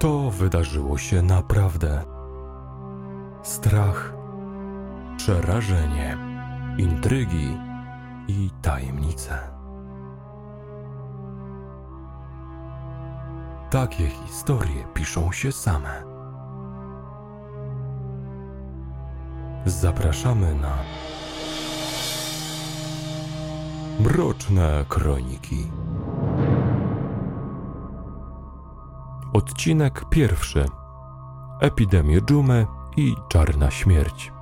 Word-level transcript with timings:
To 0.00 0.30
wydarzyło 0.30 0.98
się 0.98 1.22
naprawdę. 1.22 2.04
Strach, 3.42 4.12
przerażenie, 5.16 6.18
intrygi 6.78 7.58
i 8.28 8.50
tajemnice. 8.62 9.38
Takie 13.70 14.06
historie 14.08 14.84
piszą 14.94 15.32
się 15.32 15.52
same. 15.52 16.02
Zapraszamy 19.66 20.54
na 20.54 20.78
Mroczne 24.00 24.84
Kroniki. 24.88 25.66
Odcinek 29.32 30.04
pierwszy. 30.08 30.64
Epidemię 31.60 32.20
dżumy 32.20 32.66
i 32.96 33.14
czarna 33.28 33.70
śmierć. 33.70 34.32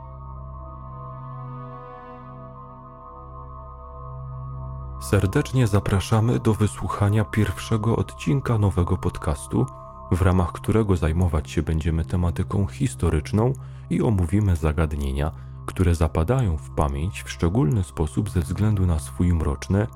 Serdecznie 5.01 5.67
zapraszamy 5.67 6.39
do 6.39 6.55
wysłuchania 6.55 7.25
pierwszego 7.25 7.97
odcinka 7.97 8.59
nowego 8.59 8.97
podcastu, 8.97 9.67
w 10.13 10.23
ramach 10.23 10.53
którego 10.53 10.97
zajmować 10.97 11.51
się 11.51 11.63
będziemy 11.63 12.05
tematyką 12.05 12.67
historyczną 12.67 13.53
i 13.91 14.03
omówimy 14.03 14.57
zagadnienia, 14.57 15.31
które 15.67 15.95
zapadają 15.95 16.57
w 16.57 16.71
pamięć 16.71 17.23
w 17.23 17.31
szczególny 17.31 17.85
sposób 17.85 18.31
ze 18.31 18.41
względu 18.41 18.87
na 18.87 18.99
swój 18.99 19.35
mroczny, 19.35 19.87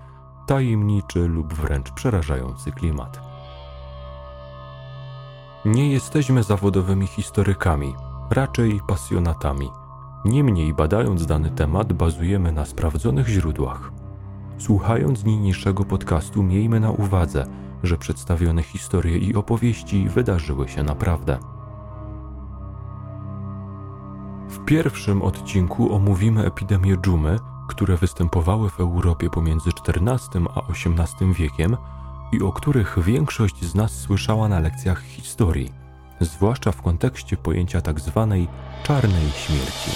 tajemniczy 0.46 1.28
lub 1.28 1.54
wręcz 1.54 1.90
przerażający 1.90 2.72
klimat. 2.72 3.31
Nie 5.64 5.92
jesteśmy 5.92 6.42
zawodowymi 6.42 7.06
historykami, 7.06 7.94
raczej 8.30 8.80
pasjonatami. 8.86 9.70
Niemniej, 10.24 10.74
badając 10.74 11.26
dany 11.26 11.50
temat, 11.50 11.92
bazujemy 11.92 12.52
na 12.52 12.64
sprawdzonych 12.64 13.28
źródłach. 13.28 13.92
Słuchając 14.58 15.24
niniejszego 15.24 15.84
podcastu, 15.84 16.42
miejmy 16.42 16.80
na 16.80 16.90
uwadze, 16.90 17.46
że 17.82 17.98
przedstawione 17.98 18.62
historie 18.62 19.18
i 19.18 19.34
opowieści 19.34 20.08
wydarzyły 20.08 20.68
się 20.68 20.82
naprawdę. 20.82 21.38
W 24.48 24.64
pierwszym 24.64 25.22
odcinku 25.22 25.94
omówimy 25.94 26.46
epidemię 26.46 26.96
dżumy, 26.96 27.38
które 27.68 27.96
występowały 27.96 28.70
w 28.70 28.80
Europie 28.80 29.30
pomiędzy 29.30 29.70
XIV 29.86 30.46
a 30.54 30.60
XVIII 30.60 31.34
wiekiem 31.34 31.76
i 32.32 32.42
o 32.42 32.52
których 32.52 32.98
większość 33.04 33.64
z 33.64 33.74
nas 33.74 34.00
słyszała 34.00 34.48
na 34.48 34.60
lekcjach 34.60 35.02
historii, 35.02 35.72
zwłaszcza 36.20 36.72
w 36.72 36.82
kontekście 36.82 37.36
pojęcia. 37.36 37.80
Tak 37.80 38.00
czarnej 38.82 39.30
śmierci. 39.30 39.90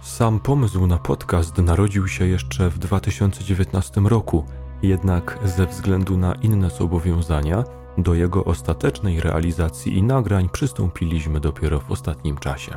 Sam 0.00 0.40
pomysł 0.40 0.86
na 0.86 0.98
podcast 0.98 1.58
narodził 1.58 2.08
się 2.08 2.26
jeszcze 2.26 2.70
w 2.70 2.78
2019 2.78 4.00
roku, 4.00 4.44
jednak 4.82 5.38
ze 5.44 5.66
względu 5.66 6.16
na 6.16 6.34
inne 6.34 6.70
zobowiązania, 6.70 7.64
do 7.98 8.14
jego 8.14 8.44
ostatecznej 8.44 9.20
realizacji 9.20 9.96
i 9.96 10.02
nagrań 10.02 10.48
przystąpiliśmy 10.48 11.40
dopiero 11.40 11.80
w 11.80 11.90
ostatnim 11.90 12.36
czasie. 12.36 12.74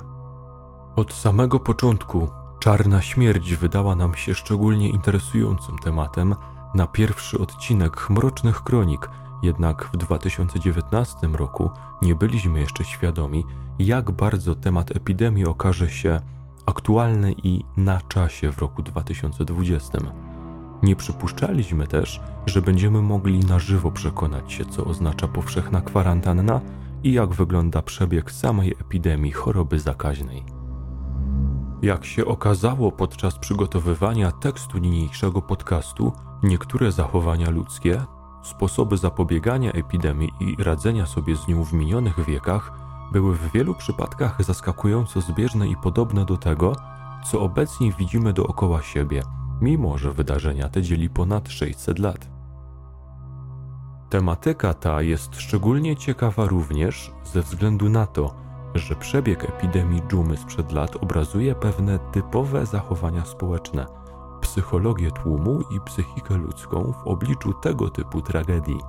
Od 0.95 1.13
samego 1.13 1.59
początku 1.59 2.29
Czarna 2.61 3.01
śmierć 3.01 3.55
wydała 3.55 3.95
nam 3.95 4.15
się 4.15 4.35
szczególnie 4.35 4.89
interesującym 4.89 5.77
tematem 5.77 6.35
na 6.75 6.87
pierwszy 6.87 7.39
odcinek 7.39 8.09
Mrocznych 8.09 8.63
Kronik, 8.63 9.09
jednak 9.43 9.89
w 9.93 9.97
2019 9.97 11.27
roku 11.27 11.69
nie 12.01 12.15
byliśmy 12.15 12.59
jeszcze 12.59 12.83
świadomi, 12.83 13.45
jak 13.79 14.11
bardzo 14.11 14.55
temat 14.55 14.95
epidemii 14.95 15.45
okaże 15.45 15.89
się 15.89 16.19
aktualny 16.65 17.35
i 17.43 17.63
na 17.77 18.01
czasie 18.01 18.51
w 18.51 18.57
roku 18.57 18.81
2020. 18.81 19.97
Nie 20.83 20.95
przypuszczaliśmy 20.95 21.87
też, 21.87 22.21
że 22.45 22.61
będziemy 22.61 23.01
mogli 23.01 23.39
na 23.39 23.59
żywo 23.59 23.91
przekonać 23.91 24.53
się, 24.53 24.65
co 24.65 24.85
oznacza 24.85 25.27
powszechna 25.27 25.81
kwarantanna 25.81 26.61
i 27.03 27.13
jak 27.13 27.33
wygląda 27.33 27.81
przebieg 27.81 28.31
samej 28.31 28.71
epidemii 28.71 29.31
choroby 29.31 29.79
zakaźnej. 29.79 30.60
Jak 31.81 32.05
się 32.05 32.25
okazało 32.25 32.91
podczas 32.91 33.39
przygotowywania 33.39 34.31
tekstu 34.31 34.77
niniejszego 34.77 35.41
podcastu, 35.41 36.11
niektóre 36.43 36.91
zachowania 36.91 37.49
ludzkie, 37.49 38.01
sposoby 38.43 38.97
zapobiegania 38.97 39.71
epidemii 39.71 40.31
i 40.39 40.63
radzenia 40.63 41.05
sobie 41.05 41.35
z 41.35 41.47
nią 41.47 41.63
w 41.63 41.73
minionych 41.73 42.25
wiekach 42.25 42.71
były 43.11 43.35
w 43.35 43.51
wielu 43.51 43.75
przypadkach 43.75 44.43
zaskakująco 44.43 45.21
zbieżne 45.21 45.67
i 45.67 45.75
podobne 45.75 46.25
do 46.25 46.37
tego, 46.37 46.75
co 47.31 47.41
obecnie 47.41 47.91
widzimy 47.91 48.33
dookoła 48.33 48.81
siebie, 48.81 49.23
mimo 49.61 49.97
że 49.97 50.11
wydarzenia 50.11 50.69
te 50.69 50.81
dzieli 50.81 51.09
ponad 51.09 51.49
600 51.49 51.99
lat. 51.99 52.29
Tematyka 54.09 54.73
ta 54.73 55.01
jest 55.01 55.35
szczególnie 55.35 55.95
ciekawa 55.95 56.45
również 56.45 57.11
ze 57.23 57.41
względu 57.41 57.89
na 57.89 58.07
to, 58.07 58.40
że 58.75 58.95
przebieg 58.95 59.43
epidemii 59.43 60.01
dżumy 60.07 60.37
sprzed 60.37 60.71
lat 60.71 60.95
obrazuje 60.95 61.55
pewne 61.55 61.99
typowe 61.99 62.65
zachowania 62.65 63.25
społeczne, 63.25 63.85
psychologię 64.41 65.11
tłumu 65.11 65.61
i 65.71 65.81
psychikę 65.81 66.37
ludzką 66.37 66.93
w 66.93 67.07
obliczu 67.07 67.53
tego 67.53 67.89
typu 67.89 68.21
tragedii. 68.21 68.79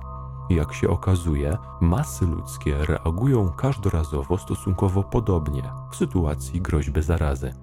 Jak 0.49 0.73
się 0.73 0.89
okazuje, 0.89 1.57
masy 1.81 2.25
ludzkie 2.25 2.85
reagują 2.85 3.49
każdorazowo 3.49 4.37
stosunkowo 4.37 5.03
podobnie 5.03 5.63
w 5.91 5.95
sytuacji 5.95 6.61
groźby 6.61 7.01
zarazy. 7.01 7.53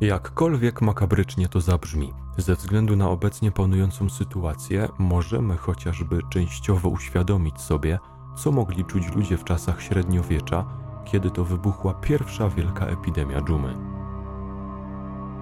Jakkolwiek 0.00 0.82
makabrycznie 0.82 1.48
to 1.48 1.60
zabrzmi, 1.60 2.12
ze 2.36 2.54
względu 2.54 2.96
na 2.96 3.08
obecnie 3.08 3.52
panującą 3.52 4.10
sytuację, 4.10 4.88
możemy 4.98 5.56
chociażby 5.56 6.20
częściowo 6.30 6.88
uświadomić 6.88 7.60
sobie, 7.60 7.98
co 8.36 8.52
mogli 8.52 8.84
czuć 8.84 9.14
ludzie 9.14 9.36
w 9.36 9.44
czasach 9.44 9.82
średniowiecza, 9.82 10.64
kiedy 11.04 11.30
to 11.30 11.44
wybuchła 11.44 11.94
pierwsza 11.94 12.48
wielka 12.48 12.86
epidemia 12.86 13.42
dżumy. 13.42 13.76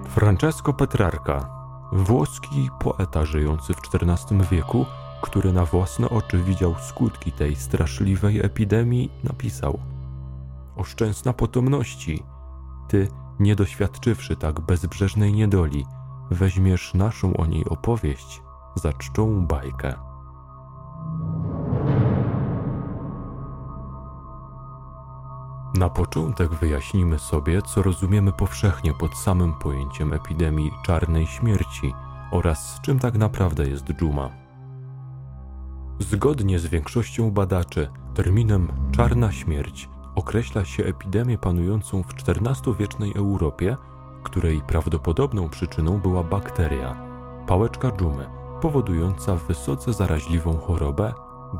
Francesco 0.07 0.73
Petrarca, 0.73 1.49
włoski 1.91 2.69
poeta 2.79 3.25
żyjący 3.25 3.73
w 3.73 3.81
XIV 3.95 4.49
wieku, 4.51 4.85
który 5.21 5.53
na 5.53 5.65
własne 5.65 6.09
oczy 6.09 6.43
widział 6.43 6.75
skutki 6.79 7.31
tej 7.31 7.55
straszliwej 7.55 8.39
epidemii, 8.45 9.11
napisał: 9.23 9.79
O 10.75 10.83
szczęsna 10.83 11.33
potomności, 11.33 12.23
ty, 12.87 13.07
nie 13.39 13.55
doświadczywszy 13.55 14.35
tak 14.35 14.59
bezbrzeżnej 14.59 15.33
niedoli, 15.33 15.85
weźmiesz 16.31 16.93
naszą 16.93 17.37
o 17.37 17.45
niej 17.45 17.65
opowieść 17.65 18.41
za 18.75 18.93
czczą 18.93 19.47
bajkę. 19.47 20.08
Na 25.73 25.89
początek 25.89 26.49
wyjaśnimy 26.49 27.19
sobie, 27.19 27.61
co 27.61 27.81
rozumiemy 27.81 28.31
powszechnie 28.31 28.93
pod 28.93 29.17
samym 29.17 29.53
pojęciem 29.53 30.13
epidemii 30.13 30.71
czarnej 30.83 31.27
śmierci 31.27 31.93
oraz 32.31 32.79
czym 32.81 32.99
tak 32.99 33.17
naprawdę 33.17 33.67
jest 33.69 33.85
dżuma. 33.85 34.29
Zgodnie 35.99 36.59
z 36.59 36.65
większością 36.65 37.31
badaczy, 37.31 37.89
terminem 38.13 38.67
czarna 38.91 39.31
śmierć 39.31 39.89
określa 40.15 40.65
się 40.65 40.83
epidemię 40.83 41.37
panującą 41.37 42.03
w 42.03 42.13
XIV-wiecznej 42.27 43.13
Europie, 43.15 43.77
której 44.23 44.61
prawdopodobną 44.61 45.49
przyczyną 45.49 45.99
była 45.99 46.23
bakteria, 46.23 46.95
pałeczka 47.47 47.91
dżumy, 47.91 48.29
powodująca 48.61 49.35
wysoce 49.35 49.93
zaraźliwą 49.93 50.57
chorobę 50.57 51.13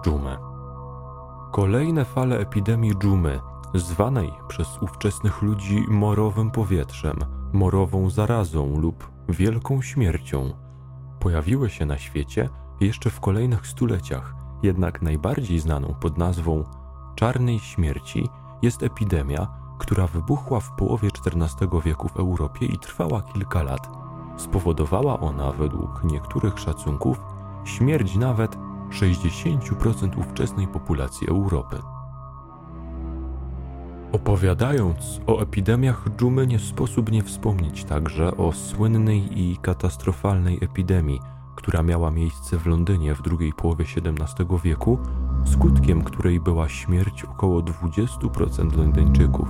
dżumę. 0.03 0.37
Kolejne 1.51 2.05
fale 2.05 2.39
epidemii 2.39 2.95
dżumy 2.95 3.39
zwanej 3.73 4.33
przez 4.47 4.77
ówczesnych 4.81 5.41
ludzi 5.41 5.85
morowym 5.87 6.51
powietrzem, 6.51 7.19
morową 7.53 8.09
zarazą 8.09 8.79
lub 8.79 9.11
wielką 9.29 9.81
śmiercią. 9.81 10.53
Pojawiły 11.19 11.69
się 11.69 11.85
na 11.85 11.97
świecie 11.97 12.49
jeszcze 12.79 13.09
w 13.09 13.19
kolejnych 13.19 13.67
stuleciach, 13.67 14.35
jednak 14.63 15.01
najbardziej 15.01 15.59
znaną 15.59 15.95
pod 16.01 16.17
nazwą 16.17 16.63
czarnej 17.15 17.59
śmierci 17.59 18.29
jest 18.61 18.83
epidemia, 18.83 19.47
która 19.79 20.07
wybuchła 20.07 20.59
w 20.59 20.75
połowie 20.75 21.09
XIV 21.25 21.81
wieku 21.85 22.07
w 22.07 22.17
Europie 22.17 22.65
i 22.65 22.79
trwała 22.79 23.21
kilka 23.21 23.63
lat. 23.63 23.89
Spowodowała 24.37 25.19
ona, 25.19 25.51
według 25.51 26.03
niektórych 26.03 26.59
szacunków, 26.59 27.21
śmierć 27.65 28.15
nawet 28.15 28.57
60% 28.89 30.19
ówczesnej 30.19 30.67
populacji 30.67 31.27
Europy. 31.27 31.81
Opowiadając 34.11 35.21
o 35.27 35.41
epidemiach 35.41 36.05
dżumy, 36.17 36.47
nie 36.47 36.59
sposób 36.59 37.11
nie 37.11 37.23
wspomnieć 37.23 37.83
także 37.83 38.37
o 38.37 38.51
słynnej 38.51 39.39
i 39.41 39.57
katastrofalnej 39.57 40.57
epidemii, 40.61 41.19
która 41.55 41.83
miała 41.83 42.11
miejsce 42.11 42.57
w 42.57 42.65
Londynie 42.65 43.15
w 43.15 43.21
drugiej 43.21 43.53
połowie 43.53 43.85
XVII 43.85 44.45
wieku, 44.63 44.99
skutkiem 45.45 46.03
której 46.03 46.39
była 46.39 46.69
śmierć 46.69 47.23
około 47.23 47.61
20% 47.61 48.77
Londyńczyków. 48.77 49.47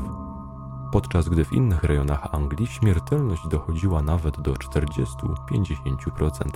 Podczas 0.91 1.29
gdy 1.29 1.45
w 1.45 1.53
innych 1.53 1.83
rejonach 1.83 2.35
Anglii 2.35 2.67
śmiertelność 2.67 3.47
dochodziła 3.47 4.01
nawet 4.01 4.41
do 4.41 4.53
40-50%, 4.53 6.49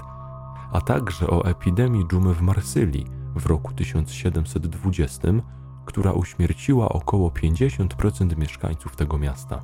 a 0.71 0.81
także 0.81 1.27
o 1.27 1.45
epidemii 1.45 2.07
dżumy 2.07 2.33
w 2.33 2.41
Marsylii 2.41 3.05
w 3.35 3.45
roku 3.45 3.73
1720, 3.73 5.27
która 5.85 6.11
uśmierciła 6.11 6.89
około 6.89 7.29
50% 7.29 8.37
mieszkańców 8.37 8.95
tego 8.95 9.17
miasta. 9.17 9.61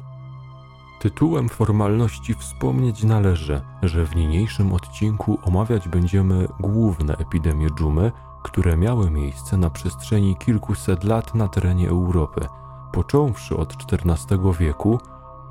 Tytułem 0.99 1.49
formalności 1.49 2.33
wspomnieć 2.33 3.03
należy, 3.03 3.61
że 3.83 4.05
w 4.05 4.15
niniejszym 4.15 4.73
odcinku 4.73 5.39
omawiać 5.43 5.87
będziemy 5.87 6.47
główne 6.59 7.17
epidemie 7.17 7.67
dżumy, 7.69 8.11
które 8.43 8.77
miały 8.77 9.11
miejsce 9.11 9.57
na 9.57 9.69
przestrzeni 9.69 10.35
kilkuset 10.35 11.03
lat 11.03 11.35
na 11.35 11.47
terenie 11.47 11.89
Europy, 11.89 12.47
począwszy 12.91 13.57
od 13.57 13.73
XIV 13.93 14.39
wieku, 14.59 14.99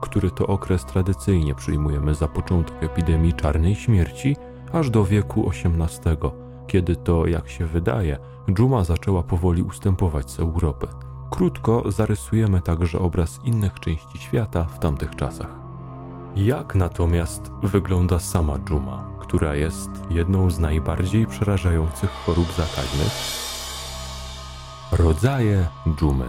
który 0.00 0.30
to 0.30 0.46
okres 0.46 0.84
tradycyjnie 0.84 1.54
przyjmujemy 1.54 2.14
za 2.14 2.28
początek 2.28 2.82
epidemii 2.82 3.34
czarnej 3.34 3.74
śmierci, 3.74 4.36
aż 4.72 4.90
do 4.90 5.04
wieku 5.04 5.50
XVIII, 5.50 6.47
kiedy 6.68 6.96
to, 6.96 7.26
jak 7.26 7.48
się 7.48 7.66
wydaje, 7.66 8.18
dżuma 8.52 8.84
zaczęła 8.84 9.22
powoli 9.22 9.62
ustępować 9.62 10.30
z 10.30 10.40
Europy. 10.40 10.86
Krótko 11.30 11.92
zarysujemy 11.92 12.60
także 12.60 12.98
obraz 12.98 13.40
innych 13.44 13.80
części 13.80 14.18
świata 14.18 14.64
w 14.64 14.78
tamtych 14.78 15.16
czasach. 15.16 15.50
Jak 16.36 16.74
natomiast 16.74 17.50
wygląda 17.62 18.18
sama 18.18 18.58
dżuma, 18.58 19.10
która 19.20 19.54
jest 19.54 19.90
jedną 20.10 20.50
z 20.50 20.58
najbardziej 20.58 21.26
przerażających 21.26 22.10
chorób 22.10 22.46
zakaźnych? 22.46 23.12
Rodzaje 24.92 25.68
dżumy. 25.96 26.26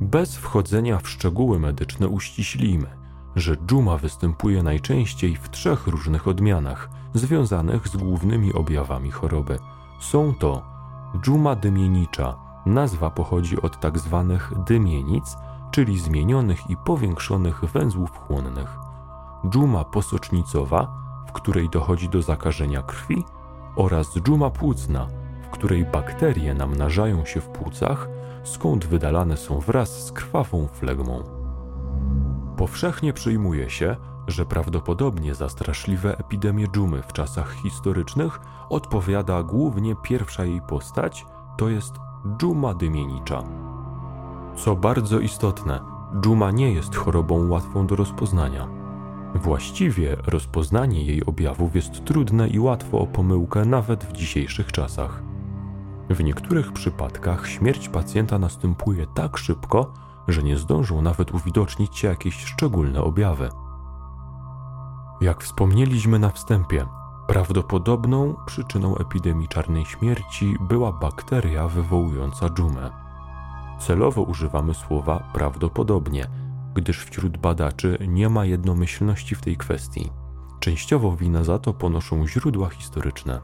Bez 0.00 0.36
wchodzenia 0.36 0.98
w 0.98 1.08
szczegóły 1.08 1.58
medyczne 1.58 2.08
uściślimy, 2.08 3.01
że 3.36 3.56
dżuma 3.56 3.96
występuje 3.96 4.62
najczęściej 4.62 5.36
w 5.36 5.50
trzech 5.50 5.86
różnych 5.86 6.28
odmianach, 6.28 6.90
związanych 7.14 7.88
z 7.88 7.96
głównymi 7.96 8.52
objawami 8.52 9.10
choroby. 9.10 9.58
Są 10.00 10.34
to 10.34 10.62
dżuma 11.20 11.54
dymienicza. 11.54 12.36
Nazwa 12.66 13.10
pochodzi 13.10 13.62
od 13.62 13.80
tak 13.80 13.98
zwanych 13.98 14.52
dymienic, 14.66 15.36
czyli 15.70 15.98
zmienionych 15.98 16.70
i 16.70 16.76
powiększonych 16.76 17.64
węzłów 17.64 18.10
chłonnych. 18.18 18.78
Dżuma 19.48 19.84
posocznicowa, 19.84 20.94
w 21.28 21.32
której 21.32 21.68
dochodzi 21.70 22.08
do 22.08 22.22
zakażenia 22.22 22.82
krwi, 22.82 23.24
oraz 23.76 24.14
dżuma 24.20 24.50
płucna, 24.50 25.06
w 25.42 25.50
której 25.50 25.84
bakterie 25.84 26.54
namnażają 26.54 27.24
się 27.24 27.40
w 27.40 27.48
płucach, 27.48 28.08
skąd 28.44 28.86
wydalane 28.86 29.36
są 29.36 29.60
wraz 29.60 30.06
z 30.06 30.12
krwawą 30.12 30.68
flegmą. 30.72 31.41
Powszechnie 32.56 33.12
przyjmuje 33.12 33.70
się, 33.70 33.96
że 34.26 34.46
prawdopodobnie 34.46 35.34
za 35.34 35.48
straszliwe 35.48 36.18
epidemie 36.18 36.68
dżumy 36.68 37.02
w 37.02 37.12
czasach 37.12 37.52
historycznych 37.52 38.40
odpowiada 38.68 39.42
głównie 39.42 39.96
pierwsza 40.02 40.44
jej 40.44 40.60
postać, 40.60 41.26
to 41.58 41.68
jest 41.68 41.94
dżuma 42.38 42.74
dymienicza. 42.74 43.42
Co 44.56 44.76
bardzo 44.76 45.20
istotne, 45.20 45.80
dżuma 46.20 46.50
nie 46.50 46.72
jest 46.72 46.96
chorobą 46.96 47.48
łatwą 47.48 47.86
do 47.86 47.96
rozpoznania. 47.96 48.68
Właściwie 49.34 50.16
rozpoznanie 50.26 51.04
jej 51.04 51.24
objawów 51.24 51.76
jest 51.76 52.04
trudne 52.04 52.48
i 52.48 52.58
łatwo 52.58 52.98
o 52.98 53.06
pomyłkę 53.06 53.64
nawet 53.64 54.04
w 54.04 54.12
dzisiejszych 54.12 54.72
czasach. 54.72 55.22
W 56.10 56.24
niektórych 56.24 56.72
przypadkach 56.72 57.48
śmierć 57.48 57.88
pacjenta 57.88 58.38
następuje 58.38 59.06
tak 59.14 59.36
szybko, 59.36 59.92
że 60.28 60.42
nie 60.42 60.58
zdążą 60.58 61.02
nawet 61.02 61.34
uwidocznić 61.34 62.02
jakieś 62.02 62.44
szczególne 62.44 63.02
objawy. 63.02 63.50
Jak 65.20 65.42
wspomnieliśmy 65.42 66.18
na 66.18 66.30
wstępie, 66.30 66.86
prawdopodobną 67.26 68.34
przyczyną 68.46 68.96
epidemii 68.96 69.48
czarnej 69.48 69.84
śmierci 69.84 70.56
była 70.60 70.92
bakteria 70.92 71.68
wywołująca 71.68 72.50
dżumę. 72.50 72.90
Celowo 73.78 74.22
używamy 74.22 74.74
słowa 74.74 75.22
prawdopodobnie, 75.32 76.26
gdyż 76.74 77.04
wśród 77.04 77.38
badaczy 77.38 77.98
nie 78.08 78.28
ma 78.28 78.44
jednomyślności 78.44 79.34
w 79.34 79.40
tej 79.40 79.56
kwestii. 79.56 80.10
Częściowo 80.60 81.16
winę 81.16 81.44
za 81.44 81.58
to 81.58 81.74
ponoszą 81.74 82.26
źródła 82.26 82.68
historyczne. 82.68 83.40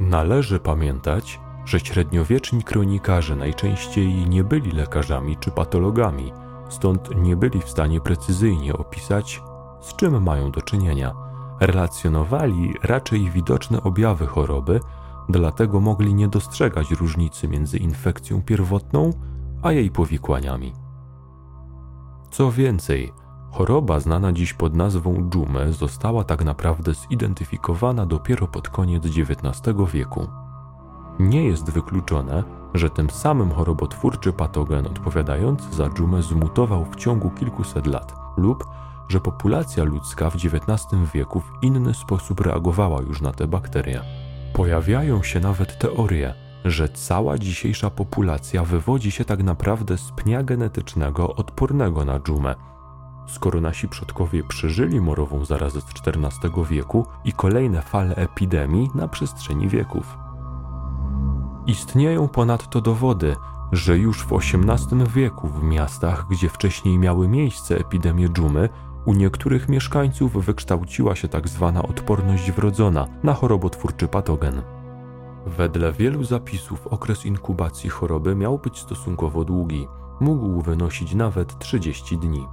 Należy 0.00 0.60
pamiętać, 0.60 1.40
że 1.66 1.80
średniowieczni 1.80 2.62
kronikarze 2.62 3.36
najczęściej 3.36 4.28
nie 4.28 4.44
byli 4.44 4.72
lekarzami 4.72 5.36
czy 5.36 5.50
patologami, 5.50 6.32
stąd 6.68 7.16
nie 7.16 7.36
byli 7.36 7.60
w 7.60 7.68
stanie 7.68 8.00
precyzyjnie 8.00 8.74
opisać, 8.74 9.42
z 9.80 9.96
czym 9.96 10.22
mają 10.22 10.50
do 10.50 10.62
czynienia. 10.62 11.14
Relacjonowali 11.60 12.74
raczej 12.82 13.30
widoczne 13.30 13.82
objawy 13.82 14.26
choroby, 14.26 14.80
dlatego 15.28 15.80
mogli 15.80 16.14
nie 16.14 16.28
dostrzegać 16.28 16.90
różnicy 16.90 17.48
między 17.48 17.78
infekcją 17.78 18.42
pierwotną 18.42 19.10
a 19.62 19.72
jej 19.72 19.90
powikłaniami. 19.90 20.72
Co 22.30 22.52
więcej, 22.52 23.12
choroba 23.52 24.00
znana 24.00 24.32
dziś 24.32 24.52
pod 24.52 24.74
nazwą 24.74 25.30
dżumę 25.30 25.72
została 25.72 26.24
tak 26.24 26.44
naprawdę 26.44 26.92
zidentyfikowana 26.94 28.06
dopiero 28.06 28.46
pod 28.46 28.68
koniec 28.68 29.04
XIX 29.06 29.76
wieku. 29.92 30.45
Nie 31.18 31.44
jest 31.44 31.70
wykluczone, 31.70 32.44
że 32.74 32.90
tym 32.90 33.10
samym 33.10 33.50
chorobotwórczy 33.50 34.32
patogen 34.32 34.86
odpowiadający 34.86 35.74
za 35.74 35.88
dżumę 35.88 36.22
zmutował 36.22 36.84
w 36.84 36.96
ciągu 36.96 37.30
kilkuset 37.30 37.86
lat 37.86 38.14
lub 38.36 38.64
że 39.08 39.20
populacja 39.20 39.84
ludzka 39.84 40.30
w 40.30 40.34
XIX 40.34 41.10
wieku 41.14 41.40
w 41.40 41.52
inny 41.62 41.94
sposób 41.94 42.40
reagowała 42.40 43.02
już 43.02 43.20
na 43.20 43.32
te 43.32 43.46
bakterie. 43.46 44.00
Pojawiają 44.52 45.22
się 45.22 45.40
nawet 45.40 45.78
teorie, 45.78 46.34
że 46.64 46.88
cała 46.88 47.38
dzisiejsza 47.38 47.90
populacja 47.90 48.64
wywodzi 48.64 49.10
się 49.10 49.24
tak 49.24 49.42
naprawdę 49.42 49.98
z 49.98 50.12
pnia 50.12 50.42
genetycznego 50.42 51.34
odpornego 51.34 52.04
na 52.04 52.20
dżumę. 52.20 52.54
Skoro 53.26 53.60
nasi 53.60 53.88
przodkowie 53.88 54.44
przeżyli 54.44 55.00
morową 55.00 55.44
zarazę 55.44 55.80
z 55.80 55.86
XIV 56.06 56.64
wieku 56.70 57.06
i 57.24 57.32
kolejne 57.32 57.82
fale 57.82 58.16
epidemii 58.16 58.90
na 58.94 59.08
przestrzeni 59.08 59.68
wieków. 59.68 60.25
Istnieją 61.66 62.28
ponadto 62.28 62.80
dowody, 62.80 63.36
że 63.72 63.98
już 63.98 64.24
w 64.24 64.32
XVIII 64.32 65.06
wieku 65.14 65.48
w 65.48 65.62
miastach, 65.62 66.26
gdzie 66.30 66.48
wcześniej 66.48 66.98
miały 66.98 67.28
miejsce 67.28 67.78
epidemie 67.78 68.28
dżumy, 68.28 68.68
u 69.04 69.14
niektórych 69.14 69.68
mieszkańców 69.68 70.44
wykształciła 70.44 71.14
się 71.14 71.28
tak 71.28 71.48
zwana 71.48 71.82
odporność 71.82 72.52
wrodzona 72.52 73.06
na 73.22 73.34
chorobotwórczy 73.34 74.08
patogen. 74.08 74.62
Wedle 75.46 75.92
wielu 75.92 76.24
zapisów 76.24 76.86
okres 76.86 77.26
inkubacji 77.26 77.90
choroby 77.90 78.34
miał 78.34 78.58
być 78.58 78.78
stosunkowo 78.78 79.44
długi, 79.44 79.88
mógł 80.20 80.62
wynosić 80.62 81.14
nawet 81.14 81.58
30 81.58 82.18
dni. 82.18 82.46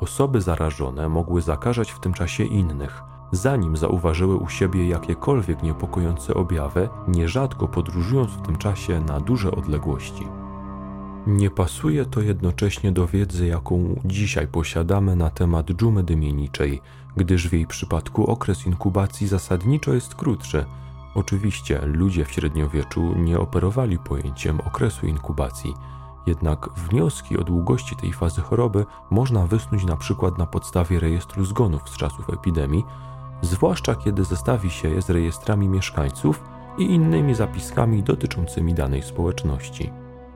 Osoby 0.00 0.40
zarażone 0.40 1.08
mogły 1.08 1.42
zakażać 1.42 1.90
w 1.90 2.00
tym 2.00 2.12
czasie 2.12 2.44
innych, 2.44 3.02
zanim 3.32 3.76
zauważyły 3.76 4.36
u 4.36 4.48
siebie 4.48 4.88
jakiekolwiek 4.88 5.62
niepokojące 5.62 6.34
objawy, 6.34 6.88
nierzadko 7.08 7.68
podróżując 7.68 8.30
w 8.30 8.42
tym 8.42 8.56
czasie 8.56 9.00
na 9.00 9.20
duże 9.20 9.50
odległości. 9.50 10.26
Nie 11.26 11.50
pasuje 11.50 12.04
to 12.04 12.20
jednocześnie 12.20 12.92
do 12.92 13.06
wiedzy, 13.06 13.46
jaką 13.46 14.00
dzisiaj 14.04 14.48
posiadamy 14.48 15.16
na 15.16 15.30
temat 15.30 15.66
dżumy 15.70 16.02
dymieniczej, 16.02 16.80
gdyż 17.16 17.48
w 17.48 17.52
jej 17.52 17.66
przypadku 17.66 18.26
okres 18.26 18.66
inkubacji 18.66 19.26
zasadniczo 19.26 19.94
jest 19.94 20.14
krótszy. 20.14 20.64
Oczywiście 21.14 21.80
ludzie 21.86 22.24
w 22.24 22.32
średniowieczu 22.32 23.14
nie 23.18 23.38
operowali 23.38 23.98
pojęciem 23.98 24.60
okresu 24.60 25.06
inkubacji, 25.06 25.74
jednak 26.26 26.68
wnioski 26.76 27.38
o 27.38 27.44
długości 27.44 27.96
tej 27.96 28.12
fazy 28.12 28.40
choroby 28.40 28.86
można 29.10 29.46
wysnuć 29.46 29.84
na 29.84 29.96
przykład 29.96 30.38
na 30.38 30.46
podstawie 30.46 31.00
rejestru 31.00 31.44
zgonów 31.44 31.88
z 31.88 31.96
czasów 31.96 32.30
epidemii, 32.30 32.84
zwłaszcza 33.42 33.94
kiedy 33.94 34.24
zestawi 34.24 34.70
się 34.70 34.88
je 34.88 35.02
z 35.02 35.10
rejestrami 35.10 35.68
mieszkańców 35.68 36.42
i 36.78 36.84
innymi 36.84 37.34
zapiskami 37.34 38.02
dotyczącymi 38.02 38.74
danej 38.74 39.02
społeczności. 39.02 39.90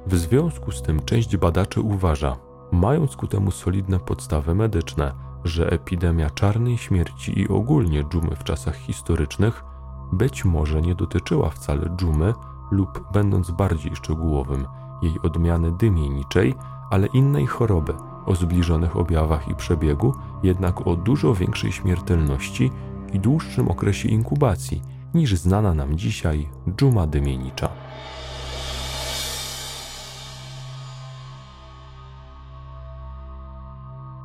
W 0.06 0.16
związku 0.16 0.72
z 0.72 0.82
tym 0.82 1.04
część 1.04 1.36
badaczy 1.36 1.80
uważa, 1.80 2.36
mając 2.72 3.16
ku 3.16 3.26
temu 3.26 3.50
solidne 3.50 3.98
podstawy 3.98 4.54
medyczne, 4.54 5.12
że 5.44 5.70
epidemia 5.70 6.30
czarnej 6.30 6.78
śmierci 6.78 7.40
i 7.40 7.48
ogólnie 7.48 8.04
dżumy 8.04 8.36
w 8.36 8.44
czasach 8.44 8.76
historycznych 8.76 9.64
być 10.12 10.44
może 10.44 10.82
nie 10.82 10.94
dotyczyła 10.94 11.50
wcale 11.50 11.90
dżumy 11.96 12.34
lub, 12.70 13.04
będąc 13.12 13.50
bardziej 13.50 13.96
szczegółowym, 13.96 14.66
jej 15.02 15.20
odmiany 15.22 15.72
dymieniczej, 15.72 16.54
ale 16.90 17.06
innej 17.06 17.46
choroby, 17.46 17.94
o 18.26 18.34
zbliżonych 18.34 18.96
objawach 18.96 19.48
i 19.48 19.54
przebiegu, 19.54 20.14
jednak 20.42 20.86
o 20.86 20.96
dużo 20.96 21.34
większej 21.34 21.72
śmiertelności 21.72 22.70
i 23.16 23.20
dłuższym 23.20 23.68
okresie 23.68 24.08
inkubacji 24.08 24.82
niż 25.14 25.36
znana 25.36 25.74
nam 25.74 25.98
dzisiaj 25.98 26.48
dżuma 26.76 27.06
dymienicza. 27.06 27.68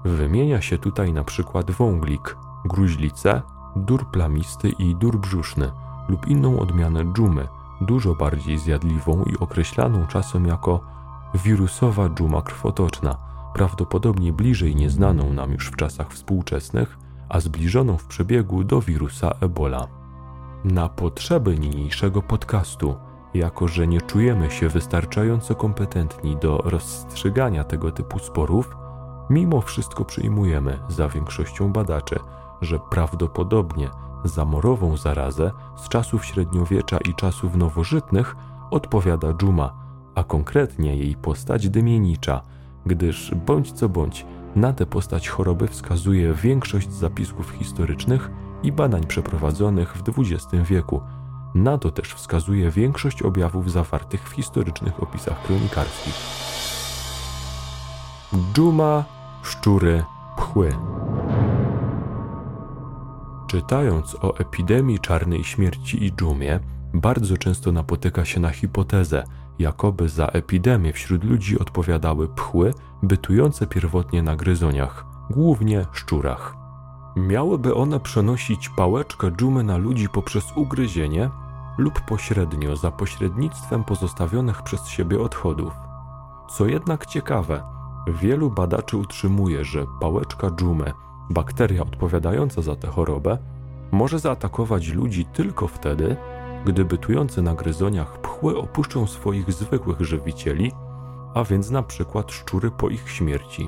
Wymienia 0.05 0.61
się 0.61 0.77
tutaj 0.77 1.13
na 1.13 1.23
przykład 1.23 1.71
wąglik, 1.71 2.37
gruźlicę, 2.65 3.41
dur 3.75 4.11
plamisty 4.11 4.69
i 4.69 4.95
dur 4.95 5.19
brzuszny 5.19 5.71
lub 6.09 6.27
inną 6.27 6.59
odmianę 6.59 7.13
dżumy, 7.13 7.47
dużo 7.81 8.15
bardziej 8.15 8.59
zjadliwą 8.59 9.23
i 9.23 9.37
określaną 9.37 10.07
czasem 10.07 10.47
jako 10.47 10.79
wirusowa 11.33 12.09
dżuma 12.09 12.41
krwotoczna, 12.41 13.17
prawdopodobnie 13.53 14.33
bliżej 14.33 14.75
nieznaną 14.75 15.33
nam 15.33 15.51
już 15.51 15.67
w 15.67 15.75
czasach 15.75 16.13
współczesnych, 16.13 16.97
a 17.31 17.39
zbliżoną 17.39 17.97
w 17.97 18.05
przebiegu 18.05 18.63
do 18.63 18.81
wirusa 18.81 19.31
Ebola. 19.41 19.87
Na 20.63 20.89
potrzeby 20.89 21.59
niniejszego 21.59 22.21
podcastu, 22.21 22.95
jako 23.33 23.67
że 23.67 23.87
nie 23.87 24.01
czujemy 24.01 24.51
się 24.51 24.69
wystarczająco 24.69 25.55
kompetentni 25.55 26.37
do 26.37 26.57
rozstrzygania 26.57 27.63
tego 27.63 27.91
typu 27.91 28.19
sporów, 28.19 28.75
mimo 29.29 29.61
wszystko 29.61 30.05
przyjmujemy 30.05 30.79
za 30.89 31.07
większością 31.07 31.73
badaczy, 31.73 32.19
że 32.61 32.79
prawdopodobnie 32.89 33.89
za 34.23 34.45
morową 34.45 34.97
zarazę 34.97 35.51
z 35.75 35.89
czasów 35.89 36.25
średniowiecza 36.25 36.97
i 36.97 37.13
czasów 37.15 37.55
nowożytnych 37.55 38.35
odpowiada 38.71 39.33
dżuma, 39.33 39.73
a 40.15 40.23
konkretnie 40.23 40.97
jej 40.97 41.15
postać 41.15 41.69
dymienicza, 41.69 42.41
gdyż 42.85 43.35
bądź 43.45 43.71
co 43.71 43.89
bądź 43.89 44.25
na 44.55 44.73
tę 44.73 44.85
postać 44.85 45.29
choroby 45.29 45.67
wskazuje 45.67 46.33
większość 46.33 46.91
zapisków 46.91 47.49
historycznych 47.49 48.31
i 48.63 48.71
badań 48.71 49.07
przeprowadzonych 49.07 49.97
w 49.97 50.03
XX 50.19 50.47
wieku. 50.69 51.01
Na 51.55 51.77
to 51.77 51.91
też 51.91 52.13
wskazuje 52.13 52.71
większość 52.71 53.21
objawów 53.21 53.71
zawartych 53.71 54.29
w 54.29 54.31
historycznych 54.31 55.03
opisach 55.03 55.43
kronikarskich. 55.43 56.13
Dżuma, 58.53 59.03
szczury, 59.43 60.03
pchły. 60.37 60.75
Czytając 63.47 64.15
o 64.15 64.37
epidemii 64.37 64.99
czarnej 64.99 65.43
śmierci 65.43 66.05
i 66.05 66.13
dżumie, 66.13 66.59
bardzo 66.93 67.37
często 67.37 67.71
napotyka 67.71 68.25
się 68.25 68.39
na 68.39 68.49
hipotezę, 68.49 69.23
jakoby 69.61 70.09
za 70.09 70.27
epidemię 70.27 70.93
wśród 70.93 71.23
ludzi 71.23 71.59
odpowiadały 71.59 72.27
pchły 72.29 72.73
bytujące 73.03 73.67
pierwotnie 73.67 74.23
na 74.23 74.35
gryzoniach, 74.35 75.05
głównie 75.29 75.85
szczurach. 75.91 76.55
Miałyby 77.15 77.75
one 77.75 77.99
przenosić 77.99 78.69
pałeczkę 78.69 79.31
dżumy 79.31 79.63
na 79.63 79.77
ludzi 79.77 80.09
poprzez 80.09 80.43
ugryzienie 80.55 81.29
lub 81.77 82.01
pośrednio 82.01 82.75
za 82.75 82.91
pośrednictwem 82.91 83.83
pozostawionych 83.83 84.61
przez 84.61 84.87
siebie 84.87 85.19
odchodów. 85.19 85.73
Co 86.49 86.65
jednak 86.65 87.05
ciekawe, 87.05 87.63
wielu 88.07 88.51
badaczy 88.51 88.97
utrzymuje, 88.97 89.65
że 89.65 89.85
pałeczka 89.99 90.49
dżumy 90.49 90.93
bakteria 91.29 91.81
odpowiadająca 91.81 92.61
za 92.61 92.75
tę 92.75 92.87
chorobę 92.87 93.37
może 93.91 94.19
zaatakować 94.19 94.89
ludzi 94.89 95.25
tylko 95.25 95.67
wtedy, 95.67 96.15
gdy 96.65 96.85
bytujące 96.85 97.41
na 97.41 97.55
gryzoniach 97.55 98.21
pchły 98.21 98.57
opuszczą 98.57 99.07
swoich 99.07 99.53
zwykłych 99.53 100.01
żywicieli, 100.01 100.71
a 101.33 101.43
więc 101.43 101.69
na 101.69 101.83
przykład 101.83 102.31
szczury 102.31 102.71
po 102.71 102.89
ich 102.89 103.09
śmierci. 103.09 103.67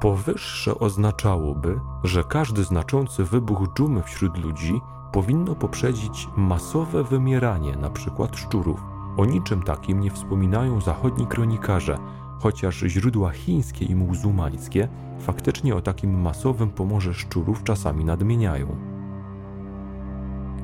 Powyższe 0.00 0.78
oznaczałoby, 0.78 1.80
że 2.04 2.24
każdy 2.24 2.64
znaczący 2.64 3.24
wybuch 3.24 3.68
dżumy 3.74 4.02
wśród 4.02 4.38
ludzi 4.38 4.80
powinno 5.12 5.54
poprzedzić 5.54 6.28
masowe 6.36 7.04
wymieranie 7.04 7.72
np. 7.72 8.28
szczurów. 8.32 8.80
O 9.16 9.24
niczym 9.24 9.62
takim 9.62 10.00
nie 10.00 10.10
wspominają 10.10 10.80
zachodni 10.80 11.26
kronikarze, 11.26 11.98
chociaż 12.38 12.76
źródła 12.76 13.30
chińskie 13.30 13.84
i 13.84 13.94
muzułmańskie 13.94 14.88
faktycznie 15.20 15.76
o 15.76 15.80
takim 15.80 16.20
masowym 16.20 16.70
pomorze 16.70 17.14
szczurów 17.14 17.62
czasami 17.64 18.04
nadmieniają. 18.04 18.76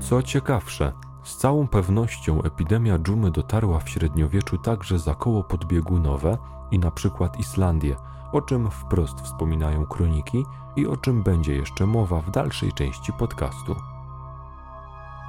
Co 0.00 0.22
ciekawsze, 0.22 0.92
z 1.22 1.36
całą 1.36 1.68
pewnością 1.68 2.42
epidemia 2.42 2.98
dżumy 2.98 3.30
dotarła 3.30 3.78
w 3.78 3.88
średniowieczu 3.88 4.58
także 4.58 4.98
za 4.98 5.14
koło 5.14 5.44
podbiegunowe 5.44 6.38
i 6.70 6.78
na 6.78 6.90
przykład 6.90 7.40
Islandię, 7.40 7.96
o 8.32 8.40
czym 8.40 8.70
wprost 8.70 9.20
wspominają 9.20 9.86
kroniki 9.86 10.44
i 10.76 10.86
o 10.86 10.96
czym 10.96 11.22
będzie 11.22 11.54
jeszcze 11.54 11.86
mowa 11.86 12.20
w 12.20 12.30
dalszej 12.30 12.72
części 12.72 13.12
podcastu. 13.12 13.76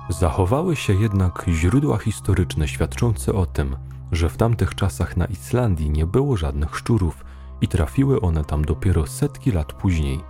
Zachowały 0.10 0.76
się 0.76 0.94
jednak 0.94 1.46
źródła 1.48 1.98
historyczne 1.98 2.68
świadczące 2.68 3.34
o 3.34 3.46
tym, 3.46 3.76
że 4.12 4.30
w 4.30 4.38
tamtych 4.38 4.76
czasach 4.76 5.18
na 5.18 5.26
Islandii 5.26 5.90
nie 5.90 6.06
było 6.06 6.38
żadnych 6.38 6.76
szczurów 6.76 7.26
i 7.62 7.68
trafiły 7.68 8.22
one 8.22 8.46
tam 8.46 8.66
dopiero 8.66 9.08
setki 9.08 9.52
lat 9.52 9.74
później. 9.74 10.24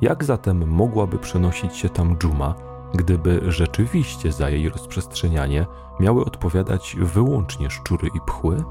Jak 0.00 0.24
zatem 0.24 0.68
mogłaby 0.68 1.18
przenosić 1.18 1.76
się 1.76 1.88
tam 1.88 2.16
dżuma, 2.16 2.54
gdyby 2.96 3.52
rzeczywiście 3.52 4.32
za 4.32 4.50
jej 4.50 4.68
rozprzestrzenianie 4.68 5.66
miały 6.00 6.24
odpowiadać 6.24 6.96
wyłącznie 7.00 7.70
szczury 7.70 8.08
i 8.14 8.20
pchły? 8.26 8.64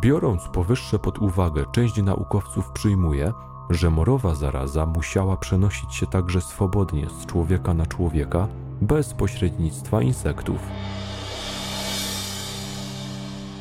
Biorąc 0.00 0.48
powyższe 0.48 0.98
pod 0.98 1.18
uwagę, 1.18 1.64
część 1.72 2.02
naukowców 2.02 2.70
przyjmuje, 2.70 3.32
że 3.70 3.90
morowa 3.90 4.34
zaraza 4.34 4.86
musiała 4.86 5.36
przenosić 5.36 5.94
się 5.94 6.06
także 6.06 6.40
swobodnie 6.40 7.06
z 7.10 7.26
człowieka 7.26 7.74
na 7.74 7.86
człowieka, 7.86 8.48
bez 8.80 9.14
pośrednictwa 9.14 10.02
insektów. 10.02 10.58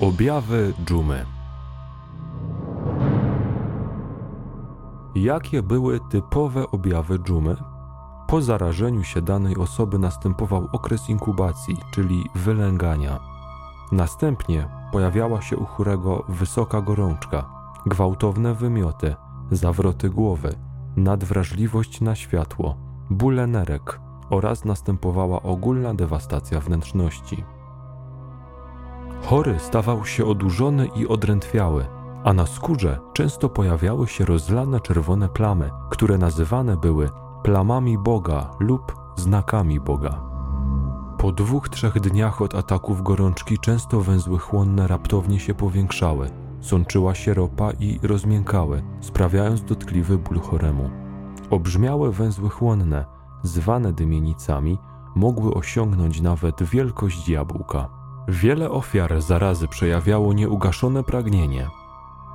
Objawy 0.01 0.73
dżumy. 0.85 1.25
Jakie 5.15 5.63
były 5.63 5.99
typowe 6.09 6.71
objawy 6.71 7.19
dżumy? 7.19 7.74
Po 8.27 8.41
zarażeniu 8.41 9.03
się 9.03 9.21
danej 9.21 9.57
osoby 9.57 9.99
następował 9.99 10.67
okres 10.71 11.09
inkubacji, 11.09 11.77
czyli 11.91 12.29
wylęgania. 12.35 13.19
Następnie 13.91 14.67
pojawiała 14.91 15.41
się 15.41 15.57
u 15.57 15.65
chorego 15.65 16.23
wysoka 16.29 16.81
gorączka, 16.81 17.45
gwałtowne 17.85 18.53
wymioty, 18.53 19.15
zawroty 19.51 20.09
głowy, 20.09 20.55
nadwrażliwość 20.95 22.01
na 22.01 22.15
światło, 22.15 22.75
bóle 23.09 23.47
nerek 23.47 23.99
oraz 24.29 24.65
następowała 24.65 25.41
ogólna 25.41 25.93
dewastacja 25.93 26.59
wnętrzności. 26.59 27.43
Chory 29.23 29.59
stawał 29.59 30.05
się 30.05 30.25
odurzony 30.25 30.87
i 30.95 31.07
odrętwiały, 31.07 31.85
a 32.23 32.33
na 32.33 32.45
skórze 32.45 32.99
często 33.13 33.49
pojawiały 33.49 34.07
się 34.07 34.25
rozlane 34.25 34.79
czerwone 34.79 35.29
plamy, 35.29 35.69
które 35.89 36.17
nazywane 36.17 36.77
były 36.77 37.09
plamami 37.45 37.97
Boga 37.97 38.49
lub 38.59 38.95
znakami 39.15 39.79
Boga. 39.79 40.21
Po 41.17 41.31
dwóch, 41.31 41.69
trzech 41.69 41.99
dniach 41.99 42.41
od 42.41 42.55
ataków 42.55 43.03
gorączki 43.03 43.59
często 43.59 44.01
węzły 44.01 44.39
chłonne 44.39 44.87
raptownie 44.87 45.39
się 45.39 45.53
powiększały, 45.53 46.29
sączyła 46.61 47.15
się 47.15 47.33
ropa 47.33 47.71
i 47.71 47.99
rozmiękały, 48.03 48.83
sprawiając 49.01 49.63
dotkliwy 49.63 50.17
ból 50.17 50.39
choremu. 50.39 50.89
Obrzmiałe 51.49 52.11
węzły 52.11 52.49
chłonne, 52.49 53.05
zwane 53.43 53.93
dymienicami, 53.93 54.77
mogły 55.15 55.53
osiągnąć 55.53 56.21
nawet 56.21 56.63
wielkość 56.63 57.29
jabłka. 57.29 57.89
Wiele 58.27 58.69
ofiar 58.69 59.21
zarazy 59.21 59.67
przejawiało 59.67 60.33
nieugaszone 60.33 61.03
pragnienie. 61.03 61.69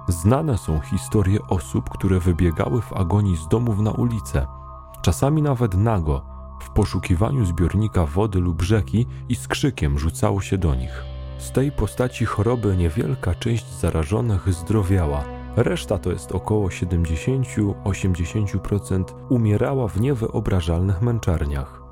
Znane 0.09 0.59
są 0.59 0.81
historie 0.81 1.39
osób, 1.49 1.91
które 1.91 2.21
wybiegały 2.21 2.83
w 2.83 2.93
agonii 2.93 3.37
z 3.37 3.49
domów 3.49 3.81
na 3.81 3.91
ulicę, 3.91 4.60
czasami 5.03 5.43
nawet 5.43 5.75
nago, 5.75 6.23
w 6.61 6.71
poszukiwaniu 6.71 7.45
zbiornika 7.45 8.07
wody 8.07 8.41
lub 8.41 8.63
rzeki 8.63 9.07
i 9.29 9.35
z 9.35 9.49
krzykiem 9.49 9.99
rzucało 9.99 10.41
się 10.41 10.59
do 10.59 10.75
nich. 10.75 11.05
Z 11.39 11.53
tej 11.53 11.73
postaci 11.73 12.25
choroby 12.25 12.77
niewielka 12.77 13.35
część 13.35 13.79
zarażonych 13.79 14.55
zdrowiała, 14.55 15.25
reszta 15.57 15.99
to 15.99 16.11
jest 16.11 16.33
około 16.33 16.69
70-80% 16.69 19.05
umierała 19.29 19.89
w 19.89 20.01
niewyobrażalnych 20.01 21.03
męczarniach. 21.03 21.83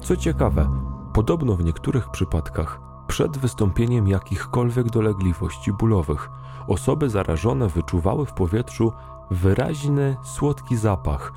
Co 0.00 0.16
ciekawe, 0.16 0.68
podobno 1.12 1.56
w 1.56 1.64
niektórych 1.64 2.10
przypadkach 2.10 2.80
przed 3.06 3.38
wystąpieniem 3.38 4.08
jakichkolwiek 4.08 4.90
dolegliwości 4.90 5.72
bólowych 5.72 6.30
osoby 6.68 7.10
zarażone 7.10 7.68
wyczuwały 7.68 8.26
w 8.26 8.32
powietrzu 8.32 8.92
wyraźny, 9.30 10.16
słodki 10.22 10.76
zapach 10.76 11.32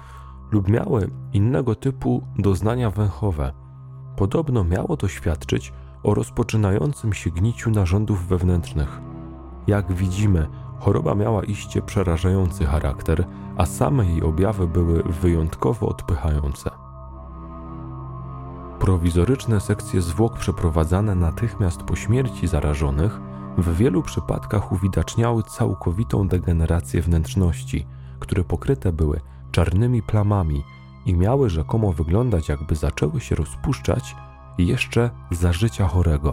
lub 0.51 0.67
miały 0.67 1.09
innego 1.33 1.75
typu 1.75 2.23
doznania 2.37 2.89
węchowe. 2.89 3.53
Podobno 4.15 4.63
miało 4.63 4.97
to 4.97 5.07
świadczyć 5.07 5.73
o 6.03 6.13
rozpoczynającym 6.13 7.13
się 7.13 7.29
gniciu 7.29 7.71
narządów 7.71 8.27
wewnętrznych. 8.27 9.01
Jak 9.67 9.93
widzimy, 9.93 10.47
Choroba 10.79 11.15
miała 11.15 11.43
iście 11.43 11.81
przerażający 11.81 12.65
charakter, 12.65 13.25
a 13.57 13.65
same 13.65 14.05
jej 14.05 14.23
objawy 14.23 14.67
były 14.67 15.03
wyjątkowo 15.03 15.87
odpychające. 15.87 16.69
Prowizoryczne 18.79 19.59
sekcje 19.59 20.01
zwłok 20.01 20.37
przeprowadzane 20.37 21.15
natychmiast 21.15 21.83
po 21.83 21.95
śmierci 21.95 22.47
zarażonych 22.47 23.19
w 23.57 23.77
wielu 23.77 24.03
przypadkach 24.03 24.71
uwidaczniały 24.71 25.43
całkowitą 25.43 26.27
degenerację 26.27 27.01
wnętrzności, 27.01 27.87
które 28.19 28.43
pokryte 28.43 28.93
były 28.93 29.21
czarnymi 29.51 30.01
plamami 30.01 30.63
i 31.05 31.15
miały 31.15 31.49
rzekomo 31.49 31.93
wyglądać, 31.93 32.49
jakby 32.49 32.75
zaczęły 32.75 33.21
się 33.21 33.35
rozpuszczać 33.35 34.15
jeszcze 34.57 35.09
za 35.31 35.53
życia 35.53 35.87
chorego. 35.87 36.31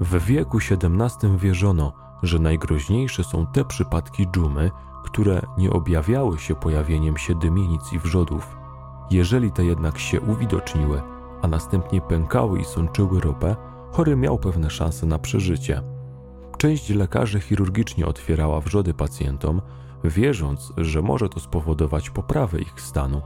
W 0.00 0.24
wieku 0.24 0.58
XVII 0.58 1.38
wierzono, 1.38 1.92
że 2.22 2.38
najgroźniejsze 2.38 3.24
są 3.24 3.46
te 3.46 3.64
przypadki 3.64 4.26
dżumy, 4.26 4.70
które 5.04 5.42
nie 5.58 5.70
objawiały 5.70 6.38
się 6.38 6.54
pojawieniem 6.54 7.16
się 7.16 7.34
dymienic 7.34 7.92
i 7.92 7.98
wrzodów. 7.98 8.56
Jeżeli 9.10 9.52
te 9.52 9.64
jednak 9.64 9.98
się 9.98 10.20
uwidoczniły, 10.20 11.02
a 11.42 11.48
następnie 11.48 12.00
pękały 12.00 12.60
i 12.60 12.64
sączyły 12.64 13.20
ropę, 13.20 13.56
chory 13.92 14.16
miał 14.16 14.38
pewne 14.38 14.70
szanse 14.70 15.06
na 15.06 15.18
przeżycie. 15.18 15.82
Część 16.58 16.90
lekarzy 16.90 17.40
chirurgicznie 17.40 18.06
otwierała 18.06 18.60
wrzody 18.60 18.94
pacjentom, 18.94 19.62
wierząc, 20.04 20.72
że 20.76 21.02
może 21.02 21.28
to 21.28 21.40
spowodować 21.40 22.10
poprawę 22.10 22.60
ich 22.60 22.80
stanu. 22.80 23.22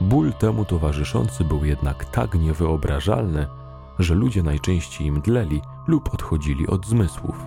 Ból 0.00 0.32
temu 0.32 0.64
towarzyszący 0.64 1.44
był 1.44 1.64
jednak 1.64 2.04
tak 2.04 2.34
niewyobrażalny, 2.34 3.46
że 3.98 4.14
ludzie 4.14 4.42
najczęściej 4.42 5.12
mdleli 5.12 5.62
lub 5.86 6.14
odchodzili 6.14 6.66
od 6.66 6.86
zmysłów. 6.86 7.46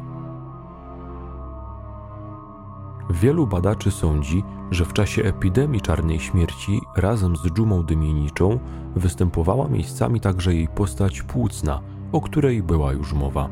Wielu 3.09 3.47
badaczy 3.47 3.91
sądzi, 3.91 4.43
że 4.71 4.85
w 4.85 4.93
czasie 4.93 5.23
epidemii 5.23 5.81
czarnej 5.81 6.19
śmierci 6.19 6.81
razem 6.95 7.35
z 7.35 7.47
dżumą 7.47 7.83
dymieniczą 7.83 8.59
występowała 8.95 9.67
miejscami 9.67 10.19
także 10.19 10.53
jej 10.53 10.67
postać 10.67 11.21
płucna, 11.21 11.81
o 12.11 12.21
której 12.21 12.63
była 12.63 12.93
już 12.93 13.13
mowa. 13.13 13.49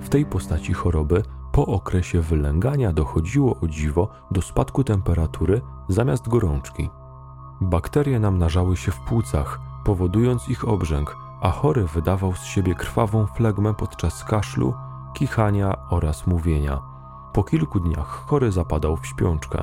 W 0.00 0.08
tej 0.08 0.26
postaci 0.26 0.72
choroby 0.72 1.22
po 1.52 1.66
okresie 1.66 2.20
wylęgania 2.20 2.92
dochodziło 2.92 3.56
o 3.60 3.68
dziwo 3.68 4.08
do 4.30 4.42
spadku 4.42 4.84
temperatury 4.84 5.60
zamiast 5.88 6.28
gorączki. 6.28 6.90
Bakterie 7.60 8.20
namnażały 8.20 8.76
się 8.76 8.92
w 8.92 9.00
płucach, 9.00 9.60
powodując 9.84 10.48
ich 10.48 10.68
obrzęk, 10.68 11.16
a 11.40 11.50
chory 11.50 11.86
wydawał 11.86 12.34
z 12.34 12.44
siebie 12.44 12.74
krwawą 12.74 13.26
flegmę 13.26 13.74
podczas 13.74 14.24
kaszlu, 14.24 14.74
kichania 15.14 15.76
oraz 15.90 16.26
mówienia. 16.26 16.82
Po 17.32 17.44
kilku 17.44 17.80
dniach 17.80 18.06
chory 18.06 18.52
zapadał 18.52 18.96
w 18.96 19.06
śpiączkę. 19.06 19.62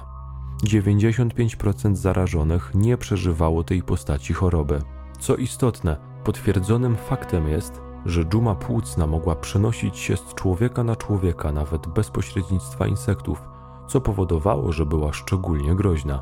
95% 0.63 1.95
zarażonych 1.95 2.71
nie 2.75 2.97
przeżywało 2.97 3.63
tej 3.63 3.83
postaci 3.83 4.33
choroby. 4.33 4.81
Co 5.19 5.35
istotne, 5.35 5.97
potwierdzonym 6.23 6.95
faktem 6.95 7.47
jest, 7.47 7.81
że 8.07 8.25
dżuma 8.25 8.55
płucna 8.55 9.07
mogła 9.07 9.35
przenosić 9.35 9.97
się 9.97 10.17
z 10.17 10.33
człowieka 10.33 10.83
na 10.83 10.95
człowieka 10.95 11.51
nawet 11.51 11.87
bez 11.87 12.09
pośrednictwa 12.09 12.87
insektów, 12.87 13.41
co 13.87 14.01
powodowało, 14.01 14.71
że 14.71 14.85
była 14.85 15.13
szczególnie 15.13 15.75
groźna. 15.75 16.21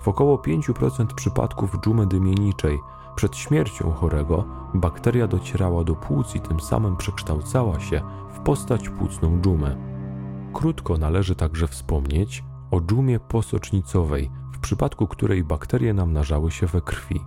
W 0.00 0.08
około 0.08 0.36
5% 0.36 1.06
przypadków 1.06 1.78
dżumy 1.80 2.06
dymieniczej 2.06 2.78
przed 3.14 3.36
śmiercią 3.36 3.92
chorego 3.92 4.44
bakteria 4.74 5.26
docierała 5.26 5.84
do 5.84 5.94
płuc 5.94 6.34
i 6.34 6.40
tym 6.40 6.60
samym 6.60 6.96
przekształcała 6.96 7.80
się 7.80 8.00
w 8.30 8.38
postać 8.40 8.88
płucną 8.88 9.40
dżumy. 9.40 9.76
Krótko 10.52 10.98
należy 10.98 11.34
także 11.34 11.68
wspomnieć 11.68 12.44
o 12.70 12.80
dżumie 12.80 13.20
posocznicowej, 13.20 14.30
w 14.52 14.58
przypadku 14.58 15.06
której 15.06 15.44
bakterie 15.44 15.94
namnażały 15.94 16.50
się 16.50 16.66
we 16.66 16.80
krwi. 16.80 17.20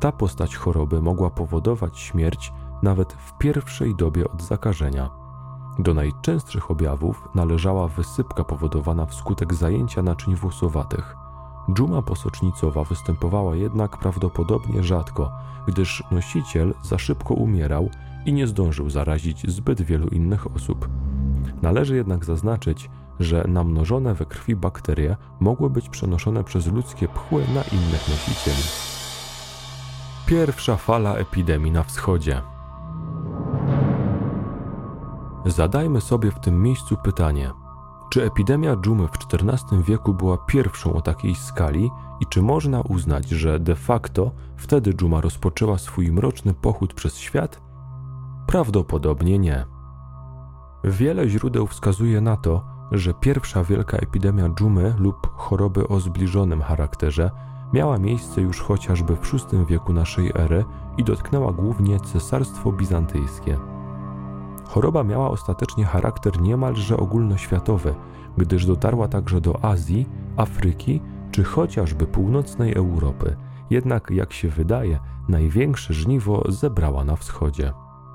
Ta 0.00 0.12
postać 0.12 0.56
choroby 0.56 1.02
mogła 1.02 1.30
powodować 1.30 1.98
śmierć 1.98 2.52
nawet 2.82 3.12
w 3.12 3.38
pierwszej 3.38 3.94
dobie 3.94 4.30
od 4.30 4.42
zakażenia. 4.42 5.10
Do 5.78 5.94
najczęstszych 5.94 6.70
objawów 6.70 7.28
należała 7.34 7.88
wysypka 7.88 8.44
powodowana 8.44 9.06
wskutek 9.06 9.54
zajęcia 9.54 10.02
naczyń 10.02 10.34
włosowatych. 10.34 11.16
Dżuma 11.72 12.02
posocznicowa 12.02 12.84
występowała 12.84 13.56
jednak 13.56 13.98
prawdopodobnie 13.98 14.82
rzadko, 14.82 15.32
gdyż 15.66 16.04
nosiciel 16.10 16.74
za 16.82 16.98
szybko 16.98 17.34
umierał 17.34 17.90
i 18.26 18.32
nie 18.32 18.46
zdążył 18.46 18.90
zarazić 18.90 19.50
zbyt 19.50 19.82
wielu 19.82 20.08
innych 20.08 20.56
osób. 20.56 20.88
Należy 21.62 21.96
jednak 21.96 22.24
zaznaczyć, 22.24 22.90
że 23.20 23.44
namnożone 23.48 24.14
we 24.14 24.26
krwi 24.26 24.56
bakterie 24.56 25.16
mogły 25.40 25.70
być 25.70 25.88
przenoszone 25.88 26.44
przez 26.44 26.66
ludzkie 26.66 27.08
pchły 27.08 27.42
na 27.42 27.62
innych 27.62 28.08
nosicieli. 28.08 28.62
Pierwsza 30.26 30.76
fala 30.76 31.14
epidemii 31.14 31.72
na 31.72 31.82
wschodzie. 31.82 32.42
Zadajmy 35.46 36.00
sobie 36.00 36.30
w 36.30 36.40
tym 36.40 36.62
miejscu 36.62 36.96
pytanie: 36.96 37.50
czy 38.10 38.24
epidemia 38.24 38.76
dżumy 38.76 39.08
w 39.08 39.34
XIV 39.34 39.82
wieku 39.82 40.14
była 40.14 40.38
pierwszą 40.38 40.92
o 40.94 41.00
takiej 41.00 41.34
skali 41.34 41.90
i 42.20 42.26
czy 42.26 42.42
można 42.42 42.80
uznać, 42.80 43.28
że 43.28 43.60
de 43.60 43.76
facto 43.76 44.30
wtedy 44.56 44.94
dżuma 44.94 45.20
rozpoczęła 45.20 45.78
swój 45.78 46.12
mroczny 46.12 46.54
pochód 46.54 46.94
przez 46.94 47.18
świat? 47.18 47.60
Prawdopodobnie 48.46 49.38
nie. 49.38 49.66
Wiele 50.84 51.28
źródeł 51.28 51.66
wskazuje 51.66 52.20
na 52.20 52.36
to, 52.36 52.64
że 52.92 53.14
pierwsza 53.14 53.64
wielka 53.64 53.96
epidemia 53.96 54.48
dżumy 54.48 54.94
lub 54.98 55.30
choroby 55.36 55.88
o 55.88 56.00
zbliżonym 56.00 56.62
charakterze 56.62 57.30
miała 57.72 57.98
miejsce 57.98 58.40
już 58.40 58.60
chociażby 58.60 59.16
w 59.16 59.32
VI 59.32 59.66
wieku 59.66 59.92
naszej 59.92 60.32
ery 60.34 60.64
i 60.96 61.04
dotknęła 61.04 61.52
głównie 61.52 62.00
Cesarstwo 62.00 62.72
Bizantyjskie. 62.72 63.79
Choroba 64.70 65.04
miała 65.04 65.30
ostatecznie 65.30 65.84
charakter 65.84 66.40
niemalże 66.40 66.96
ogólnoświatowy, 66.96 67.94
gdyż 68.38 68.66
dotarła 68.66 69.08
także 69.08 69.40
do 69.40 69.64
Azji, 69.64 70.08
Afryki 70.36 71.00
czy 71.30 71.44
chociażby 71.44 72.06
północnej 72.06 72.74
Europy. 72.74 73.36
Jednak, 73.70 74.10
jak 74.10 74.32
się 74.32 74.48
wydaje, 74.48 74.98
największe 75.28 75.94
żniwo 75.94 76.44
zebrała 76.48 77.04
na 77.04 77.16
wschodzie. 77.16 77.72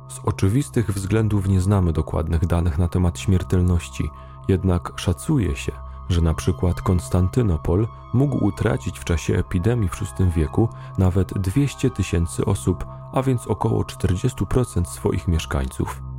Z 0.08 0.20
oczywistych 0.26 0.92
względów 0.92 1.48
nie 1.48 1.62
znamy 1.62 1.94
dokładnych 1.94 2.46
danych 2.46 2.78
na 2.78 2.88
temat 2.88 3.20
śmiertelności, 3.20 4.10
jednak 4.48 4.94
szacuje 4.96 5.56
się, 5.56 5.72
że 6.10 6.22
na 6.22 6.34
przykład 6.34 6.82
Konstantynopol 6.82 7.88
mógł 8.14 8.46
utracić 8.46 9.00
w 9.00 9.04
czasie 9.04 9.38
epidemii 9.38 9.90
w 9.90 10.00
VI 10.00 10.32
wieku 10.36 10.70
nawet 10.98 11.34
200 11.34 11.90
tysięcy 11.90 12.46
osób, 12.46 12.86
a 13.14 13.22
więc 13.22 13.48
około 13.48 13.84
40% 13.84 14.86
swoich 14.86 15.28
mieszkańców. 15.28 16.15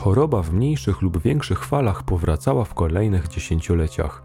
Choroba 0.00 0.42
w 0.42 0.52
mniejszych 0.52 1.02
lub 1.02 1.18
większych 1.18 1.64
falach 1.64 2.02
powracała 2.02 2.64
w 2.64 2.74
kolejnych 2.74 3.28
dziesięcioleciach, 3.28 4.22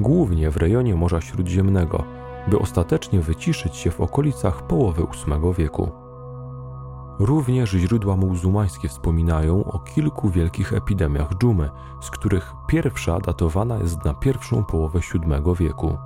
głównie 0.00 0.50
w 0.50 0.56
rejonie 0.56 0.94
Morza 0.94 1.20
Śródziemnego, 1.20 2.04
by 2.50 2.58
ostatecznie 2.58 3.20
wyciszyć 3.20 3.76
się 3.76 3.90
w 3.90 4.00
okolicach 4.00 4.66
połowy 4.66 5.02
VIII 5.02 5.54
wieku. 5.54 5.90
Również 7.18 7.70
źródła 7.70 8.16
muzułmańskie 8.16 8.88
wspominają 8.88 9.64
o 9.64 9.78
kilku 9.78 10.30
wielkich 10.30 10.72
epidemiach 10.72 11.34
dżumy, 11.34 11.70
z 12.00 12.10
których 12.10 12.54
pierwsza 12.66 13.20
datowana 13.20 13.76
jest 13.76 14.04
na 14.04 14.14
pierwszą 14.14 14.64
połowę 14.64 15.00
VII 15.12 15.54
wieku. 15.58 15.98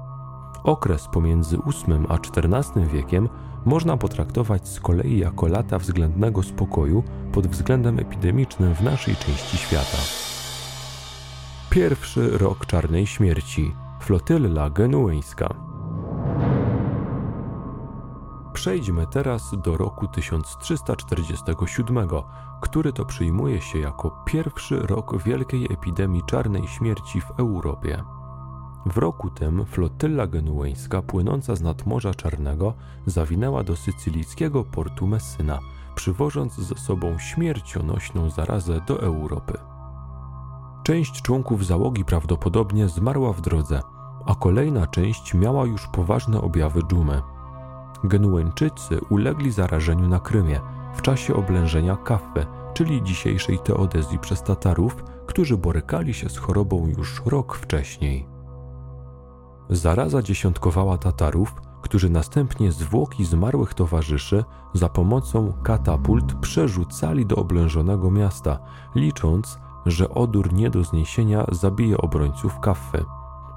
Okres 0.64 1.08
pomiędzy 1.12 1.56
VIII 1.56 2.06
a 2.08 2.14
XIV 2.14 2.88
wiekiem 2.88 3.28
można 3.64 3.96
potraktować 3.96 4.68
z 4.68 4.80
kolei 4.80 5.18
jako 5.18 5.46
lata 5.46 5.78
względnego 5.78 6.42
spokoju 6.42 7.02
pod 7.32 7.46
względem 7.46 7.98
epidemicznym 7.98 8.74
w 8.74 8.82
naszej 8.82 9.16
części 9.16 9.56
świata. 9.56 9.98
Pierwszy 11.70 12.38
rok 12.38 12.66
czarnej 12.66 13.06
śmierci 13.06 13.74
flotylla 14.00 14.70
genueńska. 14.70 15.54
Przejdźmy 18.52 19.06
teraz 19.06 19.54
do 19.64 19.76
roku 19.76 20.08
1347, 20.08 22.08
który 22.60 22.92
to 22.92 23.04
przyjmuje 23.04 23.60
się 23.60 23.78
jako 23.78 24.22
pierwszy 24.26 24.80
rok 24.80 25.22
wielkiej 25.22 25.72
epidemii 25.72 26.22
czarnej 26.26 26.68
śmierci 26.68 27.20
w 27.20 27.30
Europie. 27.38 28.04
W 28.86 28.98
roku 28.98 29.30
tym 29.30 29.66
flotylla 29.66 30.26
genueńska 30.26 31.02
płynąca 31.02 31.56
z 31.56 31.60
nadmorza 31.60 32.14
Czarnego 32.14 32.74
zawinęła 33.06 33.62
do 33.62 33.76
sycylijskiego 33.76 34.64
portu 34.64 35.06
Messyna, 35.06 35.58
przywożąc 35.94 36.54
ze 36.56 36.74
sobą 36.74 37.18
śmiercionośną 37.18 38.30
zarazę 38.30 38.80
do 38.86 39.02
Europy. 39.02 39.58
Część 40.84 41.22
członków 41.22 41.66
załogi 41.66 42.04
prawdopodobnie 42.04 42.88
zmarła 42.88 43.32
w 43.32 43.40
drodze, 43.40 43.80
a 44.26 44.34
kolejna 44.34 44.86
część 44.86 45.34
miała 45.34 45.66
już 45.66 45.86
poważne 45.86 46.40
objawy 46.40 46.80
dżumy. 46.82 47.22
Genueńczycy 48.04 49.00
ulegli 49.10 49.52
zarażeniu 49.52 50.08
na 50.08 50.20
Krymie 50.20 50.60
w 50.94 51.02
czasie 51.02 51.34
oblężenia 51.34 51.96
Kaffy, 51.96 52.46
czyli 52.74 53.02
dzisiejszej 53.02 53.58
Teodezji 53.58 54.18
przez 54.18 54.42
Tatarów, 54.42 55.04
którzy 55.26 55.56
borykali 55.56 56.14
się 56.14 56.28
z 56.28 56.38
chorobą 56.38 56.86
już 56.98 57.22
rok 57.26 57.56
wcześniej. 57.56 58.31
Zaraza 59.72 60.22
dziesiątkowała 60.22 60.98
Tatarów, 60.98 61.54
którzy 61.82 62.10
następnie 62.10 62.72
zwłoki 62.72 63.24
zmarłych 63.24 63.74
towarzyszy 63.74 64.44
za 64.74 64.88
pomocą 64.88 65.52
katapult 65.62 66.34
przerzucali 66.34 67.26
do 67.26 67.36
oblężonego 67.36 68.10
miasta, 68.10 68.58
licząc, 68.94 69.58
że 69.86 70.08
odór 70.08 70.52
nie 70.52 70.70
do 70.70 70.84
zniesienia 70.84 71.44
zabije 71.52 71.98
obrońców 71.98 72.60
Kaffy. 72.60 73.04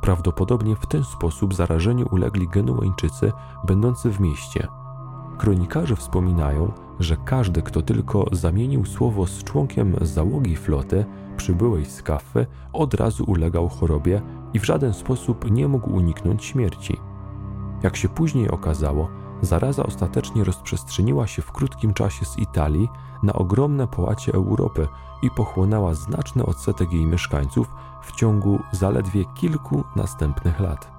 Prawdopodobnie 0.01 0.75
w 0.75 0.85
ten 0.85 1.03
sposób 1.03 1.53
zarażeniu 1.53 2.07
ulegli 2.11 2.47
Genueńczycy 2.47 3.31
będący 3.67 4.11
w 4.11 4.19
mieście. 4.19 4.67
Kronikarze 5.37 5.95
wspominają, 5.95 6.71
że 6.99 7.17
każdy, 7.17 7.61
kto 7.61 7.81
tylko 7.81 8.25
zamienił 8.31 8.85
słowo 8.85 9.27
z 9.27 9.43
członkiem 9.43 9.95
załogi 10.01 10.55
floty 10.55 11.05
przybyłej 11.37 11.85
z 11.85 12.03
Kaffy, 12.03 12.45
od 12.73 12.93
razu 12.93 13.23
ulegał 13.27 13.69
chorobie 13.69 14.21
i 14.55 14.59
w 14.59 14.65
żaden 14.65 14.93
sposób 14.93 15.51
nie 15.51 15.67
mógł 15.67 15.93
uniknąć 15.93 16.45
śmierci. 16.45 16.97
Jak 17.83 17.97
się 17.97 18.09
później 18.09 18.49
okazało, 18.49 19.09
zaraza 19.41 19.83
ostatecznie 19.83 20.43
rozprzestrzeniła 20.43 21.27
się 21.27 21.41
w 21.41 21.51
krótkim 21.51 21.93
czasie 21.93 22.25
z 22.25 22.37
Italii 22.37 22.89
na 23.23 23.33
ogromne 23.33 23.87
połacie 23.87 24.33
Europy 24.33 24.87
i 25.21 25.31
pochłonęła 25.31 25.93
znaczny 25.93 26.45
odsetek 26.45 26.93
jej 26.93 27.05
mieszkańców 27.05 27.67
w 28.01 28.11
ciągu 28.11 28.59
zaledwie 28.71 29.25
kilku 29.25 29.83
następnych 29.95 30.59
lat. 30.59 30.91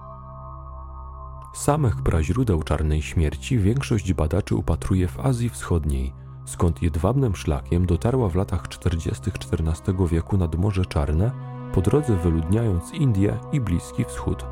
Samych 1.54 2.02
praźródeł 2.02 2.62
czarnej 2.62 3.02
śmierci 3.02 3.58
większość 3.58 4.12
badaczy 4.12 4.54
upatruje 4.54 5.08
w 5.08 5.20
Azji 5.20 5.48
Wschodniej, 5.48 6.12
skąd 6.44 6.82
jedwabnym 6.82 7.36
szlakiem 7.36 7.86
dotarła 7.86 8.28
w 8.28 8.34
latach 8.34 8.68
40. 8.68 9.30
XIV 9.30 10.08
wieku 10.08 10.36
nad 10.36 10.54
Morze 10.54 10.84
Czarne, 10.84 11.55
po 11.76 11.82
drodze 11.82 12.16
wyludniając 12.16 12.92
Indię 12.92 13.38
i 13.52 13.60
Bliski 13.60 14.04
Wschód. 14.04 14.46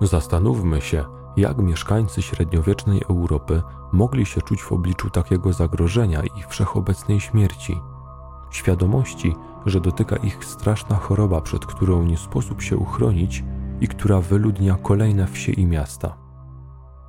Zastanówmy 0.00 0.80
się, 0.80 1.04
jak 1.36 1.58
mieszkańcy 1.58 2.22
średniowiecznej 2.22 3.02
Europy 3.10 3.62
mogli 3.92 4.26
się 4.26 4.42
czuć 4.42 4.62
w 4.62 4.72
obliczu 4.72 5.10
takiego 5.10 5.52
zagrożenia 5.52 6.22
i 6.22 6.42
wszechobecnej 6.48 7.20
śmierci. 7.20 7.80
Świadomości, 8.50 9.34
że 9.66 9.80
dotyka 9.80 10.16
ich 10.16 10.44
straszna 10.44 10.96
choroba, 10.96 11.40
przed 11.40 11.66
którą 11.66 12.04
nie 12.04 12.16
sposób 12.16 12.62
się 12.62 12.76
uchronić 12.76 13.44
i 13.80 13.88
która 13.88 14.20
wyludnia 14.20 14.76
kolejne 14.82 15.26
wsie 15.26 15.52
i 15.52 15.66
miasta. 15.66 16.16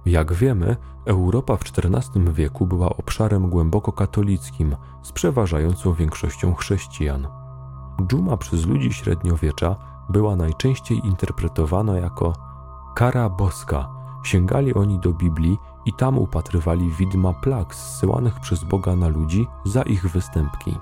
Jak 0.05 0.33
wiemy, 0.33 0.75
Europa 1.05 1.57
w 1.57 1.61
XIV 1.61 2.33
wieku 2.33 2.67
była 2.67 2.89
obszarem 2.89 3.49
głęboko 3.49 3.91
katolickim 3.91 4.75
z 5.03 5.11
przeważającą 5.11 5.93
większością 5.93 6.53
chrześcijan. 6.53 7.42
Dżuma 8.01 8.37
przez 8.37 8.65
ludzi 8.65 8.93
średniowiecza 8.93 9.75
była 10.09 10.35
najczęściej 10.35 11.07
interpretowana 11.07 11.97
jako 11.97 12.33
kara 12.95 13.29
boska. 13.29 13.89
Sięgali 14.23 14.73
oni 14.73 14.99
do 14.99 15.13
Biblii 15.13 15.57
i 15.85 15.93
tam 15.93 16.17
upatrywali 16.17 16.89
widma 16.89 17.33
plag 17.33 17.75
zsyłanych 17.75 18.39
przez 18.39 18.63
Boga 18.63 18.95
na 18.95 19.07
ludzi 19.07 19.47
za 19.65 19.81
ich 19.81 20.11
występki. 20.11 20.77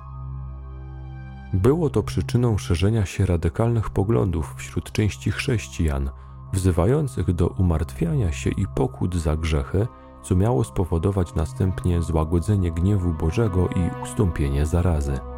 Było 1.54 1.90
to 1.90 2.04
przyczyną 2.04 2.58
szerzenia 2.58 3.06
się 3.06 3.26
radykalnych 3.26 3.90
poglądów 3.90 4.56
wśród 4.58 4.92
części 4.92 5.32
chrześcijan, 5.32 6.10
wzywających 6.54 7.34
do 7.34 7.48
umartwiania 7.48 8.32
się 8.32 8.50
i 8.50 8.68
pokut 8.76 9.16
za 9.16 9.36
grzechy, 9.36 9.88
co 10.24 10.36
miało 10.36 10.64
spowodować 10.64 11.36
następnie 11.36 12.02
złagodzenie 12.02 12.72
gniewu 12.72 13.14
Bożego 13.14 13.68
i 13.68 14.04
ustąpienie 14.04 14.66
zarazy. 14.66 15.31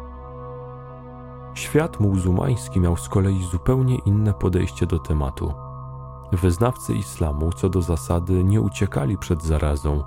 Świat 1.54 2.00
muzułmański 2.00 2.80
miał 2.80 2.96
z 2.96 3.08
kolei 3.08 3.44
zupełnie 3.52 3.98
inne 4.06 4.34
podejście 4.34 4.86
do 4.86 4.98
tematu. 4.98 5.52
Wyznawcy 6.32 6.94
islamu 6.94 7.52
co 7.52 7.68
do 7.68 7.82
zasady 7.82 8.44
nie 8.44 8.60
uciekali 8.60 9.18
przed 9.18 9.42
zarazą, 9.42 10.02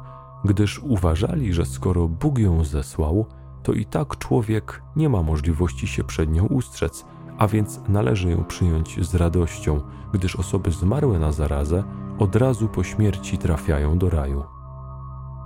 gdyż 0.46 0.80
uważali, 0.80 1.54
że 1.54 1.66
skoro 1.66 2.08
Bóg 2.08 2.40
ją 2.40 2.64
zesłał, 2.64 3.26
to 3.64 3.74
i 3.74 3.86
tak 3.86 4.18
człowiek 4.18 4.84
nie 4.96 5.10
ma 5.10 5.24
możliwości 5.24 5.88
się 5.88 6.04
przed 6.04 6.32
nią 6.32 6.46
ustrzec, 6.46 7.06
a 7.38 7.48
więc 7.48 7.82
należy 7.88 8.30
ją 8.32 8.44
przyjąć 8.44 9.08
z 9.08 9.16
radością, 9.16 9.82
gdyż 10.14 10.36
osoby 10.36 10.72
zmarłe 10.72 11.20
na 11.20 11.32
zarazę 11.32 11.84
od 12.20 12.36
razu 12.36 12.68
po 12.68 12.84
śmierci 12.84 13.38
trafiają 13.38 13.98
do 13.98 14.10
raju. 14.10 14.44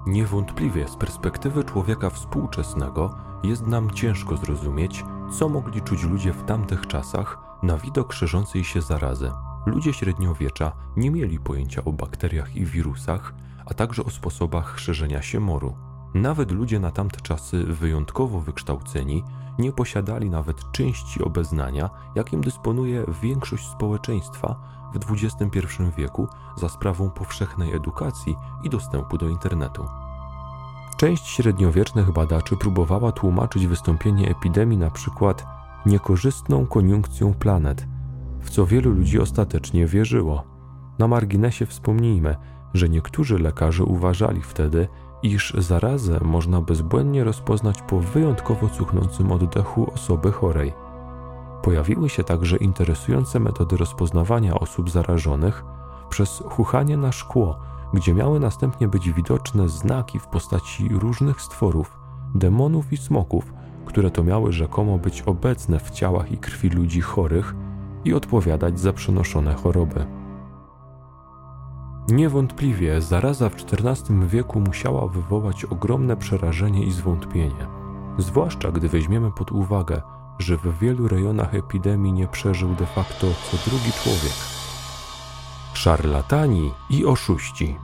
Niewątpliwie 0.08 0.88
z 0.88 0.96
perspektywy 0.96 1.64
człowieka 1.64 2.10
współczesnego 2.10 3.31
jest 3.43 3.67
nam 3.67 3.91
ciężko 3.91 4.38
zrozumieć, 4.38 5.06
co 5.39 5.49
mogli 5.49 5.82
czuć 5.82 6.04
ludzie 6.04 6.34
w 6.34 6.43
tamtych 6.43 6.88
czasach 6.88 7.38
na 7.63 7.77
widok 7.77 8.13
szerzącej 8.13 8.63
się 8.63 8.82
zarazy. 8.82 9.32
Ludzie 9.65 9.93
średniowiecza 9.93 10.71
nie 10.97 11.12
mieli 11.12 11.39
pojęcia 11.39 11.84
o 11.86 11.91
bakteriach 11.91 12.56
i 12.56 12.65
wirusach, 12.65 13.34
a 13.65 13.73
także 13.73 14.04
o 14.04 14.10
sposobach 14.10 14.80
szerzenia 14.80 15.21
się 15.21 15.39
moru. 15.39 15.75
Nawet 16.13 16.51
ludzie 16.51 16.80
na 16.80 16.91
tamte 16.91 17.21
czasy 17.21 17.63
wyjątkowo 17.63 18.39
wykształceni 18.39 19.23
nie 19.60 19.71
posiadali 19.71 20.30
nawet 20.30 20.71
części 20.71 21.23
obeznania, 21.23 21.89
jakim 22.15 22.41
dysponuje 22.41 23.06
większość 23.21 23.67
społeczeństwa 23.67 24.56
w 24.93 25.12
XXI 25.12 25.58
wieku 25.97 26.27
za 26.58 26.69
sprawą 26.69 27.10
powszechnej 27.10 27.73
edukacji 27.73 28.36
i 28.63 28.69
dostępu 28.69 29.17
do 29.17 29.30
internetu. 29.30 29.86
Część 31.02 31.28
średniowiecznych 31.28 32.12
badaczy 32.12 32.58
próbowała 32.58 33.12
tłumaczyć 33.12 33.68
wystąpienie 33.68 34.30
epidemii 34.30 34.78
na 34.78 34.92
przykład 34.92 35.46
niekorzystną 35.86 36.66
koniunkcją 36.66 37.34
planet, 37.34 37.88
w 38.42 38.50
co 38.50 38.66
wielu 38.66 38.92
ludzi 38.92 39.20
ostatecznie 39.20 39.88
wierzyło. 39.88 40.44
Na 41.00 41.08
marginesie 41.08 41.66
wspomnijmy, 41.66 42.36
że 42.74 42.90
niektórzy 42.90 43.40
lekarze 43.40 43.84
uważali 43.84 44.42
wtedy, 44.42 44.88
iż 45.24 45.54
zarazę 45.58 46.20
można 46.24 46.62
bezbłędnie 46.62 47.24
rozpoznać 47.24 47.82
po 47.82 48.00
wyjątkowo 48.00 48.70
cuchnącym 48.70 49.32
oddechu 49.32 49.92
osoby 49.94 50.32
chorej. 50.32 50.74
Pojawiły 51.64 52.10
się 52.10 52.24
także 52.24 52.58
interesujące 52.58 53.40
metody 53.40 53.78
rozpoznawania 53.78 54.60
osób 54.60 54.90
zarażonych 54.90 55.64
przez 56.12 56.43
chuchanie 56.50 56.97
na 56.97 57.12
szkło, 57.12 57.60
gdzie 57.93 58.13
miały 58.13 58.39
następnie 58.39 58.88
być 58.88 59.12
widoczne 59.12 59.69
znaki 59.69 60.19
w 60.19 60.28
postaci 60.28 60.89
różnych 60.89 61.41
stworów, 61.41 61.97
demonów 62.36 62.93
i 62.93 62.97
smoków, 62.97 63.54
które 63.86 64.12
to 64.12 64.24
miały 64.24 64.52
rzekomo 64.52 64.97
być 64.97 65.21
obecne 65.21 65.80
w 65.80 65.91
ciałach 65.91 66.32
i 66.32 66.38
krwi 66.38 66.69
ludzi 66.69 67.02
chorych 67.02 67.56
i 68.06 68.13
odpowiadać 68.13 68.80
za 68.80 68.93
przenoszone 68.93 69.54
choroby. 69.54 70.06
Niewątpliwie 72.10 73.02
zaraza 73.02 73.50
w 73.50 73.56
XIV 73.56 74.28
wieku 74.28 74.60
musiała 74.60 75.08
wywołać 75.08 75.65
ogromne 75.65 76.17
przerażenie 76.17 76.84
i 76.84 76.91
zwątpienie, 76.91 77.67
zwłaszcza 78.17 78.71
gdy 78.71 78.89
weźmiemy 78.89 79.32
pod 79.32 79.52
uwagę, 79.52 80.02
że 80.39 80.58
w 80.58 80.80
wielu 80.80 81.08
rejonach 81.08 81.56
epidemii 81.56 82.13
nie 82.13 82.28
przeżył 82.28 82.76
de 82.76 82.86
facto 82.86 83.28
co 83.52 83.69
drugi 83.69 83.91
człowiek. 83.91 84.61
Szarlatani 85.74 86.72
i 86.90 87.06
oszuści. 87.06 87.76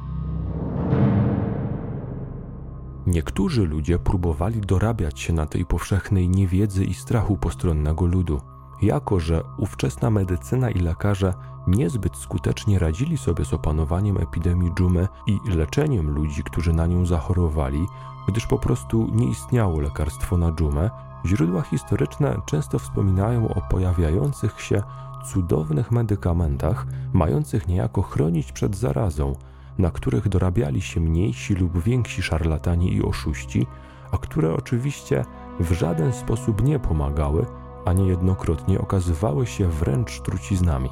Niektórzy 3.08 3.66
ludzie 3.66 4.00
próbowali 4.00 4.62
dorabiać 4.62 5.20
się 5.20 5.34
na 5.34 5.46
tej 5.46 5.66
powszechnej 5.66 6.30
niewiedzy 6.30 6.86
i 6.86 6.94
strachu 6.94 7.38
postronnego 7.38 8.06
ludu 8.06 8.42
jako 8.82 9.20
że 9.20 9.44
ówczesna 9.58 10.10
medycyna 10.10 10.70
i 10.70 10.80
lekarze 10.80 11.34
niezbyt 11.68 12.18
skutecznie 12.18 12.80
radzili 12.80 13.18
sobie 13.18 13.46
z 13.46 13.54
opanowaniem 13.54 14.18
epidemii 14.18 14.72
dżumy 14.74 15.08
i 15.28 15.40
leczeniem 15.46 16.10
ludzi, 16.10 16.44
którzy 16.44 16.74
na 16.74 16.88
nią 16.88 17.06
zachorowali, 17.06 17.86
gdyż 18.28 18.48
po 18.48 18.58
prostu 18.58 19.08
nie 19.12 19.30
istniało 19.30 19.80
lekarstwo 19.80 20.38
na 20.38 20.52
dżumę, 20.52 20.90
źródła 21.26 21.62
historyczne 21.62 22.42
często 22.46 22.80
wspominają 22.80 23.48
o 23.48 23.62
pojawiających 23.62 24.62
się 24.62 24.84
cudownych 25.34 25.92
medykamentach, 25.92 26.86
mających 27.14 27.68
niejako 27.68 28.02
chronić 28.02 28.52
przed 28.52 28.76
zarazą, 28.76 29.36
na 29.78 29.92
których 29.92 30.30
dorabiali 30.30 30.82
się 30.82 31.00
mniejsi 31.00 31.56
lub 31.56 31.84
więksi 31.84 32.22
szarlatani 32.22 32.94
i 32.94 33.04
oszuści, 33.04 33.68
a 34.12 34.18
które 34.18 34.54
oczywiście 34.54 35.26
w 35.60 35.72
żaden 35.72 36.14
sposób 36.14 36.64
nie 36.64 36.80
pomagały, 36.80 37.46
a 37.86 37.94
niejednokrotnie 37.94 38.82
okazywały 38.82 39.48
się 39.48 39.68
wręcz 39.68 40.22
truciznami. 40.22 40.90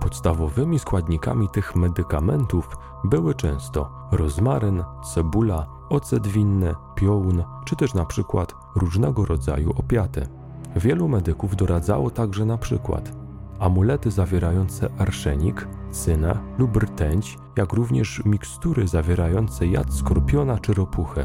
Podstawowymi 0.00 0.78
składnikami 0.78 1.48
tych 1.48 1.76
medykamentów 1.76 2.68
były 3.04 3.34
często 3.34 3.90
rozmaryn, 4.12 4.84
cebula, 5.14 5.66
ocet 5.88 6.26
winny, 6.26 6.74
piołun, 6.94 7.44
czy 7.64 7.76
też 7.76 7.94
na 7.94 8.04
przykład 8.04 8.54
różnego 8.76 9.24
rodzaju 9.24 9.72
opiaty. 9.76 10.37
Wielu 10.76 11.08
medyków 11.08 11.56
doradzało 11.56 12.10
także 12.10 12.44
na 12.44 12.58
przykład 12.58 13.12
amulety 13.58 14.10
zawierające 14.10 14.88
arszenik, 14.98 15.68
cynę 15.90 16.38
lub 16.58 16.76
rtęć, 16.76 17.38
jak 17.56 17.72
również 17.72 18.22
mikstury 18.24 18.88
zawierające 18.88 19.66
jad 19.66 19.94
skorpiona 19.94 20.58
czy 20.58 20.74
ropuchę. 20.74 21.22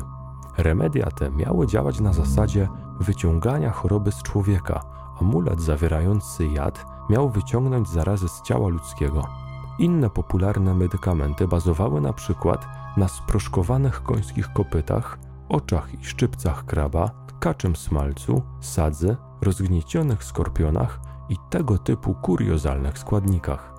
Remedia 0.58 1.12
te 1.12 1.32
miały 1.32 1.68
działać 1.68 2.00
na 2.00 2.14
zasadzie 2.14 2.68
wyciągania 3.00 3.72
choroby 3.72 4.12
z 4.12 4.24
człowieka, 4.24 4.82
amulet 5.22 5.62
zawierający 5.62 6.48
jad 6.48 6.86
miał 7.10 7.30
wyciągnąć 7.30 7.90
zarazę 7.90 8.30
z 8.30 8.42
ciała 8.42 8.70
ludzkiego. 8.70 9.24
Inne 9.80 10.10
popularne 10.10 10.74
medykamenty 10.74 11.48
bazowały 11.48 12.02
na 12.02 12.14
przykład 12.14 12.68
na 12.98 13.08
sproszkowanych 13.08 14.04
końskich 14.04 14.54
kopytach, 14.54 15.18
oczach 15.50 15.94
i 15.94 16.06
szczypcach 16.06 16.66
kraba, 16.66 17.12
kaczym 17.44 17.76
smalcu, 17.76 18.42
sadzy, 18.60 19.16
rozgniecionych 19.42 20.24
skorpionach 20.24 21.00
i 21.30 21.36
tego 21.50 21.78
typu 21.78 22.14
kuriozalnych 22.14 22.98
składnikach. 22.98 23.74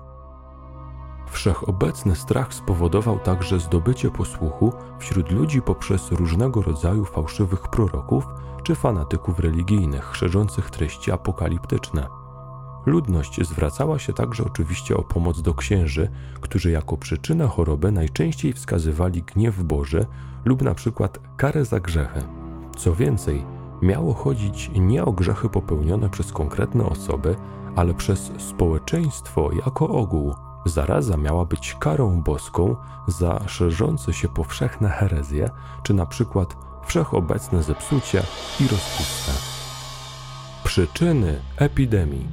Wszechobecny 1.27 2.15
strach 2.15 2.53
spowodował 2.53 3.19
także 3.19 3.59
zdobycie 3.59 4.11
posłuchu 4.11 4.73
wśród 4.99 5.31
ludzi 5.31 5.61
poprzez 5.61 6.11
różnego 6.11 6.61
rodzaju 6.61 7.05
fałszywych 7.05 7.61
proroków 7.61 8.27
czy 8.63 8.75
fanatyków 8.75 9.39
religijnych 9.39 10.15
szerzących 10.15 10.69
treści 10.69 11.11
apokaliptyczne. 11.11 12.07
Ludność 12.85 13.47
zwracała 13.47 13.99
się 13.99 14.13
także 14.13 14.43
oczywiście 14.43 14.97
o 14.97 15.03
pomoc 15.03 15.41
do 15.41 15.53
księży, 15.53 16.09
którzy 16.41 16.71
jako 16.71 16.97
przyczynę 16.97 17.47
choroby 17.47 17.91
najczęściej 17.91 18.53
wskazywali 18.53 19.23
gniew 19.23 19.63
Boży 19.63 20.05
lub 20.45 20.61
na 20.61 20.75
przykład 20.75 21.19
karę 21.37 21.65
za 21.65 21.79
grzechy. 21.79 22.21
Co 22.77 22.95
więcej, 22.95 23.54
miało 23.85 24.13
chodzić 24.13 24.71
nie 24.75 25.05
o 25.05 25.11
grzechy 25.11 25.49
popełnione 25.49 26.09
przez 26.09 26.31
konkretne 26.31 26.85
osoby, 26.85 27.35
ale 27.75 27.93
przez 27.93 28.31
społeczeństwo 28.37 29.49
jako 29.65 29.89
ogół. 29.89 30.33
Zaraza 30.65 31.17
miała 31.17 31.45
być 31.45 31.75
karą 31.79 32.21
boską 32.21 32.75
za 33.07 33.47
szerzące 33.47 34.13
się 34.13 34.27
powszechne 34.27 34.89
herezje, 34.89 35.49
czy 35.83 35.93
na 35.93 36.05
przykład 36.05 36.57
wszechobecne 36.85 37.63
zepsucie 37.63 38.23
i 38.59 38.63
rozpustę. 38.63 39.31
Przyczyny 40.63 41.41
epidemii. 41.57 42.27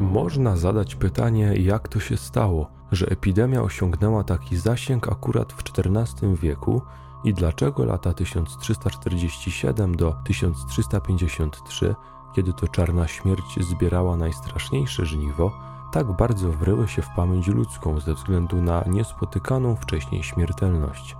Można 0.00 0.56
zadać 0.56 0.94
pytanie, 0.94 1.54
jak 1.56 1.88
to 1.88 2.00
się 2.00 2.16
stało, 2.16 2.70
że 2.92 3.06
epidemia 3.06 3.62
osiągnęła 3.62 4.24
taki 4.24 4.56
zasięg 4.56 5.08
akurat 5.08 5.52
w 5.52 5.62
XIV 5.78 6.36
wieku 6.36 6.82
i 7.26 7.34
dlaczego 7.34 7.84
lata 7.84 8.12
1347 8.12 9.96
do 9.96 10.14
1353, 10.24 11.94
kiedy 12.34 12.52
to 12.52 12.68
czarna 12.68 13.08
śmierć 13.08 13.58
zbierała 13.60 14.16
najstraszniejsze 14.16 15.06
żniwo, 15.06 15.52
tak 15.92 16.16
bardzo 16.16 16.52
wryły 16.52 16.88
się 16.88 17.02
w 17.02 17.08
pamięć 17.16 17.46
ludzką 17.46 18.00
ze 18.00 18.14
względu 18.14 18.62
na 18.62 18.84
niespotykaną 18.86 19.76
wcześniej 19.76 20.22
śmiertelność. 20.22 21.16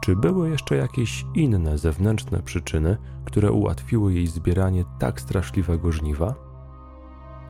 Czy 0.00 0.16
były 0.16 0.50
jeszcze 0.50 0.76
jakieś 0.76 1.26
inne 1.34 1.78
zewnętrzne 1.78 2.42
przyczyny, 2.42 2.96
które 3.24 3.52
ułatwiły 3.52 4.14
jej 4.14 4.26
zbieranie 4.26 4.84
tak 4.98 5.20
straszliwego 5.20 5.92
żniwa? 5.92 6.34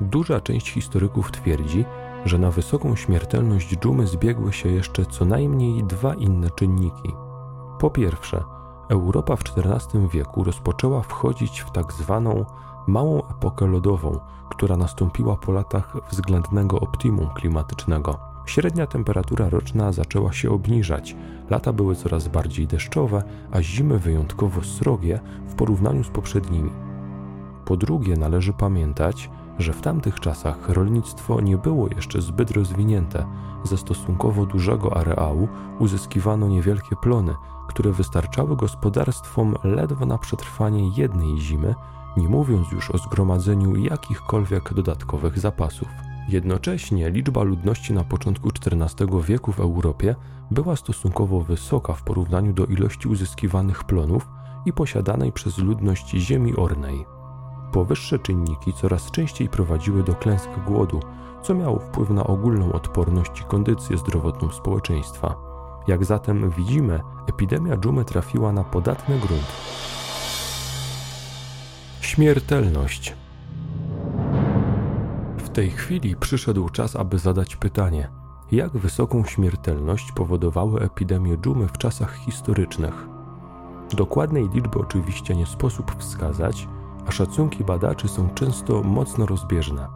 Duża 0.00 0.40
część 0.40 0.70
historyków 0.70 1.30
twierdzi, 1.30 1.84
że 2.24 2.38
na 2.38 2.50
wysoką 2.50 2.96
śmiertelność 2.96 3.76
dżumy 3.76 4.06
zbiegły 4.06 4.52
się 4.52 4.68
jeszcze 4.68 5.06
co 5.06 5.24
najmniej 5.24 5.84
dwa 5.84 6.14
inne 6.14 6.50
czynniki. 6.50 7.27
Po 7.78 7.90
pierwsze, 7.90 8.44
Europa 8.88 9.36
w 9.36 9.42
XIV 9.42 10.08
wieku 10.08 10.44
rozpoczęła 10.44 11.02
wchodzić 11.02 11.60
w 11.60 11.70
tak 11.70 11.92
zwaną 11.92 12.44
małą 12.86 13.22
epokę 13.28 13.66
lodową, 13.66 14.20
która 14.50 14.76
nastąpiła 14.76 15.36
po 15.36 15.52
latach 15.52 15.96
względnego 16.10 16.80
optimum 16.80 17.28
klimatycznego. 17.34 18.18
Średnia 18.46 18.86
temperatura 18.86 19.48
roczna 19.48 19.92
zaczęła 19.92 20.32
się 20.32 20.50
obniżać, 20.50 21.16
lata 21.50 21.72
były 21.72 21.96
coraz 21.96 22.28
bardziej 22.28 22.66
deszczowe, 22.66 23.22
a 23.50 23.62
zimy 23.62 23.98
wyjątkowo 23.98 24.62
srogie 24.62 25.20
w 25.46 25.54
porównaniu 25.54 26.04
z 26.04 26.08
poprzednimi. 26.08 26.70
Po 27.64 27.76
drugie, 27.76 28.16
należy 28.16 28.52
pamiętać, 28.52 29.30
że 29.58 29.72
w 29.72 29.80
tamtych 29.80 30.20
czasach 30.20 30.68
rolnictwo 30.68 31.40
nie 31.40 31.58
było 31.58 31.88
jeszcze 31.96 32.22
zbyt 32.22 32.50
rozwinięte. 32.50 33.26
Ze 33.64 33.76
stosunkowo 33.76 34.46
dużego 34.46 34.96
areału 34.96 35.48
uzyskiwano 35.78 36.48
niewielkie 36.48 36.96
plony, 36.96 37.34
które 37.78 37.92
wystarczały 37.92 38.56
gospodarstwom 38.56 39.54
ledwo 39.64 40.06
na 40.06 40.18
przetrwanie 40.18 40.90
jednej 40.96 41.38
zimy, 41.38 41.74
nie 42.16 42.28
mówiąc 42.28 42.72
już 42.72 42.90
o 42.90 42.98
zgromadzeniu 42.98 43.76
jakichkolwiek 43.76 44.74
dodatkowych 44.74 45.38
zapasów. 45.38 45.88
Jednocześnie 46.28 47.10
liczba 47.10 47.42
ludności 47.42 47.92
na 47.92 48.04
początku 48.04 48.48
XIV 48.48 49.22
wieku 49.22 49.52
w 49.52 49.60
Europie 49.60 50.14
była 50.50 50.76
stosunkowo 50.76 51.40
wysoka 51.40 51.92
w 51.92 52.02
porównaniu 52.02 52.52
do 52.52 52.66
ilości 52.66 53.08
uzyskiwanych 53.08 53.84
plonów 53.84 54.28
i 54.66 54.72
posiadanej 54.72 55.32
przez 55.32 55.58
ludność 55.58 56.10
ziemi 56.10 56.56
ornej. 56.56 57.06
Powyższe 57.72 58.18
czynniki 58.18 58.72
coraz 58.72 59.10
częściej 59.10 59.48
prowadziły 59.48 60.02
do 60.02 60.14
klęsk 60.14 60.50
głodu, 60.66 61.00
co 61.42 61.54
miało 61.54 61.78
wpływ 61.78 62.10
na 62.10 62.24
ogólną 62.24 62.72
odporność 62.72 63.40
i 63.40 63.44
kondycję 63.44 63.98
zdrowotną 63.98 64.50
społeczeństwa. 64.50 65.47
Jak 65.88 66.04
zatem 66.04 66.50
widzimy, 66.50 67.00
epidemia 67.28 67.76
dżumy 67.76 68.04
trafiła 68.04 68.52
na 68.52 68.64
podatny 68.64 69.18
grunt. 69.18 69.46
Śmiertelność. 72.00 73.16
W 75.38 75.48
tej 75.48 75.70
chwili 75.70 76.16
przyszedł 76.16 76.68
czas, 76.68 76.96
aby 76.96 77.18
zadać 77.18 77.56
pytanie: 77.56 78.08
jak 78.52 78.72
wysoką 78.72 79.24
śmiertelność 79.24 80.12
powodowały 80.12 80.80
epidemie 80.80 81.38
dżumy 81.38 81.68
w 81.68 81.78
czasach 81.78 82.14
historycznych? 82.16 83.08
Dokładnej 83.96 84.48
liczby 84.48 84.78
oczywiście 84.78 85.36
nie 85.36 85.46
sposób 85.46 85.94
wskazać, 85.98 86.68
a 87.06 87.10
szacunki 87.12 87.64
badaczy 87.64 88.08
są 88.08 88.28
często 88.34 88.82
mocno 88.82 89.26
rozbieżne. 89.26 89.88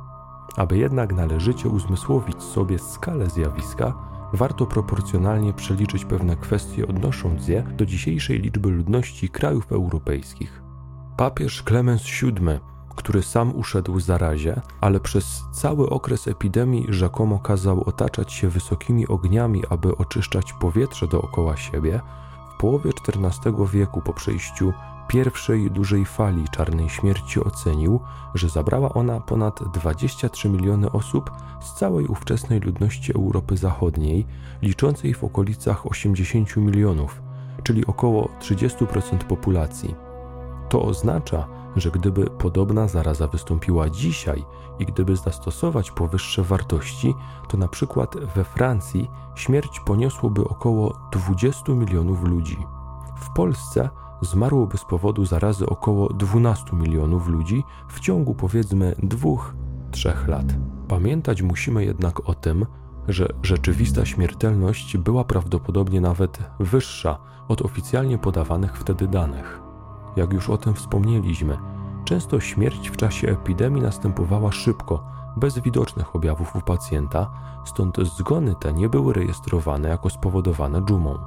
Aby 0.56 0.78
jednak 0.78 1.12
należycie 1.12 1.68
uzmysłowić 1.68 2.42
sobie 2.42 2.78
skalę 2.78 3.30
zjawiska, 3.30 4.11
warto 4.32 4.66
proporcjonalnie 4.66 5.52
przeliczyć 5.52 6.04
pewne 6.04 6.36
kwestie, 6.36 6.88
odnosząc 6.88 7.48
je 7.48 7.62
do 7.62 7.86
dzisiejszej 7.86 8.38
liczby 8.38 8.70
ludności 8.70 9.28
krajów 9.28 9.72
europejskich. 9.72 10.62
Papież 11.16 11.62
Klemens 11.62 12.02
VII, 12.22 12.60
który 12.96 13.22
sam 13.22 13.56
uszedł 13.56 14.00
zarazie, 14.00 14.60
ale 14.80 15.00
przez 15.00 15.44
cały 15.52 15.90
okres 15.90 16.28
epidemii 16.28 16.86
rzekomo 16.88 17.38
kazał 17.38 17.88
otaczać 17.88 18.32
się 18.32 18.48
wysokimi 18.48 19.08
ogniami, 19.08 19.62
aby 19.70 19.96
oczyszczać 19.96 20.52
powietrze 20.52 21.08
dookoła 21.08 21.56
siebie, 21.56 22.00
w 22.54 22.60
połowie 22.60 22.90
XIV 23.08 23.66
wieku 23.72 24.00
po 24.00 24.12
przejściu 24.12 24.72
pierwszej 25.08 25.70
dużej 25.70 26.04
fali 26.04 26.44
czarnej 26.48 26.88
śmierci 26.88 27.40
ocenił, 27.40 28.00
że 28.34 28.48
zabrała 28.48 28.94
ona 28.94 29.20
ponad 29.20 29.60
23 29.72 30.48
miliony 30.48 30.92
osób 30.92 31.30
z 31.60 31.74
całej 31.74 32.06
ówczesnej 32.06 32.60
ludności 32.60 33.14
Europy 33.16 33.56
Zachodniej, 33.56 34.26
liczącej 34.62 35.14
w 35.14 35.24
okolicach 35.24 35.86
80 35.86 36.56
milionów, 36.56 37.22
czyli 37.62 37.86
około 37.86 38.28
30% 38.40 39.18
populacji. 39.18 39.94
To 40.68 40.82
oznacza, 40.82 41.46
że 41.76 41.90
gdyby 41.90 42.30
podobna 42.30 42.88
zaraza 42.88 43.26
wystąpiła 43.26 43.90
dzisiaj 43.90 44.44
i 44.78 44.86
gdyby 44.86 45.16
zastosować 45.16 45.90
powyższe 45.90 46.42
wartości, 46.42 47.14
to 47.48 47.56
na 47.56 47.68
przykład 47.68 48.16
we 48.34 48.44
Francji 48.44 49.10
śmierć 49.34 49.80
poniosłoby 49.80 50.44
około 50.44 50.98
20 51.12 51.72
milionów 51.72 52.22
ludzi. 52.22 52.56
W 53.16 53.30
Polsce 53.30 53.88
zmarłoby 54.22 54.78
z 54.78 54.84
powodu 54.84 55.24
zarazy 55.24 55.66
około 55.66 56.12
12 56.12 56.76
milionów 56.76 57.28
ludzi 57.28 57.64
w 57.88 58.00
ciągu 58.00 58.34
powiedzmy 58.34 58.94
2-3 59.02 60.28
lat. 60.28 60.46
Pamiętać 60.88 61.42
musimy 61.42 61.84
jednak 61.84 62.28
o 62.28 62.34
tym, 62.34 62.66
że 63.08 63.28
rzeczywista 63.42 64.04
śmiertelność 64.04 64.96
była 64.96 65.24
prawdopodobnie 65.24 66.00
nawet 66.00 66.38
wyższa 66.60 67.18
od 67.48 67.62
oficjalnie 67.62 68.18
podawanych 68.18 68.78
wtedy 68.78 69.08
danych. 69.08 69.60
Jak 70.16 70.32
już 70.32 70.50
o 70.50 70.56
tym 70.56 70.74
wspomnieliśmy, 70.74 71.58
często 72.04 72.40
śmierć 72.40 72.90
w 72.90 72.96
czasie 72.96 73.28
epidemii 73.28 73.82
następowała 73.82 74.52
szybko, 74.52 75.04
bez 75.36 75.58
widocznych 75.58 76.16
objawów 76.16 76.56
u 76.56 76.60
pacjenta, 76.60 77.30
stąd 77.64 77.96
zgony 78.18 78.54
te 78.54 78.72
nie 78.72 78.88
były 78.88 79.12
rejestrowane 79.12 79.88
jako 79.88 80.10
spowodowane 80.10 80.82
dżumą. 80.82 81.18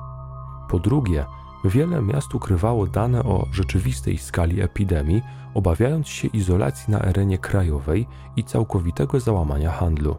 Po 0.69 0.79
drugie, 0.79 1.25
Wiele 1.65 2.01
miast 2.01 2.35
ukrywało 2.35 2.87
dane 2.87 3.23
o 3.23 3.45
rzeczywistej 3.51 4.17
skali 4.17 4.61
epidemii, 4.61 5.21
obawiając 5.53 6.07
się 6.07 6.27
izolacji 6.27 6.91
na 6.91 7.01
arenie 7.01 7.37
krajowej 7.37 8.07
i 8.35 8.43
całkowitego 8.43 9.19
załamania 9.19 9.71
handlu. 9.71 10.15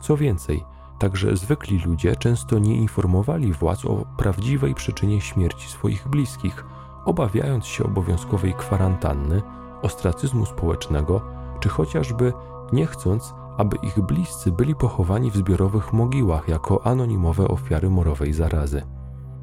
Co 0.00 0.16
więcej, 0.16 0.64
także 0.98 1.36
zwykli 1.36 1.78
ludzie 1.78 2.16
często 2.16 2.58
nie 2.58 2.76
informowali 2.76 3.52
władz 3.52 3.84
o 3.84 4.04
prawdziwej 4.16 4.74
przyczynie 4.74 5.20
śmierci 5.20 5.68
swoich 5.68 6.08
bliskich, 6.08 6.64
obawiając 7.04 7.66
się 7.66 7.84
obowiązkowej 7.84 8.54
kwarantanny, 8.54 9.42
ostracyzmu 9.82 10.46
społecznego, 10.46 11.22
czy 11.60 11.68
chociażby 11.68 12.32
nie 12.72 12.86
chcąc, 12.86 13.34
aby 13.56 13.76
ich 13.82 14.00
bliscy 14.00 14.52
byli 14.52 14.74
pochowani 14.74 15.30
w 15.30 15.36
zbiorowych 15.36 15.92
mogiłach 15.92 16.48
jako 16.48 16.86
anonimowe 16.86 17.48
ofiary 17.48 17.90
morowej 17.90 18.32
zarazy. 18.32 18.82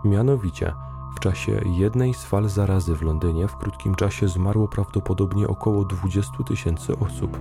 Mianowicie, 0.05 0.75
w 1.17 1.21
czasie 1.21 1.61
jednej 1.65 2.15
z 2.15 2.25
fal 2.25 2.49
zarazy 2.49 2.95
w 2.95 3.03
Londynie 3.03 3.49
w 3.49 3.57
krótkim 3.57 3.95
czasie 3.95 4.29
zmarło 4.29 4.69
prawdopodobnie 4.69 5.49
około 5.49 5.85
20 5.85 6.33
tysięcy 6.47 6.99
osób. 6.99 7.39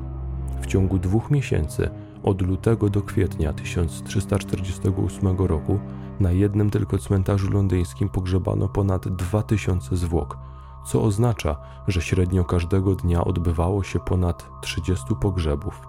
W 0.62 0.66
ciągu 0.66 1.00
dwóch 1.00 1.32
miesięcy, 1.32 1.90
od 2.24 2.42
lutego 2.42 2.90
do 2.90 3.02
kwietnia 3.02 3.54
1348 3.54 5.38
roku, 5.38 5.80
na 6.20 6.32
jednym 6.32 6.70
tylko 6.70 6.98
cmentarzu 6.98 7.52
londyńskim 7.52 8.10
pogrzebano 8.10 8.68
ponad 8.68 9.08
2000 9.08 9.98
zwłok, 9.98 10.38
co 10.86 11.04
oznacza, 11.04 11.56
że 11.88 12.02
średnio 12.02 12.44
każdego 12.44 12.96
dnia 12.96 13.24
odbywało 13.24 13.84
się 13.84 14.00
ponad 14.00 14.50
30 14.62 15.16
pogrzebów. 15.22 15.82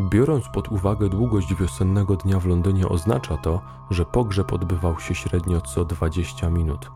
Biorąc 0.00 0.48
pod 0.48 0.68
uwagę 0.68 1.08
długość 1.08 1.54
wiosennego 1.54 2.16
dnia 2.16 2.40
w 2.40 2.46
Londynie, 2.46 2.88
oznacza 2.88 3.36
to, 3.36 3.60
że 3.90 4.04
pogrzeb 4.04 4.52
odbywał 4.52 5.00
się 5.00 5.14
średnio 5.14 5.60
co 5.60 5.84
20 5.84 6.50
minut. 6.50 6.90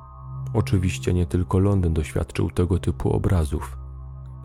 Oczywiście 0.54 1.14
nie 1.14 1.26
tylko 1.26 1.58
Londyn 1.58 1.94
doświadczył 1.94 2.50
tego 2.50 2.78
typu 2.78 3.12
obrazów. 3.12 3.78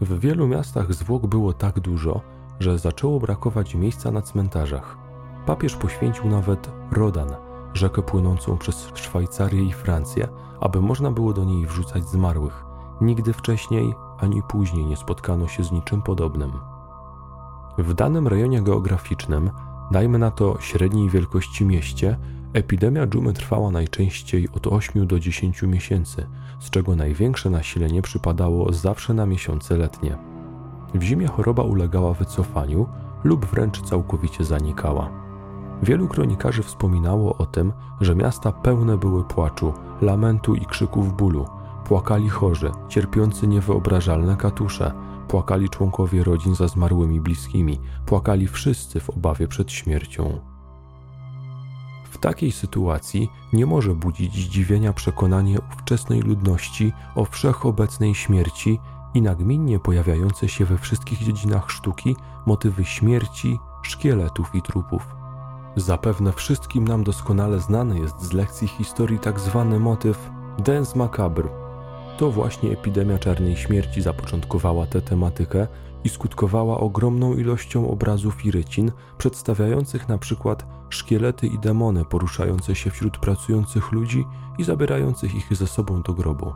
W 0.02 0.20
wielu 0.20 0.48
miastach 0.48 0.94
zwłok 0.94 1.28
było 1.28 1.54
tak 1.54 1.80
dużo, 1.80 2.22
że 2.60 2.80
zaczęło 2.80 3.20
brakować 3.20 3.76
miejsca 3.76 4.12
na 4.12 4.22
cmentarzach. 4.22 4.98
Papież 5.46 5.76
poświęcił 5.76 6.30
nawet 6.30 6.72
Rodan, 6.92 7.30
rzekę 7.74 8.02
płynącą 8.02 8.58
przez 8.58 8.92
Szwajcarię 8.96 9.64
i 9.64 9.74
Francję, 9.74 10.28
aby 10.62 10.82
można 10.82 11.12
było 11.12 11.34
do 11.34 11.44
niej 11.44 11.66
wrzucać 11.66 12.10
zmarłych. 12.10 12.66
Nigdy 13.02 13.34
wcześniej 13.34 13.94
ani 14.20 14.44
później 14.44 14.86
nie 14.86 14.98
spotkano 14.98 15.48
się 15.48 15.64
z 15.64 15.72
niczym 15.72 16.02
podobnym. 16.02 16.52
W 17.78 17.94
danym 17.94 18.28
rejonie 18.28 18.62
geograficznym, 18.62 19.52
dajmy 19.92 20.18
na 20.18 20.32
to 20.32 20.58
średniej 20.60 21.10
wielkości 21.10 21.66
mieście, 21.66 22.18
epidemia 22.54 23.08
dżumy 23.08 23.34
trwała 23.34 23.72
najczęściej 23.72 24.50
od 24.54 24.68
8 24.68 25.08
do 25.08 25.20
10 25.20 25.62
miesięcy, 25.62 26.28
z 26.60 26.70
czego 26.70 26.96
największe 26.96 27.50
nasilenie 27.50 28.02
przypadało 28.02 28.74
zawsze 28.74 29.14
na 29.14 29.26
miesiące 29.26 29.78
letnie. 29.78 30.18
W 30.94 31.02
zimie 31.02 31.28
choroba 31.28 31.64
ulegała 31.64 32.14
wycofaniu 32.14 32.88
lub 33.24 33.46
wręcz 33.46 33.82
całkowicie 33.82 34.44
zanikała. 34.44 35.21
Wielu 35.84 36.08
kronikarzy 36.08 36.64
wspominało 36.64 37.38
o 37.38 37.46
tym, 37.46 37.74
że 38.02 38.16
miasta 38.16 38.52
pełne 38.52 38.98
były 38.98 39.24
płaczu, 39.24 39.74
lamentu 40.02 40.56
i 40.56 40.66
krzyków 40.66 41.18
bólu. 41.18 41.46
Płakali 41.86 42.30
chorzy, 42.30 42.72
cierpiący 42.90 43.48
niewyobrażalne 43.48 44.36
katusze, 44.36 44.94
Płakali 45.32 45.70
członkowie 45.70 46.24
rodzin 46.24 46.56
za 46.56 46.68
zmarłymi 46.68 47.22
bliskimi, 47.22 47.80
płakali 48.06 48.48
wszyscy 48.48 49.00
w 49.00 49.10
obawie 49.10 49.48
przed 49.48 49.72
śmiercią. 49.72 50.40
W 52.12 52.18
takiej 52.18 52.52
sytuacji 52.52 53.30
nie 53.54 53.66
może 53.66 53.96
budzić 53.96 54.36
zdziwienia 54.36 54.94
przekonanie 54.94 55.58
ówczesnej 55.74 56.22
ludności 56.22 56.94
o 57.16 57.26
wszechobecnej 57.26 58.16
śmierci 58.16 58.80
i 59.14 59.22
nagminnie 59.22 59.80
pojawiające 59.80 60.50
się 60.50 60.66
we 60.66 60.78
wszystkich 60.78 61.20
dziedzinach 61.20 61.72
sztuki 61.72 62.16
motywy 62.46 62.86
śmierci, 62.86 63.60
szkieletów 63.82 64.56
i 64.56 64.62
trupów. 64.62 65.21
Zapewne 65.76 66.34
wszystkim 66.34 66.88
nam 66.88 67.04
doskonale 67.04 67.60
znany 67.60 68.00
jest 68.00 68.22
z 68.22 68.34
lekcji 68.34 68.68
historii 68.68 69.20
tak 69.20 69.40
zwany 69.40 69.80
motyw 69.80 70.30
dance 70.66 70.98
macabre, 70.98 71.50
to 72.18 72.32
właśnie 72.32 72.72
epidemia 72.72 73.18
czarnej 73.18 73.56
śmierci 73.56 74.02
zapoczątkowała 74.02 74.88
tę 74.88 75.02
tematykę 75.02 75.68
i 76.04 76.10
skutkowała 76.10 76.80
ogromną 76.80 77.34
ilością 77.34 77.92
obrazów 77.92 78.46
i 78.46 78.52
rycin 78.52 78.92
przedstawiających 79.18 80.10
na 80.10 80.18
przykład 80.18 80.66
szkielety 80.90 81.48
i 81.48 81.60
demony 81.60 82.06
poruszające 82.06 82.76
się 82.76 82.92
wśród 82.92 83.18
pracujących 83.18 83.92
ludzi 83.92 84.26
i 84.58 84.64
zabierających 84.64 85.36
ich 85.36 85.56
ze 85.56 85.68
sobą 85.68 86.02
do 86.02 86.14
grobu. 86.14 86.54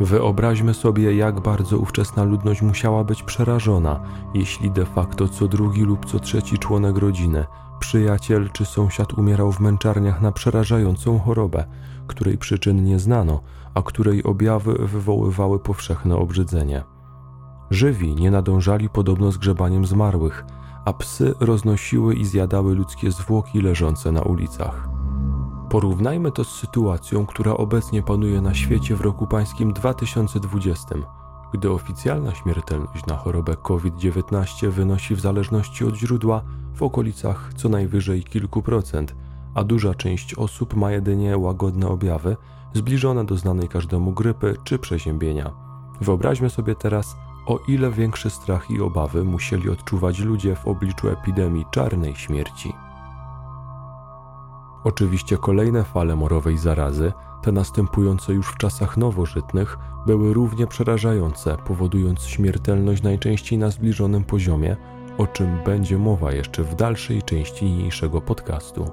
Wyobraźmy 0.00 0.74
sobie, 0.74 1.16
jak 1.16 1.40
bardzo 1.40 1.78
ówczesna 1.78 2.24
ludność 2.24 2.62
musiała 2.62 3.04
być 3.04 3.22
przerażona, 3.22 4.00
jeśli 4.34 4.70
de 4.70 4.86
facto 4.86 5.28
co 5.28 5.48
drugi 5.48 5.82
lub 5.82 6.06
co 6.06 6.18
trzeci 6.18 6.58
członek 6.58 6.96
rodziny, 6.96 7.44
przyjaciel 7.78 8.50
czy 8.50 8.64
sąsiad 8.64 9.12
umierał 9.12 9.52
w 9.52 9.60
męczarniach 9.60 10.20
na 10.20 10.32
przerażającą 10.32 11.18
chorobę, 11.18 11.64
której 12.06 12.38
przyczyn 12.38 12.84
nie 12.84 12.98
znano, 12.98 13.40
a 13.74 13.82
której 13.82 14.24
objawy 14.24 14.74
wywoływały 14.86 15.58
powszechne 15.58 16.16
obrzydzenie. 16.16 16.84
Żywi 17.70 18.14
nie 18.14 18.30
nadążali 18.30 18.88
podobno 18.88 19.32
z 19.32 19.38
grzebaniem 19.38 19.86
zmarłych, 19.86 20.44
a 20.84 20.92
psy 20.92 21.34
roznosiły 21.40 22.14
i 22.14 22.24
zjadały 22.24 22.74
ludzkie 22.74 23.10
zwłoki 23.10 23.60
leżące 23.60 24.12
na 24.12 24.22
ulicach. 24.22 24.95
Porównajmy 25.76 26.32
to 26.32 26.44
z 26.44 26.54
sytuacją, 26.54 27.26
która 27.26 27.52
obecnie 27.54 28.02
panuje 28.02 28.40
na 28.40 28.54
świecie 28.54 28.96
w 28.96 29.00
roku 29.00 29.26
pańskim 29.26 29.72
2020, 29.72 30.94
gdy 31.52 31.70
oficjalna 31.70 32.34
śmiertelność 32.34 33.06
na 33.06 33.16
chorobę 33.16 33.56
COVID-19 33.56 34.68
wynosi 34.70 35.14
w 35.14 35.20
zależności 35.20 35.84
od 35.84 35.94
źródła 35.94 36.42
w 36.74 36.82
okolicach 36.82 37.50
co 37.56 37.68
najwyżej 37.68 38.24
kilku 38.24 38.62
procent, 38.62 39.14
a 39.54 39.64
duża 39.64 39.94
część 39.94 40.34
osób 40.34 40.76
ma 40.76 40.92
jedynie 40.92 41.38
łagodne 41.38 41.88
objawy, 41.88 42.36
zbliżone 42.74 43.24
do 43.24 43.36
znanej 43.36 43.68
każdemu 43.68 44.12
grypy 44.12 44.56
czy 44.64 44.78
przeziębienia. 44.78 45.50
Wyobraźmy 46.00 46.50
sobie 46.50 46.74
teraz, 46.74 47.16
o 47.46 47.58
ile 47.68 47.90
większy 47.90 48.30
strach 48.30 48.70
i 48.70 48.80
obawy 48.80 49.24
musieli 49.24 49.70
odczuwać 49.70 50.18
ludzie 50.18 50.56
w 50.56 50.68
obliczu 50.68 51.08
epidemii 51.08 51.66
czarnej 51.70 52.14
śmierci. 52.14 52.85
Oczywiście 54.86 55.36
kolejne 55.36 55.84
fale 55.84 56.16
morowej 56.16 56.58
zarazy, 56.58 57.12
te 57.42 57.52
następujące 57.52 58.32
już 58.32 58.46
w 58.46 58.56
czasach 58.56 58.96
nowożytnych, 58.96 59.78
były 60.06 60.34
równie 60.34 60.66
przerażające, 60.66 61.56
powodując 61.66 62.22
śmiertelność 62.22 63.02
najczęściej 63.02 63.58
na 63.58 63.70
zbliżonym 63.70 64.24
poziomie, 64.24 64.76
o 65.18 65.26
czym 65.26 65.58
będzie 65.64 65.98
mowa 65.98 66.32
jeszcze 66.32 66.64
w 66.64 66.74
dalszej 66.74 67.22
części 67.22 67.64
niniejszego 67.64 68.20
podcastu. 68.20 68.84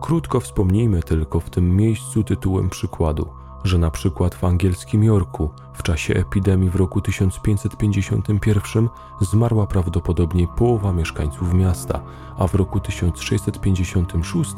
Krótko 0.00 0.40
wspomnijmy 0.40 1.02
tylko 1.02 1.40
w 1.40 1.50
tym 1.50 1.76
miejscu 1.76 2.24
tytułem 2.24 2.70
przykładu 2.70 3.28
że 3.64 3.78
na 3.78 3.90
przykład 3.90 4.34
w 4.34 4.44
angielskim 4.44 5.04
Yorku 5.04 5.50
w 5.74 5.82
czasie 5.82 6.14
epidemii 6.14 6.70
w 6.70 6.76
roku 6.76 7.00
1551 7.00 8.88
zmarła 9.20 9.66
prawdopodobnie 9.66 10.48
połowa 10.48 10.92
mieszkańców 10.92 11.54
miasta, 11.54 12.02
a 12.38 12.46
w 12.46 12.54
roku 12.54 12.80
1656 12.80 14.50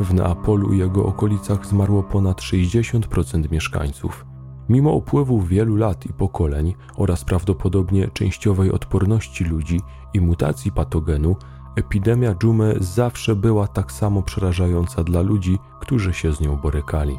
w 0.00 0.14
Neapolu 0.14 0.72
i 0.72 0.78
jego 0.78 1.04
okolicach 1.04 1.66
zmarło 1.66 2.02
ponad 2.02 2.40
60% 2.40 3.50
mieszkańców. 3.50 4.26
Mimo 4.68 4.92
upływu 4.92 5.40
wielu 5.40 5.76
lat 5.76 6.06
i 6.06 6.12
pokoleń 6.12 6.74
oraz 6.96 7.24
prawdopodobnie 7.24 8.08
częściowej 8.08 8.72
odporności 8.72 9.44
ludzi 9.44 9.80
i 10.14 10.20
mutacji 10.20 10.72
patogenu, 10.72 11.36
epidemia 11.76 12.34
dżumy 12.34 12.76
zawsze 12.80 13.36
była 13.36 13.66
tak 13.66 13.92
samo 13.92 14.22
przerażająca 14.22 15.04
dla 15.04 15.20
ludzi, 15.20 15.58
którzy 15.80 16.12
się 16.12 16.32
z 16.32 16.40
nią 16.40 16.56
borykali. 16.56 17.18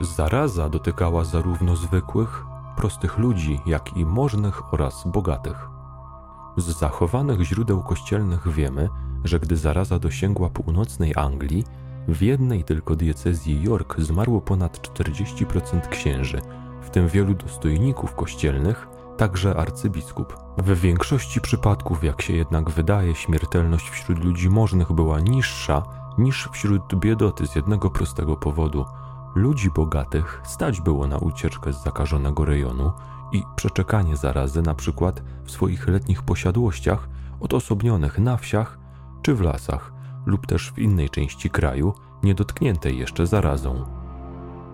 Zaraza 0.00 0.68
dotykała 0.68 1.24
zarówno 1.24 1.76
zwykłych, 1.76 2.44
prostych 2.76 3.18
ludzi, 3.18 3.60
jak 3.66 3.96
i 3.96 4.06
możnych 4.06 4.74
oraz 4.74 5.04
bogatych. 5.06 5.68
Z 6.56 6.64
zachowanych 6.64 7.40
źródeł 7.40 7.82
kościelnych 7.82 8.48
wiemy, 8.48 8.88
że 9.24 9.40
gdy 9.40 9.56
zaraza 9.56 9.98
dosięgła 9.98 10.50
północnej 10.50 11.12
Anglii, 11.16 11.64
w 12.08 12.22
jednej 12.22 12.64
tylko 12.64 12.96
diecezji 12.96 13.62
York 13.62 14.00
zmarło 14.00 14.40
ponad 14.40 14.78
40% 14.78 15.88
księży, 15.88 16.40
w 16.82 16.90
tym 16.90 17.08
wielu 17.08 17.34
dostojników 17.34 18.14
kościelnych, 18.14 18.88
także 19.16 19.56
arcybiskup. 19.56 20.36
W 20.58 20.80
większości 20.80 21.40
przypadków, 21.40 22.04
jak 22.04 22.22
się 22.22 22.32
jednak 22.32 22.70
wydaje, 22.70 23.14
śmiertelność 23.14 23.90
wśród 23.90 24.24
ludzi 24.24 24.50
możnych 24.50 24.92
była 24.92 25.20
niższa 25.20 25.82
niż 26.18 26.48
wśród 26.52 26.94
biedoty 26.94 27.46
z 27.46 27.54
jednego 27.54 27.90
prostego 27.90 28.36
powodu. 28.36 28.84
Ludzi 29.34 29.70
bogatych 29.70 30.40
stać 30.44 30.80
było 30.80 31.06
na 31.06 31.18
ucieczkę 31.18 31.72
z 31.72 31.82
zakażonego 31.82 32.44
rejonu 32.44 32.92
i 33.32 33.42
przeczekanie 33.56 34.16
zarazy 34.16 34.62
na 34.62 34.74
przykład 34.74 35.22
w 35.44 35.50
swoich 35.50 35.88
letnich 35.88 36.22
posiadłościach 36.22 37.08
odosobnionych 37.40 38.18
na 38.18 38.36
wsiach 38.36 38.78
czy 39.22 39.34
w 39.34 39.40
lasach 39.40 39.92
lub 40.26 40.46
też 40.46 40.72
w 40.72 40.78
innej 40.78 41.10
części 41.10 41.50
kraju 41.50 41.92
niedotkniętej 42.22 42.98
jeszcze 42.98 43.26
zarazą. 43.26 43.84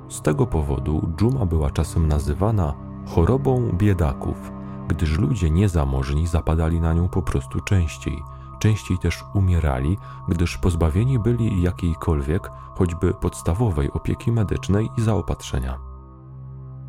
Z 0.09 0.23
tego 0.23 0.47
powodu 0.47 1.13
dżuma 1.17 1.47
była 1.47 1.71
czasem 1.71 2.09
nazywana 2.09 2.75
chorobą 3.07 3.73
biedaków, 3.73 4.53
gdyż 4.89 5.19
ludzie 5.19 5.51
niezamożni 5.51 6.27
zapadali 6.27 6.81
na 6.81 6.95
nią 6.95 7.09
po 7.09 7.23
prostu 7.23 7.61
częściej. 7.61 8.23
Częściej 8.61 8.99
też 8.99 9.25
umierali, 9.35 9.99
gdyż 10.29 10.59
pozbawieni 10.59 11.19
byli 11.19 11.63
jakiejkolwiek, 11.63 12.51
choćby 12.75 13.15
podstawowej 13.15 13.93
opieki 13.93 14.33
medycznej 14.33 14.89
i 14.99 15.03
zaopatrzenia. 15.03 15.79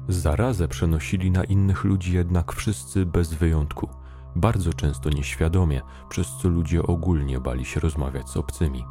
Zarazę 0.08 0.68
przenosili 0.68 1.32
na 1.32 1.44
innych 1.44 1.84
ludzi 1.84 2.14
jednak 2.14 2.54
wszyscy 2.54 3.06
bez 3.06 3.34
wyjątku, 3.34 3.90
bardzo 4.36 4.74
często 4.74 5.10
nieświadomie, 5.10 5.82
przez 6.10 6.28
co 6.42 6.50
ludzie 6.50 6.84
ogólnie 6.84 7.40
bali 7.40 7.66
się 7.66 7.80
rozmawiać 7.80 8.30
z 8.30 8.38
obcymi. 8.38 8.86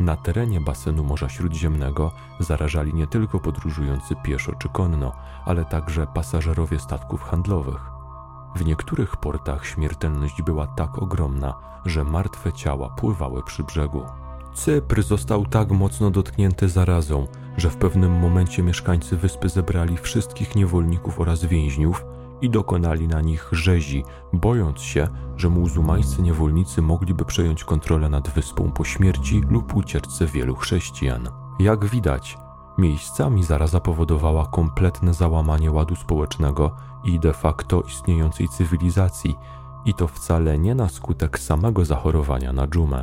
Na 0.00 0.16
terenie 0.16 0.60
basenu 0.60 1.04
Morza 1.04 1.28
Śródziemnego 1.28 2.12
zarażali 2.38 2.94
nie 2.94 3.06
tylko 3.06 3.40
podróżujący 3.40 4.16
pieszo 4.24 4.52
czy 4.54 4.68
konno, 4.68 5.12
ale 5.44 5.64
także 5.64 6.06
pasażerowie 6.06 6.78
statków 6.78 7.22
handlowych. 7.22 7.99
W 8.54 8.64
niektórych 8.64 9.16
portach 9.16 9.66
śmiertelność 9.66 10.42
była 10.42 10.66
tak 10.66 11.02
ogromna, 11.02 11.54
że 11.84 12.04
martwe 12.04 12.52
ciała 12.52 12.88
pływały 12.88 13.42
przy 13.42 13.64
brzegu. 13.64 14.02
Cypr 14.54 15.02
został 15.02 15.46
tak 15.46 15.70
mocno 15.70 16.10
dotknięty 16.10 16.68
zarazą, 16.68 17.26
że 17.56 17.70
w 17.70 17.76
pewnym 17.76 18.12
momencie 18.12 18.62
mieszkańcy 18.62 19.16
wyspy 19.16 19.48
zebrali 19.48 19.96
wszystkich 19.96 20.56
niewolników 20.56 21.20
oraz 21.20 21.44
więźniów 21.44 22.04
i 22.40 22.50
dokonali 22.50 23.08
na 23.08 23.20
nich 23.20 23.48
rzezi, 23.52 24.04
bojąc 24.32 24.80
się, 24.80 25.08
że 25.36 25.48
muzułmańscy 25.48 26.22
niewolnicy 26.22 26.82
mogliby 26.82 27.24
przejąć 27.24 27.64
kontrolę 27.64 28.08
nad 28.08 28.28
wyspą 28.30 28.72
po 28.72 28.84
śmierci 28.84 29.42
lub 29.50 29.76
ucieczce 29.76 30.26
wielu 30.26 30.56
chrześcijan. 30.56 31.28
Jak 31.58 31.84
widać, 31.84 32.38
miejscami 32.78 33.44
zaraza 33.44 33.80
powodowała 33.80 34.46
kompletne 34.46 35.14
załamanie 35.14 35.70
ładu 35.70 35.96
społecznego 35.96 36.76
i 37.04 37.20
de 37.20 37.32
facto 37.32 37.82
istniejącej 37.82 38.48
cywilizacji, 38.48 39.36
i 39.84 39.94
to 39.94 40.08
wcale 40.08 40.58
nie 40.58 40.74
na 40.74 40.88
skutek 40.88 41.38
samego 41.38 41.84
zachorowania 41.84 42.52
na 42.52 42.66
dżumę. 42.66 43.02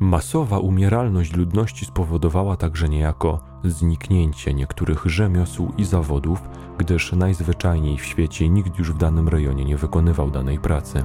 Masowa 0.00 0.58
umieralność 0.58 1.36
ludności 1.36 1.86
spowodowała 1.86 2.56
także 2.56 2.88
niejako 2.88 3.40
zniknięcie 3.64 4.54
niektórych 4.54 5.02
rzemiosł 5.06 5.72
i 5.78 5.84
zawodów, 5.84 6.42
gdyż 6.78 7.12
najzwyczajniej 7.12 7.98
w 7.98 8.04
świecie 8.04 8.48
nikt 8.48 8.78
już 8.78 8.92
w 8.92 8.98
danym 8.98 9.28
rejonie 9.28 9.64
nie 9.64 9.76
wykonywał 9.76 10.30
danej 10.30 10.58
pracy. 10.58 11.04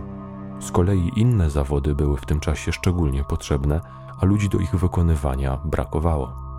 Z 0.59 0.71
kolei 0.71 1.11
inne 1.15 1.49
zawody 1.49 1.95
były 1.95 2.17
w 2.17 2.25
tym 2.25 2.39
czasie 2.39 2.71
szczególnie 2.71 3.23
potrzebne, 3.23 3.81
a 4.19 4.25
ludzi 4.25 4.49
do 4.49 4.57
ich 4.57 4.75
wykonywania 4.75 5.57
brakowało. 5.65 6.50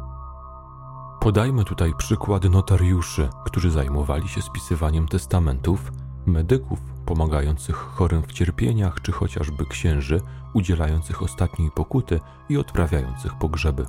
Podajmy 1.23 1.65
tutaj 1.65 1.95
przykład 1.95 2.45
notariuszy, 2.45 3.29
którzy 3.45 3.71
zajmowali 3.71 4.29
się 4.29 4.43
spisywaniem 4.43 5.09
testamentów, 5.09 5.93
medyków 6.27 6.79
pomagających 7.07 7.77
chorym 7.77 8.23
w 8.23 8.33
cierpieniach, 8.33 9.01
czy 9.03 9.13
chociażby 9.13 9.67
księży 9.67 10.21
udzielających 10.55 11.23
ostatniej 11.23 11.71
pokuty 11.71 12.21
i 12.49 12.57
odprawiających 12.57 13.39
pogrzeby. 13.39 13.87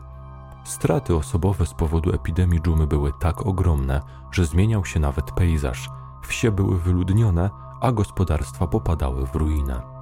Straty 0.63 1.15
osobowe 1.15 1.65
z 1.65 1.73
powodu 1.73 2.13
epidemii 2.15 2.61
dżumy 2.61 2.87
były 2.87 3.11
tak 3.19 3.45
ogromne, 3.45 4.01
że 4.31 4.45
zmieniał 4.45 4.85
się 4.85 4.99
nawet 4.99 5.31
pejzaż. 5.31 5.89
Wsie 6.23 6.51
były 6.51 6.79
wyludnione, 6.79 7.49
a 7.81 7.91
gospodarstwa 7.91 8.67
popadały 8.67 9.27
w 9.27 9.35
ruinę. 9.35 9.92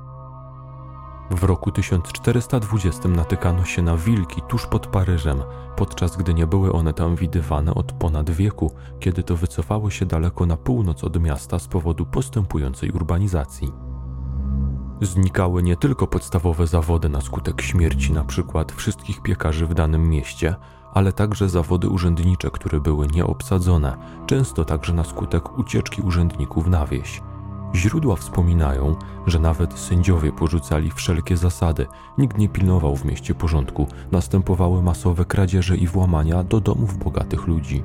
W 1.32 1.44
roku 1.44 1.72
1420 1.72 3.10
natykano 3.10 3.66
się 3.66 3.82
na 3.82 3.98
wilki 3.98 4.42
tuż 4.42 4.68
pod 4.68 4.88
Paryżem, 4.88 5.44
podczas 5.76 6.18
gdy 6.18 6.34
nie 6.34 6.48
były 6.48 6.74
one 6.74 6.94
tam 6.94 7.16
widywane 7.16 7.74
od 7.74 7.92
ponad 7.92 8.30
wieku, 8.30 8.72
kiedy 9.00 9.24
to 9.24 9.36
wycofały 9.36 9.92
się 9.92 10.06
daleko 10.06 10.46
na 10.46 10.58
północ 10.58 11.04
od 11.04 11.22
miasta 11.22 11.60
z 11.60 11.68
powodu 11.68 12.06
postępującej 12.06 12.92
urbanizacji. 12.92 13.72
Znikały 15.02 15.64
nie 15.64 15.76
tylko 15.76 16.08
podstawowe 16.08 16.68
zawody 16.68 17.10
na 17.10 17.22
skutek 17.22 17.62
śmierci, 17.62 18.14
na 18.14 18.24
przykład 18.24 18.72
wszystkich 18.72 19.22
piekarzy 19.22 19.66
w 19.68 19.74
danym 19.74 20.10
mieście, 20.10 20.56
ale 20.94 21.14
także 21.14 21.50
zawody 21.50 21.90
urzędnicze, 21.90 22.52
które 22.52 22.80
były 22.80 23.08
nieobsadzone, 23.08 23.98
często 24.26 24.66
także 24.66 24.94
na 24.94 25.04
skutek 25.04 25.60
ucieczki 25.60 26.02
urzędników 26.02 26.68
na 26.68 26.86
wieś. 26.86 27.22
Źródła 27.76 28.16
wspominają, 28.16 28.96
że 29.28 29.40
nawet 29.40 29.74
sędziowie 29.74 30.32
porzucali 30.32 30.92
wszelkie 30.92 31.38
zasady, 31.38 31.88
nikt 32.18 32.38
nie 32.38 32.50
pilnował 32.50 32.96
w 32.96 33.06
mieście 33.06 33.36
porządku, 33.36 33.88
następowały 34.12 34.82
masowe 34.84 35.26
kradzieże 35.26 35.78
i 35.78 35.88
włamania 35.88 36.44
do 36.44 36.60
domów 36.60 36.98
bogatych 36.98 37.48
ludzi. 37.48 37.84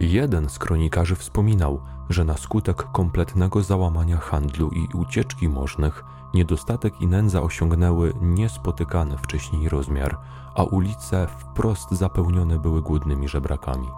Jeden 0.00 0.48
z 0.48 0.58
kronikarzy 0.58 1.16
wspominał, 1.16 1.80
że 2.08 2.24
na 2.24 2.36
skutek 2.36 2.76
kompletnego 2.92 3.62
załamania 3.62 4.16
handlu 4.16 4.70
i 4.70 4.96
ucieczki 4.96 5.48
możnych, 5.48 6.04
niedostatek 6.34 7.00
i 7.00 7.06
nędza 7.06 7.42
osiągnęły 7.42 8.12
niespotykany 8.20 9.18
wcześniej 9.18 9.68
rozmiar, 9.68 10.18
a 10.54 10.62
ulice 10.62 11.26
wprost 11.26 11.90
zapełnione 11.90 12.58
były 12.58 12.82
głodnymi 12.82 13.28
żebrakami. 13.28 13.88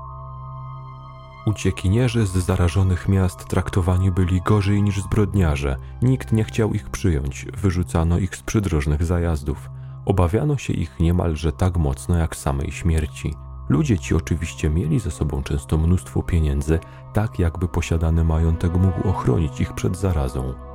Uciekinierzy 1.46 2.26
z 2.26 2.30
zarażonych 2.30 3.08
miast 3.08 3.44
traktowani 3.44 4.10
byli 4.10 4.40
gorzej 4.40 4.82
niż 4.82 5.02
zbrodniarze. 5.02 5.76
Nikt 6.02 6.32
nie 6.32 6.44
chciał 6.44 6.74
ich 6.74 6.90
przyjąć, 6.90 7.46
wyrzucano 7.56 8.18
ich 8.18 8.36
z 8.36 8.42
przydrożnych 8.42 9.04
zajazdów. 9.04 9.70
Obawiano 10.04 10.56
się 10.56 10.72
ich 10.72 11.00
niemalże 11.00 11.52
tak 11.52 11.76
mocno 11.76 12.16
jak 12.16 12.36
samej 12.36 12.72
śmierci. 12.72 13.34
Ludzie 13.68 13.98
ci 13.98 14.14
oczywiście 14.14 14.70
mieli 14.70 15.00
ze 15.00 15.10
sobą 15.10 15.42
często 15.42 15.78
mnóstwo 15.78 16.22
pieniędzy, 16.22 16.78
tak 17.12 17.38
jakby 17.38 17.68
posiadany 17.68 18.24
majątek 18.24 18.74
mógł 18.74 19.08
ochronić 19.08 19.60
ich 19.60 19.72
przed 19.72 19.96
zarazą. 19.96 20.71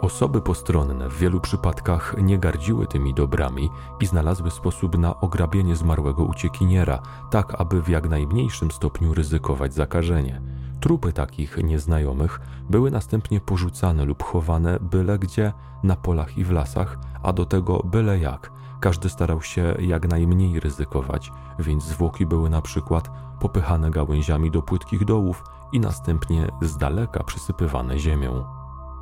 Osoby 0.00 0.40
postronne 0.40 1.08
w 1.08 1.18
wielu 1.18 1.40
przypadkach 1.40 2.14
nie 2.18 2.38
gardziły 2.38 2.86
tymi 2.86 3.14
dobrami 3.14 3.70
i 4.00 4.06
znalazły 4.06 4.50
sposób 4.50 4.98
na 4.98 5.20
ograbienie 5.20 5.76
zmarłego 5.76 6.24
uciekiniera, 6.24 7.02
tak 7.30 7.60
aby 7.60 7.82
w 7.82 7.88
jak 7.88 8.08
najmniejszym 8.08 8.70
stopniu 8.70 9.14
ryzykować 9.14 9.74
zakażenie. 9.74 10.42
Trupy 10.80 11.12
takich 11.12 11.56
nieznajomych 11.56 12.40
były 12.70 12.90
następnie 12.90 13.40
porzucane 13.40 14.04
lub 14.04 14.22
chowane 14.22 14.78
byle 14.80 15.18
gdzie, 15.18 15.52
na 15.82 15.96
polach 15.96 16.38
i 16.38 16.44
w 16.44 16.50
lasach, 16.50 16.98
a 17.22 17.32
do 17.32 17.44
tego 17.44 17.78
byle 17.84 18.18
jak. 18.18 18.52
Każdy 18.80 19.08
starał 19.08 19.42
się 19.42 19.74
jak 19.78 20.08
najmniej 20.08 20.60
ryzykować, 20.60 21.32
więc 21.58 21.84
zwłoki 21.84 22.26
były 22.26 22.50
na 22.50 22.62
przykład 22.62 23.10
popychane 23.40 23.90
gałęziami 23.90 24.50
do 24.50 24.62
płytkich 24.62 25.04
dołów 25.04 25.44
i 25.72 25.80
następnie 25.80 26.48
z 26.62 26.76
daleka 26.76 27.24
przysypywane 27.24 27.98
ziemią. 27.98 28.55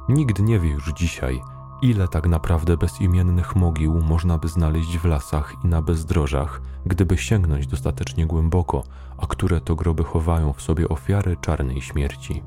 Nikt 0.09 0.41
nie 0.41 0.61
wie 0.61 0.71
już 0.71 0.93
dzisiaj, 0.93 1.43
Ile 1.85 2.09
tak 2.09 2.27
naprawdę 2.27 2.77
bezimiennych 2.77 3.57
mogił 3.57 4.01
można 4.01 4.39
by 4.39 4.49
znaleźć 4.49 4.99
w 4.99 5.05
lasach 5.05 5.55
i 5.65 5.69
na 5.69 5.83
bezdrożach, 5.83 6.61
gdyby 6.87 7.19
sięgnąć 7.19 7.67
dostatecznie 7.67 8.27
głęboko, 8.27 8.83
a 9.19 9.27
które 9.27 9.61
to 9.61 9.75
groby 9.75 10.05
chowają 10.05 10.53
w 10.53 10.63
sobie 10.63 10.89
ofiary 10.89 11.37
czarnej 11.41 11.81
śmierci? 11.81 12.43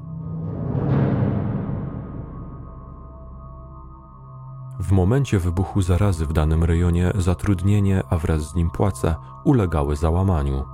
W 4.79 4.91
momencie 4.91 5.39
wybuchu 5.39 5.81
zarazy 5.81 6.25
w 6.25 6.33
danym 6.33 6.63
rejonie 6.63 7.11
zatrudnienie, 7.15 8.03
a 8.09 8.17
wraz 8.17 8.41
z 8.41 8.55
nim 8.55 8.69
płace 8.69 9.15
ulegały 9.43 9.95
załamaniu. 9.95 10.65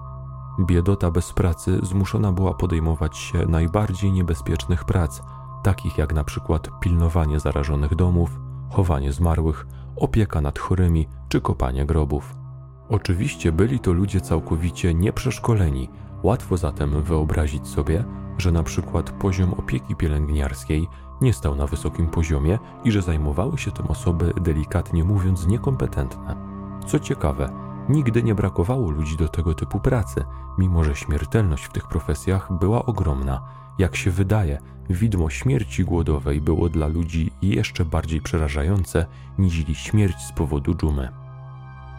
Biedota 0.60 1.12
bez 1.12 1.34
pracy 1.34 1.80
zmuszona 1.84 2.32
była 2.32 2.54
podejmować 2.54 3.18
się 3.18 3.46
najbardziej 3.46 4.12
niebezpiecznych 4.12 4.86
prac, 4.86 5.22
takich 5.64 5.98
jak 5.98 6.14
na 6.14 6.24
przykład 6.24 6.70
pilnowanie 6.80 7.40
zarażonych 7.40 7.96
domów, 7.96 8.40
chowanie 8.70 9.14
zmarłych, 9.14 9.68
opieka 9.96 10.42
nad 10.42 10.60
chorymi 10.60 11.08
czy 11.30 11.42
kopanie 11.42 11.86
grobów. 11.86 12.36
Oczywiście 12.90 13.52
byli 13.52 13.80
to 13.80 13.94
ludzie 13.94 14.22
całkowicie 14.22 14.94
nieprzeszkoleni, 14.94 15.90
łatwo 16.24 16.58
zatem 16.58 17.04
wyobrazić 17.04 17.68
sobie, 17.68 18.06
że 18.38 18.52
na 18.52 18.64
przykład 18.64 19.12
poziom 19.12 19.54
opieki 19.54 19.96
pielęgniarskiej 19.96 20.88
nie 21.22 21.34
stał 21.34 21.56
na 21.56 21.68
wysokim 21.68 22.08
poziomie 22.08 22.60
i 22.84 22.92
że 22.92 23.02
zajmowały 23.02 23.58
się 23.58 23.72
tym 23.72 23.88
osoby 23.88 24.34
delikatnie 24.42 25.04
mówiąc 25.04 25.48
niekompetentne. 25.48 26.36
Co 26.88 27.00
ciekawe, 27.00 27.50
nigdy 27.90 28.24
nie 28.24 28.36
brakowało 28.36 28.92
ludzi 28.92 29.18
do 29.18 29.28
tego 29.28 29.54
typu 29.54 29.80
pracy, 29.80 30.26
mimo 30.58 30.84
że 30.84 30.96
śmiertelność 30.96 31.66
w 31.66 31.72
tych 31.72 31.88
profesjach 31.88 32.54
była 32.60 32.86
ogromna. 32.86 33.42
Jak 33.78 33.96
się 33.96 34.12
wydaje, 34.12 34.60
widmo 34.90 35.30
śmierci 35.30 35.86
głodowej 35.86 36.42
było 36.42 36.70
dla 36.70 36.88
ludzi 36.88 37.32
jeszcze 37.42 37.86
bardziej 37.86 38.22
przerażające 38.22 39.06
niż 39.38 39.54
śmierć 39.78 40.18
z 40.18 40.32
powodu 40.32 40.76
dżumy. 40.76 41.10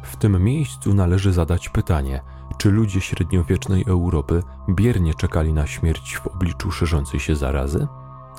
W 0.02 0.16
tym 0.16 0.44
miejscu 0.44 0.94
należy 0.94 1.32
zadać 1.32 1.68
pytanie, 1.68 2.20
czy 2.58 2.70
ludzie 2.70 3.00
średniowiecznej 3.00 3.84
Europy 3.86 4.42
biernie 4.68 5.14
czekali 5.14 5.52
na 5.52 5.66
śmierć 5.66 6.16
w 6.16 6.26
obliczu 6.26 6.70
szerzącej 6.70 7.20
się 7.20 7.36
zarazy? 7.36 7.86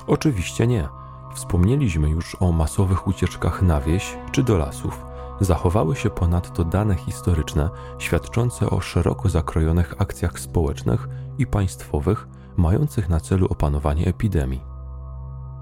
Oczywiście 0.06 0.66
nie. 0.66 0.88
Wspomnieliśmy 1.34 2.10
już 2.10 2.36
o 2.40 2.52
masowych 2.52 3.06
ucieczkach 3.06 3.62
na 3.62 3.80
wieś 3.80 4.16
czy 4.32 4.42
do 4.42 4.58
lasów. 4.58 5.04
Zachowały 5.40 5.96
się 5.96 6.10
ponadto 6.10 6.64
dane 6.64 6.94
historyczne 6.94 7.70
świadczące 7.98 8.70
o 8.70 8.80
szeroko 8.80 9.28
zakrojonych 9.28 9.94
akcjach 9.98 10.40
społecznych 10.40 11.08
i 11.38 11.46
państwowych 11.46 12.28
mających 12.58 13.08
na 13.08 13.20
celu 13.20 13.46
opanowanie 13.50 14.06
epidemii. 14.06 14.60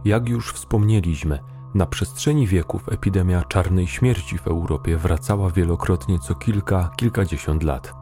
Jak 0.05 0.29
już 0.29 0.53
wspomnieliśmy, 0.53 1.39
na 1.75 1.87
przestrzeni 1.87 2.47
wieków 2.47 2.89
epidemia 2.89 3.45
czarnej 3.45 3.87
śmierci 3.87 4.39
w 4.39 4.47
Europie 4.47 4.97
wracała 4.97 5.51
wielokrotnie 5.51 6.19
co 6.19 6.35
kilka, 6.35 6.91
kilkadziesiąt 6.97 7.63
lat. 7.63 7.95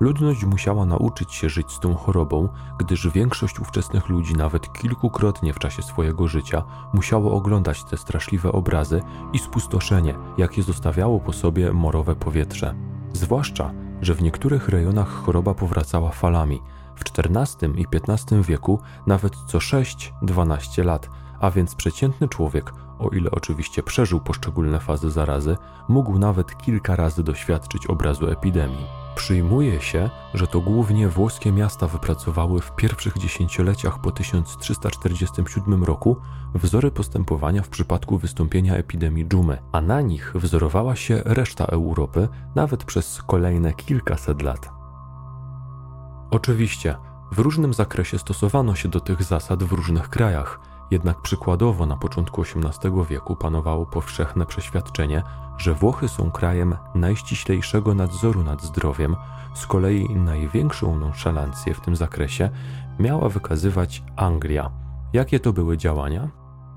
Ludność 0.00 0.44
musiała 0.44 0.86
nauczyć 0.86 1.32
się 1.32 1.48
żyć 1.48 1.72
z 1.72 1.80
tą 1.80 1.94
chorobą, 1.94 2.48
gdyż 2.78 3.08
większość 3.08 3.60
ówczesnych 3.60 4.08
ludzi 4.08 4.34
nawet 4.34 4.72
kilkukrotnie 4.72 5.52
w 5.52 5.58
czasie 5.58 5.82
swojego 5.82 6.28
życia 6.28 6.62
musiało 6.92 7.32
oglądać 7.32 7.84
te 7.84 7.96
straszliwe 7.96 8.52
obrazy 8.52 9.02
i 9.32 9.38
spustoszenie, 9.38 10.14
jakie 10.38 10.62
zostawiało 10.62 11.20
po 11.20 11.32
sobie 11.32 11.72
morowe 11.72 12.16
powietrze. 12.16 12.74
Zwłaszcza, 13.12 13.72
że 14.02 14.14
w 14.14 14.22
niektórych 14.22 14.68
rejonach 14.68 15.08
choroba 15.08 15.54
powracała 15.54 16.10
falami. 16.10 16.60
W 16.96 17.18
XIV 17.18 17.76
i 17.76 17.86
XV 17.92 18.42
wieku 18.42 18.80
nawet 19.06 19.36
co 19.46 19.58
6-12 19.58 20.84
lat, 20.84 21.08
a 21.40 21.50
więc 21.50 21.74
przeciętny 21.74 22.28
człowiek, 22.28 22.72
o 22.98 23.08
ile 23.08 23.30
oczywiście 23.30 23.82
przeżył 23.82 24.20
poszczególne 24.20 24.80
fazy 24.80 25.10
zarazy, 25.10 25.56
mógł 25.88 26.18
nawet 26.18 26.58
kilka 26.58 26.96
razy 26.96 27.22
doświadczyć 27.22 27.86
obrazu 27.86 28.30
epidemii. 28.30 28.86
Przyjmuje 29.16 29.80
się, 29.80 30.10
że 30.34 30.46
to 30.46 30.60
głównie 30.60 31.08
włoskie 31.08 31.52
miasta 31.52 31.86
wypracowały 31.86 32.60
w 32.60 32.76
pierwszych 32.76 33.18
dziesięcioleciach 33.18 33.98
po 33.98 34.10
1347 34.10 35.84
roku 35.84 36.16
wzory 36.54 36.90
postępowania 36.90 37.62
w 37.62 37.68
przypadku 37.68 38.18
wystąpienia 38.18 38.74
epidemii 38.74 39.26
dżumy, 39.28 39.58
a 39.72 39.80
na 39.80 40.00
nich 40.00 40.32
wzorowała 40.34 40.96
się 40.96 41.22
reszta 41.24 41.64
Europy 41.64 42.28
nawet 42.54 42.84
przez 42.84 43.22
kolejne 43.22 43.72
kilkaset 43.72 44.42
lat. 44.42 44.75
Oczywiście, 46.30 46.96
w 47.32 47.38
różnym 47.38 47.74
zakresie 47.74 48.18
stosowano 48.18 48.74
się 48.74 48.88
do 48.88 49.00
tych 49.00 49.22
zasad 49.22 49.64
w 49.64 49.72
różnych 49.72 50.08
krajach, 50.08 50.60
jednak 50.90 51.22
przykładowo 51.22 51.86
na 51.86 51.96
początku 51.96 52.42
XVIII 52.42 52.92
wieku 53.08 53.36
panowało 53.36 53.86
powszechne 53.86 54.46
przeświadczenie, 54.46 55.22
że 55.58 55.74
Włochy 55.74 56.08
są 56.08 56.30
krajem 56.30 56.76
najściślejszego 56.94 57.94
nadzoru 57.94 58.42
nad 58.42 58.62
zdrowiem, 58.62 59.16
z 59.54 59.66
kolei 59.66 60.14
największą 60.14 60.98
nonszalancję 60.98 61.74
w 61.74 61.80
tym 61.80 61.96
zakresie 61.96 62.50
miała 62.98 63.28
wykazywać 63.28 64.02
Anglia. 64.16 64.70
Jakie 65.12 65.40
to 65.40 65.52
były 65.52 65.76
działania? 65.76 66.28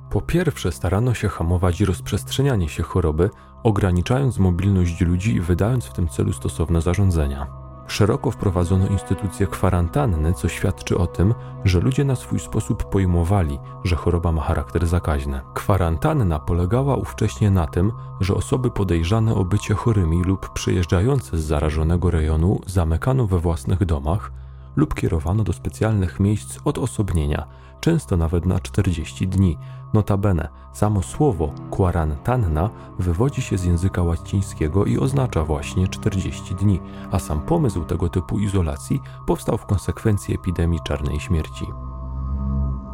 Po 0.10 0.22
pierwsze, 0.22 0.72
starano 0.72 1.14
się 1.14 1.30
hamować 1.30 1.82
rozprzestrzenianie 1.82 2.70
się 2.70 2.84
choroby, 2.84 3.30
ograniczając 3.64 4.39
mobilność 4.39 5.02
ludzi 5.02 5.36
i 5.36 5.41
wydając 5.41 5.86
w 5.86 5.93
tym 5.93 6.08
celu 6.08 6.34
stosowne 6.34 6.82
zarządzenia. 6.82 7.68
Szeroko 7.90 8.32
wprowadzono 8.32 8.88
instytucję 8.88 9.48
kwarantanny, 9.48 10.34
co 10.34 10.50
świadczy 10.50 10.98
o 10.98 11.08
tym, 11.08 11.34
że 11.66 11.80
ludzie 11.80 12.04
na 12.04 12.16
swój 12.16 12.40
sposób 12.40 12.90
pojmowali, 12.90 13.60
że 13.84 13.96
choroba 13.96 14.32
ma 14.32 14.42
charakter 14.42 14.88
zakaźny. 14.88 15.42
Kwarantanna 15.54 16.40
polegała 16.40 16.96
ówcześnie 16.96 17.52
na 17.52 17.68
tym, 17.68 17.92
że 18.20 18.34
osoby 18.34 18.72
podejrzane 18.72 19.36
o 19.36 19.46
bycie 19.46 19.74
chorymi 19.74 20.24
lub 20.24 20.50
przyjeżdżające 20.54 21.38
z 21.38 21.44
zarażonego 21.44 22.12
rejonu 22.12 22.62
zamykano 22.68 23.28
we 23.28 23.40
własnych 23.40 23.86
domach 23.86 24.32
lub 24.76 24.96
kierowano 24.96 25.44
do 25.44 25.54
specjalnych 25.54 26.20
miejsc 26.20 26.60
odosobnienia, 26.66 27.48
często 27.80 28.18
nawet 28.18 28.46
na 28.46 28.60
40 28.60 29.28
dni, 29.28 29.58
Notabene, 29.94 30.50
samo 30.74 31.02
słowo 31.02 31.52
kwarantanna 31.72 32.70
wywodzi 33.00 33.42
się 33.42 33.58
z 33.58 33.64
języka 33.64 34.04
łacińskiego 34.04 34.86
i 34.86 34.98
oznacza 34.98 35.44
właśnie 35.44 35.88
40 35.88 36.56
dni, 36.56 36.80
a 37.12 37.20
sam 37.20 37.42
pomysł 37.42 37.86
tego 37.86 38.10
typu 38.10 38.40
izolacji 38.40 39.02
powstał 39.28 39.58
w 39.58 39.66
konsekwencji 39.66 40.36
epidemii 40.36 40.80
czarnej 40.84 41.20
śmierci. 41.20 41.66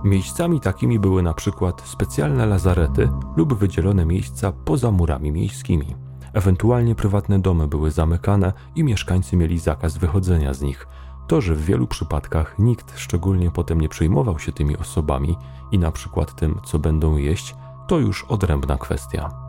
Miejscami 0.03 0.59
takimi 0.59 0.99
były 0.99 1.23
na 1.23 1.33
przykład 1.33 1.81
specjalne 1.81 2.45
lazarety 2.45 3.09
lub 3.35 3.53
wydzielone 3.53 4.05
miejsca 4.05 4.51
poza 4.51 4.91
murami 4.91 5.31
miejskimi. 5.31 5.95
Ewentualnie 6.33 6.95
prywatne 6.95 7.39
domy 7.39 7.67
były 7.67 7.91
zamykane 7.91 8.53
i 8.75 8.83
mieszkańcy 8.83 9.37
mieli 9.37 9.59
zakaz 9.59 9.97
wychodzenia 9.97 10.53
z 10.53 10.61
nich, 10.61 10.87
to, 11.27 11.41
że 11.41 11.55
w 11.55 11.65
wielu 11.65 11.87
przypadkach 11.87 12.55
nikt 12.59 12.99
szczególnie 12.99 13.51
potem 13.51 13.81
nie 13.81 13.89
przejmował 13.89 14.39
się 14.39 14.51
tymi 14.51 14.77
osobami 14.77 15.37
i 15.71 15.79
na 15.79 15.91
przykład 15.91 16.35
tym, 16.35 16.59
co 16.65 16.79
będą 16.79 17.17
jeść, 17.17 17.55
to 17.87 17.99
już 17.99 18.23
odrębna 18.23 18.77
kwestia. 18.77 19.45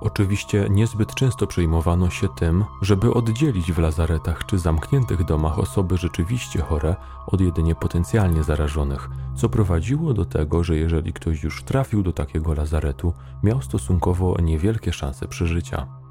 Oczywiście 0.00 0.66
niezbyt 0.70 1.14
często 1.14 1.46
przejmowano 1.46 2.10
się 2.10 2.28
tym, 2.28 2.64
żeby 2.82 3.14
oddzielić 3.14 3.72
w 3.72 3.78
lazaretach 3.78 4.46
czy 4.46 4.58
zamkniętych 4.58 5.24
domach 5.24 5.58
osoby 5.58 5.96
rzeczywiście 5.96 6.62
chore 6.62 6.96
od 7.26 7.40
jedynie 7.40 7.74
potencjalnie 7.74 8.42
zarażonych, 8.42 9.10
co 9.34 9.48
prowadziło 9.48 10.14
do 10.14 10.24
tego, 10.24 10.64
że 10.64 10.76
jeżeli 10.76 11.12
ktoś 11.12 11.42
już 11.42 11.62
trafił 11.62 12.02
do 12.02 12.12
takiego 12.12 12.54
lazaretu, 12.54 13.12
miał 13.42 13.62
stosunkowo 13.62 14.36
niewielkie 14.42 14.92
szanse 14.92 15.28
przeżycia. 15.28 16.03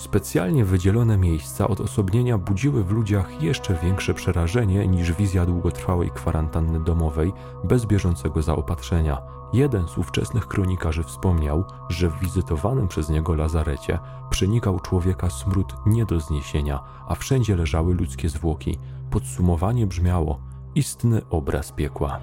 Specjalnie 0.00 0.64
wydzielone 0.64 1.18
miejsca 1.18 1.68
odosobnienia 1.68 2.38
budziły 2.38 2.84
w 2.84 2.90
ludziach 2.90 3.42
jeszcze 3.42 3.74
większe 3.74 4.14
przerażenie 4.14 4.88
niż 4.88 5.12
wizja 5.12 5.46
długotrwałej 5.46 6.10
kwarantanny 6.10 6.80
domowej 6.80 7.32
bez 7.64 7.86
bieżącego 7.86 8.42
zaopatrzenia. 8.42 9.22
Jeden 9.52 9.88
z 9.88 9.98
ówczesnych 9.98 10.48
kronikarzy 10.48 11.02
wspomniał, 11.02 11.64
że 11.88 12.08
w 12.08 12.20
wizytowanym 12.20 12.88
przez 12.88 13.08
niego 13.08 13.34
lazarecie 13.34 13.98
przenikał 14.30 14.80
człowieka 14.80 15.30
smród 15.30 15.74
nie 15.86 16.06
do 16.06 16.20
zniesienia, 16.20 16.80
a 17.08 17.14
wszędzie 17.14 17.56
leżały 17.56 17.94
ludzkie 17.94 18.28
zwłoki. 18.28 18.78
Podsumowanie 19.10 19.86
brzmiało: 19.86 20.40
istny 20.74 21.22
obraz 21.30 21.72
piekła. 21.72 22.18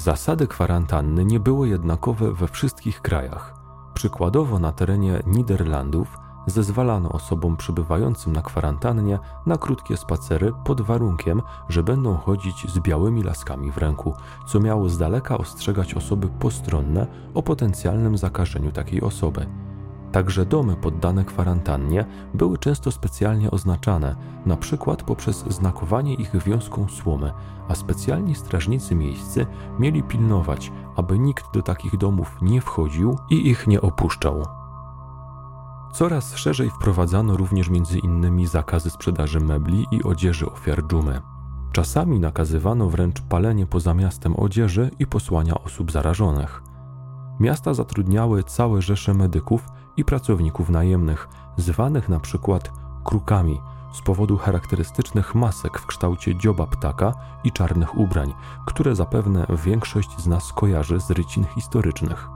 Zasady 0.00 0.46
kwarantanny 0.46 1.24
nie 1.24 1.40
były 1.40 1.68
jednakowe 1.68 2.32
we 2.32 2.48
wszystkich 2.48 3.00
krajach. 3.00 3.54
Przykładowo 3.94 4.58
na 4.58 4.72
terenie 4.72 5.22
Niderlandów 5.26 6.18
zezwalano 6.46 7.12
osobom 7.12 7.56
przybywającym 7.56 8.32
na 8.32 8.42
kwarantannie 8.42 9.18
na 9.46 9.56
krótkie 9.56 9.96
spacery 9.96 10.52
pod 10.64 10.80
warunkiem, 10.80 11.42
że 11.68 11.82
będą 11.82 12.16
chodzić 12.16 12.70
z 12.70 12.78
białymi 12.78 13.22
laskami 13.22 13.72
w 13.72 13.78
ręku, 13.78 14.14
co 14.46 14.60
miało 14.60 14.88
z 14.88 14.98
daleka 14.98 15.38
ostrzegać 15.38 15.94
osoby 15.94 16.28
postronne 16.28 17.06
o 17.34 17.42
potencjalnym 17.42 18.18
zakażeniu 18.18 18.72
takiej 18.72 19.02
osoby. 19.02 19.46
Także 20.12 20.46
domy 20.46 20.76
poddane 20.76 21.24
kwarantannie 21.24 22.04
były 22.34 22.58
często 22.58 22.90
specjalnie 22.90 23.50
oznaczane, 23.50 24.16
na 24.46 24.56
przykład 24.56 25.02
poprzez 25.02 25.44
znakowanie 25.48 26.14
ich 26.14 26.42
wiązką 26.42 26.88
słomy, 26.88 27.32
a 27.68 27.74
specjalni 27.74 28.34
strażnicy 28.34 28.94
miejscy 28.94 29.46
mieli 29.78 30.02
pilnować, 30.02 30.72
aby 30.96 31.18
nikt 31.18 31.44
do 31.54 31.62
takich 31.62 31.96
domów 31.96 32.36
nie 32.42 32.60
wchodził 32.60 33.18
i 33.30 33.48
ich 33.48 33.66
nie 33.66 33.80
opuszczał. 33.80 34.42
Coraz 35.92 36.36
szerzej 36.36 36.70
wprowadzano 36.70 37.36
również 37.36 37.70
między 37.70 37.98
innymi 37.98 38.46
zakazy 38.46 38.90
sprzedaży 38.90 39.40
mebli 39.40 39.86
i 39.90 40.02
odzieży 40.02 40.50
ofiar 40.50 40.86
dżumy. 40.86 41.20
Czasami 41.72 42.20
nakazywano 42.20 42.88
wręcz 42.88 43.20
palenie 43.20 43.66
poza 43.66 43.94
miastem 43.94 44.36
odzieży 44.36 44.90
i 44.98 45.06
posłania 45.06 45.54
osób 45.54 45.92
zarażonych. 45.92 46.62
Miasta 47.40 47.74
zatrudniały 47.74 48.42
całe 48.42 48.82
rzesze 48.82 49.14
medyków 49.14 49.68
i 49.96 50.04
pracowników 50.04 50.70
najemnych, 50.70 51.28
zwanych 51.56 52.08
na 52.08 52.20
przykład 52.20 52.70
krukami, 53.04 53.60
z 53.92 54.02
powodu 54.02 54.36
charakterystycznych 54.36 55.34
masek 55.34 55.78
w 55.78 55.86
kształcie 55.86 56.36
dzioba 56.36 56.66
ptaka 56.66 57.12
i 57.44 57.52
czarnych 57.52 57.98
ubrań, 57.98 58.34
które 58.66 58.94
zapewne 58.94 59.46
większość 59.64 60.18
z 60.18 60.26
nas 60.26 60.52
kojarzy 60.52 61.00
z 61.00 61.10
rycin 61.10 61.44
historycznych. 61.44 62.28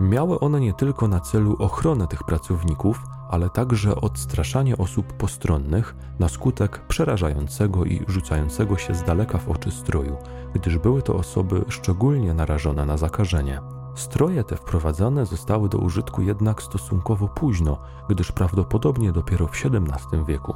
Miały 0.00 0.40
one 0.40 0.60
nie 0.60 0.72
tylko 0.72 1.08
na 1.08 1.20
celu 1.20 1.56
ochronę 1.58 2.06
tych 2.06 2.24
pracowników, 2.24 3.02
ale 3.30 3.50
także 3.50 3.96
odstraszanie 3.96 4.78
osób 4.78 5.12
postronnych 5.12 5.96
na 6.18 6.28
skutek 6.28 6.86
przerażającego 6.86 7.84
i 7.84 8.04
rzucającego 8.08 8.76
się 8.76 8.94
z 8.94 9.02
daleka 9.02 9.38
w 9.38 9.48
oczy 9.48 9.70
stroju, 9.70 10.16
gdyż 10.54 10.78
były 10.78 11.02
to 11.02 11.14
osoby 11.14 11.64
szczególnie 11.68 12.34
narażone 12.34 12.86
na 12.86 12.96
zakażenie. 12.96 13.73
Stroje 13.94 14.44
te 14.44 14.56
wprowadzane 14.56 15.26
zostały 15.26 15.68
do 15.68 15.78
użytku 15.78 16.22
jednak 16.22 16.62
stosunkowo 16.62 17.28
późno, 17.28 17.78
gdyż 18.08 18.32
prawdopodobnie 18.32 19.12
dopiero 19.12 19.46
w 19.46 19.50
XVII 19.50 20.24
wieku. 20.26 20.54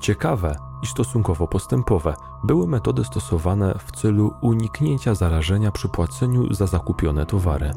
Ciekawe 0.00 0.56
i 0.82 0.86
stosunkowo 0.86 1.48
postępowe 1.48 2.14
były 2.44 2.66
metody 2.66 3.04
stosowane 3.04 3.74
w 3.86 3.92
celu 3.92 4.34
uniknięcia 4.40 5.14
zarażenia 5.14 5.72
przy 5.72 5.88
płaceniu 5.88 6.54
za 6.54 6.66
zakupione 6.66 7.26
towary. 7.26 7.70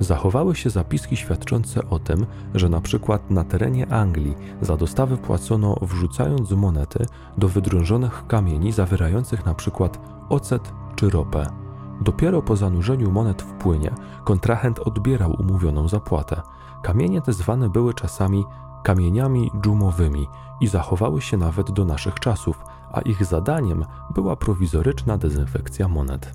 Zachowały 0.00 0.56
się 0.56 0.70
zapiski 0.70 1.16
świadczące 1.16 1.88
o 1.90 1.98
tym, 1.98 2.26
że 2.54 2.68
na 2.68 2.80
przykład 2.80 3.30
na 3.30 3.44
terenie 3.44 3.92
Anglii 3.92 4.34
za 4.62 4.76
dostawy 4.76 5.16
płacono 5.16 5.76
wrzucając 5.82 6.50
monety 6.50 7.06
do 7.38 7.48
wydrążonych 7.48 8.26
kamieni 8.26 8.72
zawierających 8.72 9.46
na 9.46 9.54
przykład 9.54 9.98
ocet 10.28 10.72
czy 10.96 11.10
ropę. 11.10 11.69
Dopiero 12.00 12.42
po 12.42 12.56
zanurzeniu 12.56 13.10
monet 13.10 13.42
w 13.42 13.52
płynie 13.52 13.94
kontrahent 14.24 14.78
odbierał 14.78 15.36
umówioną 15.38 15.88
zapłatę. 15.88 16.42
Kamienie 16.82 17.20
te 17.20 17.32
zwane 17.32 17.68
były 17.68 17.94
czasami 17.94 18.44
kamieniami 18.84 19.50
dżumowymi 19.60 20.28
i 20.60 20.68
zachowały 20.68 21.20
się 21.20 21.36
nawet 21.36 21.70
do 21.70 21.84
naszych 21.84 22.20
czasów, 22.20 22.64
a 22.92 23.00
ich 23.00 23.24
zadaniem 23.24 23.84
była 24.14 24.36
prowizoryczna 24.36 25.18
dezynfekcja 25.18 25.88
monet. 25.88 26.34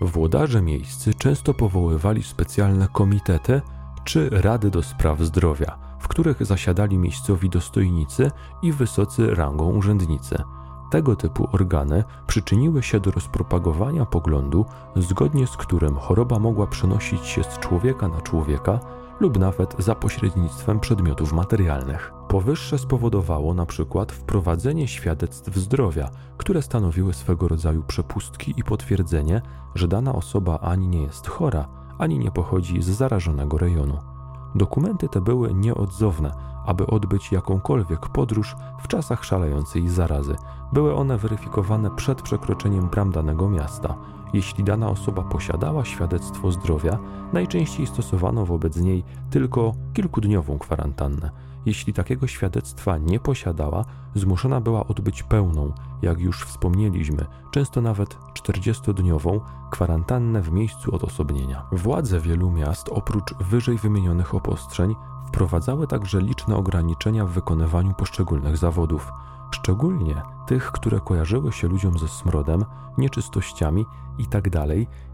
Włodarze 0.00 0.62
miejscy 0.62 1.14
często 1.14 1.54
powoływali 1.54 2.22
specjalne 2.22 2.88
komitety 2.88 3.62
czy 4.04 4.30
rady 4.30 4.70
do 4.70 4.82
spraw 4.82 5.20
zdrowia, 5.20 5.78
w 6.00 6.08
których 6.08 6.46
zasiadali 6.46 6.98
miejscowi 6.98 7.50
dostojnicy 7.50 8.30
i 8.62 8.72
wysocy 8.72 9.34
rangą 9.34 9.70
urzędnicy– 9.70 10.42
tego 10.90 11.16
typu 11.16 11.48
organy 11.52 12.04
przyczyniły 12.26 12.82
się 12.82 13.00
do 13.00 13.10
rozpropagowania 13.10 14.06
poglądu, 14.06 14.64
zgodnie 14.96 15.46
z 15.46 15.56
którym 15.56 15.94
choroba 15.94 16.38
mogła 16.38 16.66
przenosić 16.66 17.26
się 17.26 17.44
z 17.44 17.58
człowieka 17.58 18.08
na 18.08 18.20
człowieka 18.20 18.80
lub 19.20 19.38
nawet 19.38 19.76
za 19.78 19.94
pośrednictwem 19.94 20.80
przedmiotów 20.80 21.32
materialnych. 21.32 22.12
Powyższe 22.28 22.78
spowodowało 22.78 23.54
na 23.54 23.66
przykład 23.66 24.12
wprowadzenie 24.12 24.88
świadectw 24.88 25.56
zdrowia, 25.56 26.10
które 26.36 26.62
stanowiły 26.62 27.14
swego 27.14 27.48
rodzaju 27.48 27.82
przepustki 27.82 28.54
i 28.56 28.64
potwierdzenie, 28.64 29.42
że 29.74 29.88
dana 29.88 30.14
osoba 30.14 30.58
ani 30.58 30.88
nie 30.88 31.02
jest 31.02 31.26
chora, 31.26 31.68
ani 31.98 32.18
nie 32.18 32.30
pochodzi 32.30 32.82
z 32.82 32.86
zarażonego 32.86 33.58
rejonu. 33.58 34.15
Dokumenty 34.54 35.08
te 35.08 35.20
były 35.20 35.54
nieodzowne, 35.54 36.34
aby 36.66 36.86
odbyć 36.86 37.32
jakąkolwiek 37.32 38.08
podróż 38.08 38.56
w 38.82 38.88
czasach 38.88 39.24
szalejącej 39.24 39.88
zarazy. 39.88 40.36
Były 40.72 40.94
one 40.94 41.18
weryfikowane 41.18 41.90
przed 41.90 42.22
przekroczeniem 42.22 42.88
bram 42.88 43.12
danego 43.12 43.50
miasta. 43.50 43.94
Jeśli 44.32 44.64
dana 44.64 44.88
osoba 44.88 45.22
posiadała 45.22 45.84
świadectwo 45.84 46.52
zdrowia, 46.52 46.98
najczęściej 47.32 47.86
stosowano 47.86 48.46
wobec 48.46 48.76
niej 48.76 49.04
tylko 49.30 49.72
kilkudniową 49.94 50.58
kwarantannę. 50.58 51.30
Jeśli 51.66 51.92
takiego 51.92 52.26
świadectwa 52.26 52.98
nie 52.98 53.20
posiadała, 53.20 53.84
zmuszona 54.14 54.60
była 54.60 54.86
odbyć 54.86 55.22
pełną, 55.22 55.72
jak 56.02 56.20
już 56.20 56.44
wspomnieliśmy, 56.44 57.26
często 57.50 57.80
nawet 57.80 58.18
40-dniową 58.34 59.40
kwarantannę 59.70 60.42
w 60.42 60.52
miejscu 60.52 60.94
odosobnienia. 60.94 61.66
Władze 61.72 62.20
wielu 62.20 62.50
miast, 62.50 62.88
oprócz 62.88 63.34
wyżej 63.34 63.78
wymienionych 63.78 64.34
obostrzeń, 64.34 64.94
wprowadzały 65.28 65.86
także 65.86 66.20
liczne 66.20 66.56
ograniczenia 66.56 67.26
w 67.26 67.30
wykonywaniu 67.30 67.94
poszczególnych 67.94 68.56
zawodów, 68.56 69.12
szczególnie 69.50 70.22
tych, 70.46 70.72
które 70.72 71.00
kojarzyły 71.00 71.52
się 71.52 71.68
ludziom 71.68 71.98
ze 71.98 72.08
smrodem, 72.08 72.64
nieczystościami 72.98 73.86
itd. 74.18 74.50
Tak 74.50 74.68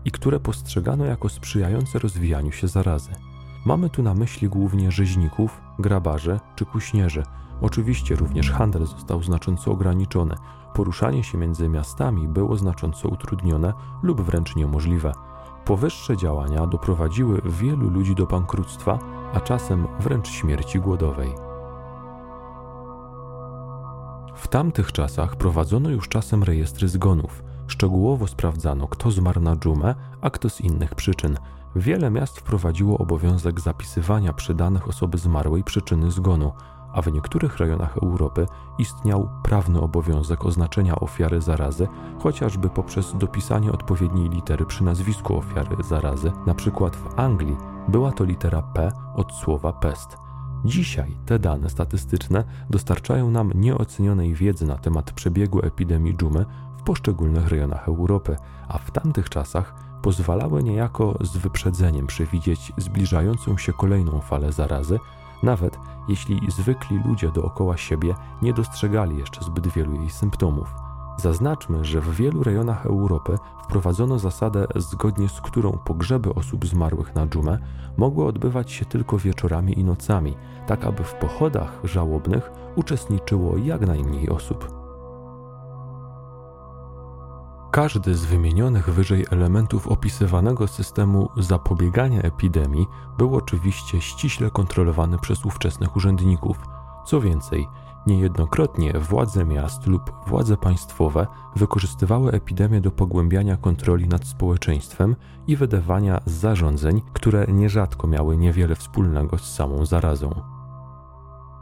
i 0.05 0.11
które 0.11 0.41
postrzegano 0.41 1.05
jako 1.05 1.29
sprzyjające 1.29 1.99
rozwijaniu 1.99 2.53
się 2.53 2.69
zarazy. 2.69 3.11
Mamy 3.65 3.91
tu 3.91 4.03
na 4.03 4.15
myśli 4.15 4.49
głównie 4.49 4.91
rzeźników, 4.91 5.61
grabarzy 5.79 6.41
czy 6.57 6.67
kuśnierzy. 6.67 7.23
Oczywiście 7.61 8.17
również 8.17 8.51
handel 8.51 8.87
został 8.87 9.23
znacząco 9.23 9.73
ograniczony. 9.73 10.37
Poruszanie 10.75 11.25
się 11.25 11.39
między 11.39 11.69
miastami 11.69 12.29
było 12.29 12.57
znacząco 12.57 13.09
utrudnione 13.09 13.73
lub 14.03 14.21
wręcz 14.21 14.57
niemożliwe. 14.57 15.13
Powyższe 15.65 16.17
działania 16.17 16.67
doprowadziły 16.67 17.43
wielu 17.45 17.91
ludzi 17.91 18.15
do 18.15 18.27
bankructwa, 18.27 18.99
a 19.35 19.41
czasem 19.41 19.87
wręcz 20.01 20.29
śmierci 20.29 20.81
głodowej. 20.81 21.35
W 24.35 24.49
tamtych 24.49 24.93
czasach 24.93 25.37
prowadzono 25.37 25.91
już 25.91 26.09
czasem 26.09 26.43
rejestry 26.43 26.89
zgonów. 26.89 27.43
Szczegółowo 27.67 28.27
sprawdzano, 28.27 28.89
kto 28.89 29.11
zmarł 29.11 29.41
na 29.41 29.57
dżumę, 29.57 29.95
a 30.21 30.31
kto 30.31 30.51
z 30.51 30.61
innych 30.61 30.95
przyczyn. 30.95 31.39
Wiele 31.77 32.11
miast 32.11 32.39
wprowadziło 32.39 32.99
obowiązek 32.99 33.61
zapisywania 33.61 34.33
przy 34.33 34.55
danych 34.55 34.89
osoby 34.89 35.19
zmarłej 35.19 35.65
przyczyny 35.65 36.11
zgonu, 36.11 36.53
a 36.93 37.03
w 37.03 37.13
niektórych 37.13 37.59
rejonach 37.59 37.97
Europy 37.97 38.47
istniał 38.79 39.29
prawny 39.43 39.81
obowiązek 39.81 40.45
oznaczenia 40.45 40.97
ofiary 40.97 41.41
zarazy, 41.41 41.89
chociażby 42.19 42.69
poprzez 42.69 43.17
dopisanie 43.19 43.73
odpowiedniej 43.73 44.29
litery 44.29 44.67
przy 44.67 44.85
nazwisku 44.85 45.37
ofiary 45.37 45.77
zarazy. 45.85 46.33
Na 46.47 46.55
przykład 46.55 46.97
w 46.97 47.19
Anglii 47.19 47.57
była 47.89 48.13
to 48.13 48.25
litera 48.25 48.63
P 48.63 48.93
od 49.15 49.33
słowa 49.33 49.73
pest. 49.73 50.17
Dzisiaj 50.65 51.17
te 51.27 51.39
dane 51.39 51.71
statystyczne 51.71 52.45
dostarczają 52.71 53.31
nam 53.31 53.53
nieocenionej 53.55 54.35
wiedzy 54.35 54.67
na 54.67 54.77
temat 54.77 55.13
przebiegu 55.13 55.61
epidemii 55.63 56.17
dżumy 56.17 56.47
w 56.79 56.83
poszczególnych 56.83 57.49
rejonach 57.49 57.89
Europy, 57.89 58.37
a 58.69 58.79
w 58.79 58.91
tamtych 58.91 59.31
czasach 59.31 59.92
pozwalały 60.03 60.63
niejako 60.63 61.15
z 61.21 61.37
wyprzedzeniem 61.37 62.07
przewidzieć 62.07 62.73
zbliżającą 62.77 63.59
się 63.59 63.73
kolejną 63.73 64.21
falę 64.21 64.53
zarazy, 64.53 64.99
nawet 65.43 65.79
jeśli 66.09 66.41
zwykli 66.51 66.99
ludzie 67.05 67.31
dookoła 67.31 67.77
siebie 67.77 68.15
nie 68.43 68.53
dostrzegali 68.53 69.19
jeszcze 69.19 69.45
zbyt 69.45 69.69
wielu 69.69 69.95
jej 69.95 70.11
symptomów. 70.11 70.75
Zaznaczmy, 71.17 71.85
że 71.85 72.01
w 72.01 72.15
wielu 72.15 72.43
rejonach 72.43 72.87
Europy 72.87 73.39
wprowadzono 73.65 74.19
zasadę, 74.19 74.67
zgodnie 74.77 75.29
z 75.29 75.41
którą 75.41 75.73
pogrzeby 75.73 76.35
osób 76.35 76.67
zmarłych 76.67 77.15
na 77.15 77.27
dżumę 77.27 77.59
mogły 77.97 78.25
odbywać 78.25 78.73
się 78.73 78.85
tylko 78.85 79.19
wieczorami 79.19 79.79
i 79.79 79.85
nocami, 79.85 80.37
tak 80.67 80.85
aby 80.85 81.05
w 81.05 81.15
pochodach 81.15 81.81
żałobnych 81.85 82.51
uczestniczyło 82.77 83.57
jak 83.57 83.87
najmniej 83.87 84.31
osób. 84.31 84.82
Każdy 87.73 88.15
z 88.15 88.25
wymienionych 88.25 88.91
wyżej 88.91 89.27
elementów 89.31 89.89
opisywanego 89.89 90.69
systemu 90.69 91.29
zapobiegania 91.37 92.23
epidemii 92.23 92.87
był 93.19 93.37
oczywiście 93.37 94.01
ściśle 94.01 94.51
kontrolowany 94.51 95.19
przez 95.19 95.45
ówczesnych 95.45 95.97
urzędników. 95.97 96.57
Co 97.07 97.21
więcej, 97.21 97.69
niejednokrotnie 98.07 98.93
władze 98.93 99.45
miast 99.45 99.87
lub 99.87 100.13
władze 100.27 100.57
państwowe 100.57 101.27
wykorzystywały 101.57 102.33
epidemię 102.33 102.81
do 102.81 102.91
pogłębiania 102.91 103.57
kontroli 103.57 104.09
nad 104.09 104.27
społeczeństwem 104.27 105.17
i 105.47 105.57
wydawania 105.57 106.21
zarządzeń, 106.27 107.03
które 107.13 107.47
nierzadko 107.47 108.07
miały 108.07 108.37
niewiele 108.37 108.75
wspólnego 108.75 109.39
z 109.39 109.55
samą 109.55 109.87
zarazą. 109.87 110.43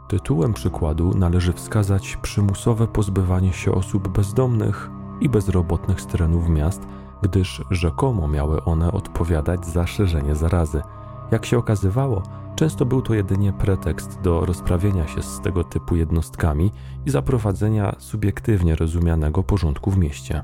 Tytułem 0.07 0.53
przykładu 0.53 1.13
należy 1.17 1.53
wskazać 1.53 2.17
przymusowe 2.21 2.87
pozbywanie 2.87 3.53
się 3.53 3.71
osób 3.71 4.07
bezdomnych 4.07 5.00
i 5.21 5.29
bezrobotnych 5.29 6.01
z 6.01 6.07
terenów 6.07 6.49
miast, 6.49 6.87
gdyż 7.21 7.63
rzekomo 7.71 8.27
miały 8.27 8.63
one 8.63 8.91
odpowiadać 8.91 9.65
za 9.65 9.87
szerzenie 9.87 10.35
zarazy. 10.35 10.81
Jak 11.31 11.45
się 11.45 11.57
okazywało, 11.57 12.23
często 12.55 12.85
był 12.85 13.01
to 13.01 13.13
jedynie 13.13 13.53
pretekst 13.53 14.21
do 14.21 14.45
rozprawienia 14.45 15.07
się 15.07 15.21
z 15.21 15.41
tego 15.41 15.63
typu 15.63 15.95
jednostkami 15.95 16.71
i 17.05 17.09
zaprowadzenia 17.09 17.95
subiektywnie 17.97 18.75
rozumianego 18.75 19.43
porządku 19.43 19.91
w 19.91 19.97
mieście. 19.97 20.43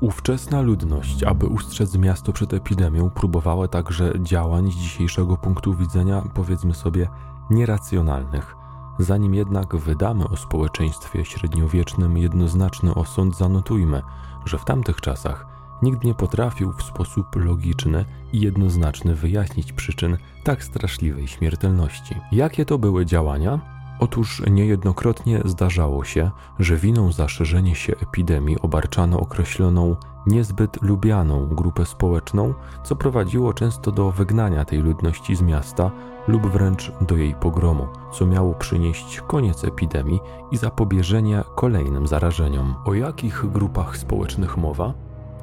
Ówczesna 0.00 0.60
ludność, 0.60 1.22
aby 1.22 1.46
ustrzec 1.46 1.96
miasto 1.96 2.32
przed 2.32 2.54
epidemią, 2.54 3.10
próbowała 3.10 3.68
także 3.68 4.12
działań 4.22 4.72
z 4.72 4.74
dzisiejszego 4.74 5.36
punktu 5.36 5.74
widzenia, 5.74 6.22
powiedzmy 6.34 6.74
sobie, 6.74 7.08
nieracjonalnych. 7.50 8.61
Zanim 8.98 9.34
jednak 9.34 9.76
wydamy 9.76 10.28
o 10.28 10.36
społeczeństwie 10.36 11.24
średniowiecznym 11.24 12.18
jednoznaczny 12.18 12.94
osąd, 12.94 13.36
zanotujmy, 13.36 14.02
że 14.44 14.58
w 14.58 14.64
tamtych 14.64 15.00
czasach 15.00 15.46
nikt 15.82 16.04
nie 16.04 16.14
potrafił 16.14 16.72
w 16.72 16.82
sposób 16.82 17.36
logiczny 17.36 18.04
i 18.32 18.40
jednoznaczny 18.40 19.14
wyjaśnić 19.14 19.72
przyczyn 19.72 20.18
tak 20.44 20.64
straszliwej 20.64 21.28
śmiertelności. 21.28 22.16
Jakie 22.32 22.64
to 22.64 22.78
były 22.78 23.06
działania? 23.06 23.60
Otóż 23.98 24.42
niejednokrotnie 24.50 25.40
zdarzało 25.44 26.04
się, 26.04 26.30
że 26.58 26.76
winą 26.76 27.12
za 27.12 27.28
szerzenie 27.28 27.74
się 27.74 27.96
epidemii 27.96 28.60
obarczano 28.60 29.20
określoną 29.20 29.96
niezbyt 30.26 30.82
lubianą 30.82 31.46
grupę 31.46 31.86
społeczną, 31.86 32.54
co 32.84 32.96
prowadziło 32.96 33.52
często 33.52 33.92
do 33.92 34.10
wygnania 34.10 34.64
tej 34.64 34.78
ludności 34.78 35.36
z 35.36 35.42
miasta 35.42 35.90
lub 36.28 36.46
wręcz 36.46 36.92
do 37.00 37.16
jej 37.16 37.34
pogromu, 37.34 37.86
co 38.12 38.26
miało 38.26 38.54
przynieść 38.54 39.20
koniec 39.20 39.64
epidemii 39.64 40.20
i 40.50 40.56
zapobieżenie 40.56 41.44
kolejnym 41.54 42.06
zarażeniom. 42.06 42.74
O 42.84 42.94
jakich 42.94 43.46
grupach 43.52 43.96
społecznych 43.96 44.56
mowa? 44.56 44.94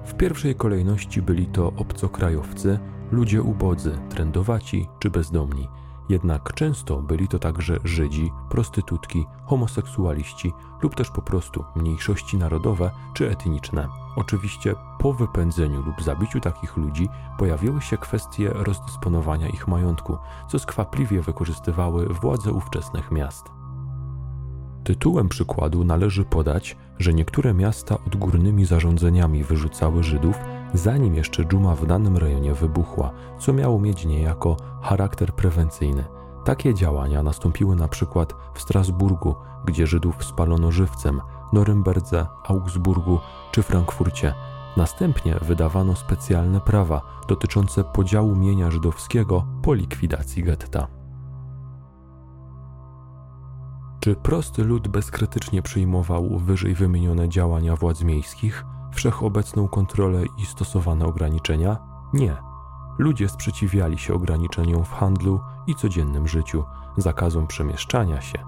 W 0.06 0.14
pierwszej 0.14 0.56
kolejności 0.56 1.22
byli 1.22 1.46
to 1.46 1.68
obcokrajowcy, 1.68 2.80
ludzie 3.12 3.42
ubodzy, 3.42 3.98
trędowaci 4.10 4.88
czy 5.00 5.10
bezdomni– 5.10 5.68
jednak 6.10 6.54
często 6.54 7.02
byli 7.02 7.28
to 7.28 7.40
także 7.40 7.80
Żydzi, 7.84 8.32
prostytutki, 8.50 9.26
homoseksualiści 9.46 10.54
lub 10.82 10.96
też 10.96 11.10
po 11.12 11.22
prostu 11.22 11.66
mniejszości 11.76 12.38
narodowe 12.38 12.92
czy 13.14 13.30
etniczne. 13.30 13.88
Oczywiście 14.16 14.76
po 15.00 15.14
wypędzeniu 15.14 15.82
lub 15.82 16.02
zabiciu 16.02 16.40
takich 16.40 16.78
ludzi 16.78 17.10
pojawiły 17.38 17.82
się 17.82 17.98
kwestie 17.98 18.50
rozdysponowania 18.54 19.48
ich 19.48 19.68
majątku, 19.68 20.18
co 20.48 20.60
skwapliwie 20.60 21.22
wykorzystywały 21.22 22.08
władze 22.08 22.52
ówczesnych 22.52 23.12
miast. 23.12 23.46
Tytułem 24.84 25.30
przykładu 25.30 25.84
należy 25.84 26.26
podać, 26.26 26.78
że 27.00 27.14
niektóre 27.14 27.54
miasta 27.54 27.98
odgórnymi 28.08 28.66
zarządzeniami 28.66 29.44
wyrzucały 29.44 30.04
Żydów, 30.04 30.36
zanim 30.74 31.16
jeszcze 31.16 31.46
dżuma 31.46 31.76
w 31.76 31.86
danym 31.86 32.18
rejonie 32.18 32.54
wybuchła, 32.54 33.12
co 33.40 33.54
miało 33.54 33.80
mieć 33.80 34.06
niejako 34.06 34.58
charakter 34.82 35.34
prewencyjny. 35.34 36.04
Takie 36.46 36.74
działania 36.74 37.24
nastąpiły 37.24 37.76
na 37.76 37.88
przykład 37.88 38.34
w 38.54 38.62
Strasburgu, 38.62 39.36
gdzie 39.66 39.88
Żydów 39.88 40.24
spalono 40.26 40.72
żywcem, 40.72 41.22
Norymberdze, 41.54 42.28
Augsburgu 42.48 43.20
czy 43.52 43.64
Frankfurcie. 43.64 44.34
Następnie 44.78 45.36
wydawano 45.42 45.96
specjalne 45.96 46.62
prawa 46.62 47.02
dotyczące 47.28 47.84
podziału 47.84 48.36
mienia 48.36 48.72
żydowskiego 48.72 49.46
po 49.62 49.74
likwidacji 49.74 50.44
getta. 50.44 50.88
Czy 54.00 54.16
prosty 54.16 54.64
lud 54.64 54.88
bezkrytycznie 54.88 55.62
przyjmował 55.62 56.40
wyżej 56.40 56.76
wymienione 56.76 57.30
działania 57.30 57.76
władz 57.76 58.04
miejskich, 58.04 58.66
wszechobecną 58.92 59.68
kontrolę 59.68 60.24
i 60.38 60.46
stosowane 60.46 61.06
ograniczenia? 61.06 61.78
Nie. 62.14 62.38
Ludzie 62.98 63.30
sprzeciwiali 63.30 63.98
się 63.98 64.14
ograniczeniom 64.14 64.86
w 64.86 64.92
handlu 64.92 65.40
i 65.68 65.76
codziennym 65.76 66.28
życiu, 66.28 66.64
zakazom 66.98 67.48
przemieszczania 67.48 68.22
się, 68.22 68.40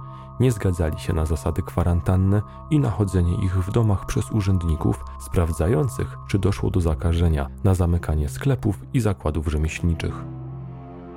nie 0.42 0.52
zgadzali 0.52 1.00
się 1.00 1.14
na 1.14 1.26
zasady 1.26 1.62
kwarantanny 1.62 2.42
i 2.70 2.80
nachodzenie 2.80 3.36
ich 3.46 3.66
w 3.66 3.72
domach 3.72 4.06
przez 4.06 4.32
urzędników 4.32 5.06
sprawdzających, 5.20 6.18
czy 6.28 6.40
doszło 6.40 6.70
do 6.70 6.82
zakażenia, 6.82 7.50
na 7.64 7.74
zamykanie 7.76 8.30
sklepów 8.30 8.80
i 8.94 9.00
zakładów 9.00 9.48
rzemieślniczych. 9.48 10.14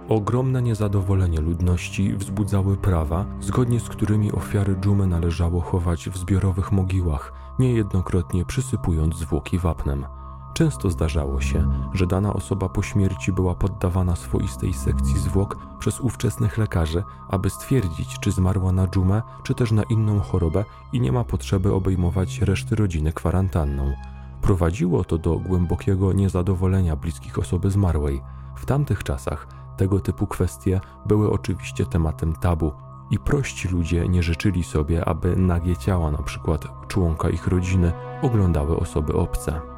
Ogromne 0.09 0.62
niezadowolenie 0.62 1.41
ludności 1.41 2.16
wzbudzały 2.16 2.77
prawa, 2.77 3.25
zgodnie 3.41 3.81
z 3.81 3.89
którymi 3.89 4.33
ofiary 4.33 4.77
dżumy 4.81 5.07
należało 5.07 5.61
chować 5.61 6.09
w 6.09 6.18
zbiorowych 6.18 6.72
mogiłach, 6.72 7.33
niejednokrotnie 7.59 8.45
przysypując 8.45 9.16
zwłoki 9.16 9.59
wapnem. 9.59 10.07
Często 10.55 10.90
zdarzało 10.90 11.40
się, 11.40 11.68
że 11.92 12.07
dana 12.07 12.32
osoba 12.32 12.68
po 12.68 12.82
śmierci 12.82 13.32
była 13.32 13.55
poddawana 13.55 14.16
swoistej 14.16 14.74
sekcji 14.74 15.18
zwłok 15.18 15.59
przez 15.78 16.00
ówczesnych 16.00 16.59
lekarzy, 16.59 17.02
aby 17.28 17.50
stwierdzić, 17.50 18.18
czy 18.20 18.32
zmarła 18.32 18.72
na 18.72 18.86
dżumę, 18.86 19.22
czy 19.42 19.55
też 19.55 19.72
na 19.72 19.82
inną 19.82 20.20
chorobę 20.20 20.64
i 20.92 21.00
nie 21.00 21.12
ma 21.12 21.24
potrzeby 21.24 21.72
obejmować 21.72 22.40
reszty 22.40 22.76
rodziny 22.76 23.12
kwarantanną. 23.12 23.94
Prowadziło 24.42 25.05
to 25.05 25.18
do 25.18 25.38
głębokiego 25.38 26.12
niezadowolenia 26.12 26.96
bliskich 26.96 27.38
osoby 27.38 27.70
zmarłej. 27.70 28.22
W 28.57 28.66
tamtych 28.66 29.05
czasach 29.05 29.48
tego 29.76 30.00
typu 30.00 30.26
kwestie 30.26 30.80
były 31.07 31.30
oczywiście 31.30 31.86
tematem 31.86 32.32
tabu 32.36 32.72
i 33.11 33.18
prości 33.18 33.68
ludzie 33.68 34.09
nie 34.09 34.22
życzyli 34.22 34.64
sobie, 34.64 35.05
aby 35.05 35.36
nagie 35.36 35.76
ciała, 35.76 36.22
przykład 36.22 36.88
członka 36.88 37.30
ich 37.30 37.46
rodziny, 37.46 37.92
oglądały 38.22 38.76
osoby 38.76 39.12
obce. 39.12 39.74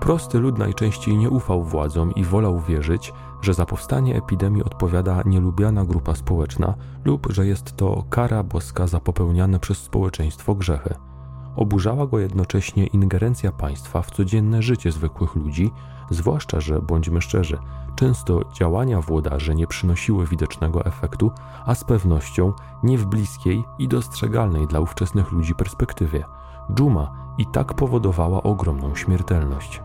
Prosty 0.00 0.38
lud 0.38 0.58
najczęściej 0.58 1.16
nie 1.16 1.30
ufał 1.30 1.64
władzom 1.64 2.14
i 2.14 2.24
wolał 2.24 2.60
wierzyć, 2.60 3.12
że 3.40 3.54
za 3.54 3.66
powstanie 3.66 4.16
epidemii 4.16 4.64
odpowiada 4.64 5.22
nielubiana 5.26 5.84
grupa 5.84 6.14
społeczna 6.14 6.74
lub 7.04 7.26
że 7.30 7.46
jest 7.46 7.76
to 7.76 8.04
kara 8.10 8.42
boska 8.42 8.86
za 8.86 9.00
popełniane 9.00 9.58
przez 9.58 9.78
społeczeństwo 9.78 10.54
grzechy. 10.54 10.94
Oburzała 11.56 12.06
go 12.06 12.18
jednocześnie 12.18 12.86
ingerencja 12.86 13.52
państwa 13.52 14.02
w 14.02 14.10
codzienne 14.10 14.62
życie 14.62 14.92
zwykłych 14.92 15.34
ludzi, 15.34 15.70
zwłaszcza, 16.10 16.60
że 16.60 16.82
bądźmy 16.82 17.22
szczerzy, 17.22 17.58
często 17.96 18.40
działania 18.52 19.00
włodarzy 19.00 19.54
nie 19.54 19.66
przynosiły 19.66 20.26
widocznego 20.26 20.84
efektu, 20.84 21.30
a 21.66 21.74
z 21.74 21.84
pewnością 21.84 22.52
nie 22.82 22.98
w 22.98 23.06
bliskiej 23.06 23.64
i 23.78 23.88
dostrzegalnej 23.88 24.66
dla 24.66 24.80
ówczesnych 24.80 25.32
ludzi 25.32 25.54
perspektywie. 25.54 26.24
Dżuma 26.72 27.34
i 27.38 27.46
tak 27.46 27.74
powodowała 27.74 28.42
ogromną 28.42 28.94
śmiertelność. 28.94 29.82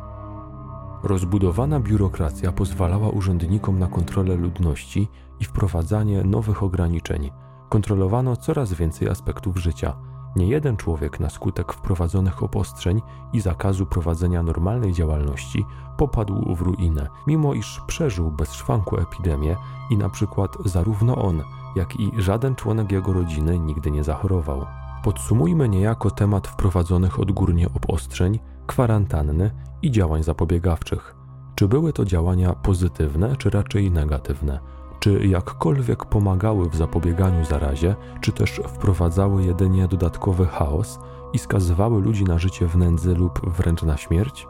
Rozbudowana 1.03 1.79
biurokracja 1.79 2.51
pozwalała 2.51 3.09
urzędnikom 3.09 3.79
na 3.79 3.87
kontrolę 3.87 4.35
ludności 4.35 5.07
i 5.39 5.45
wprowadzanie 5.45 6.23
nowych 6.23 6.63
ograniczeń. 6.63 7.31
Kontrolowano 7.69 8.35
coraz 8.35 8.73
więcej 8.73 9.09
aspektów 9.09 9.57
życia– 9.57 9.93
nie 10.35 10.47
jeden 10.47 10.77
człowiek 10.77 11.19
na 11.19 11.29
skutek 11.29 11.73
wprowadzonych 11.73 12.43
obostrzeń 12.43 13.01
i 13.33 13.39
zakazu 13.39 13.85
prowadzenia 13.85 14.43
normalnej 14.43 14.93
działalności 14.93 15.65
popadł 15.97 16.55
w 16.55 16.61
ruinę, 16.61 17.07
mimo 17.27 17.53
iż 17.53 17.81
przeżył 17.87 18.31
bez 18.31 18.53
szwanku 18.53 18.97
epidemię 18.97 19.55
i 19.89 19.97
na 19.97 20.09
przykład 20.09 20.57
zarówno 20.65 21.15
on, 21.15 21.43
jak 21.75 21.99
i 21.99 22.11
żaden 22.17 22.55
członek 22.55 22.91
jego 22.91 23.13
rodziny 23.13 23.59
nigdy 23.59 23.91
nie 23.91 24.03
zachorował. 24.03 24.65
Podsumujmy 25.03 25.69
niejako 25.69 26.11
temat 26.11 26.47
wprowadzonych 26.47 27.19
odgórnie 27.19 27.67
obostrzeń, 27.67 28.39
kwarantanny 28.67 29.51
i 29.81 29.91
działań 29.91 30.23
zapobiegawczych. 30.23 31.15
Czy 31.55 31.67
były 31.67 31.93
to 31.93 32.05
działania 32.05 32.53
pozytywne, 32.53 33.35
czy 33.35 33.49
raczej 33.49 33.91
negatywne? 33.91 34.59
czy 34.99 35.27
jakkolwiek 35.27 36.05
pomagały 36.05 36.69
w 36.69 36.75
zapobieganiu 36.75 37.45
zarazie, 37.45 37.95
czy 38.21 38.31
też 38.31 38.61
wprowadzały 38.67 39.43
jedynie 39.43 39.87
dodatkowy 39.87 40.45
chaos 40.45 40.99
i 41.33 41.39
skazywały 41.39 42.01
ludzi 42.01 42.23
na 42.23 42.37
życie 42.37 42.67
w 42.67 42.77
nędzy 42.77 43.15
lub 43.15 43.49
wręcz 43.49 43.83
na 43.83 43.97
śmierć? 43.97 44.47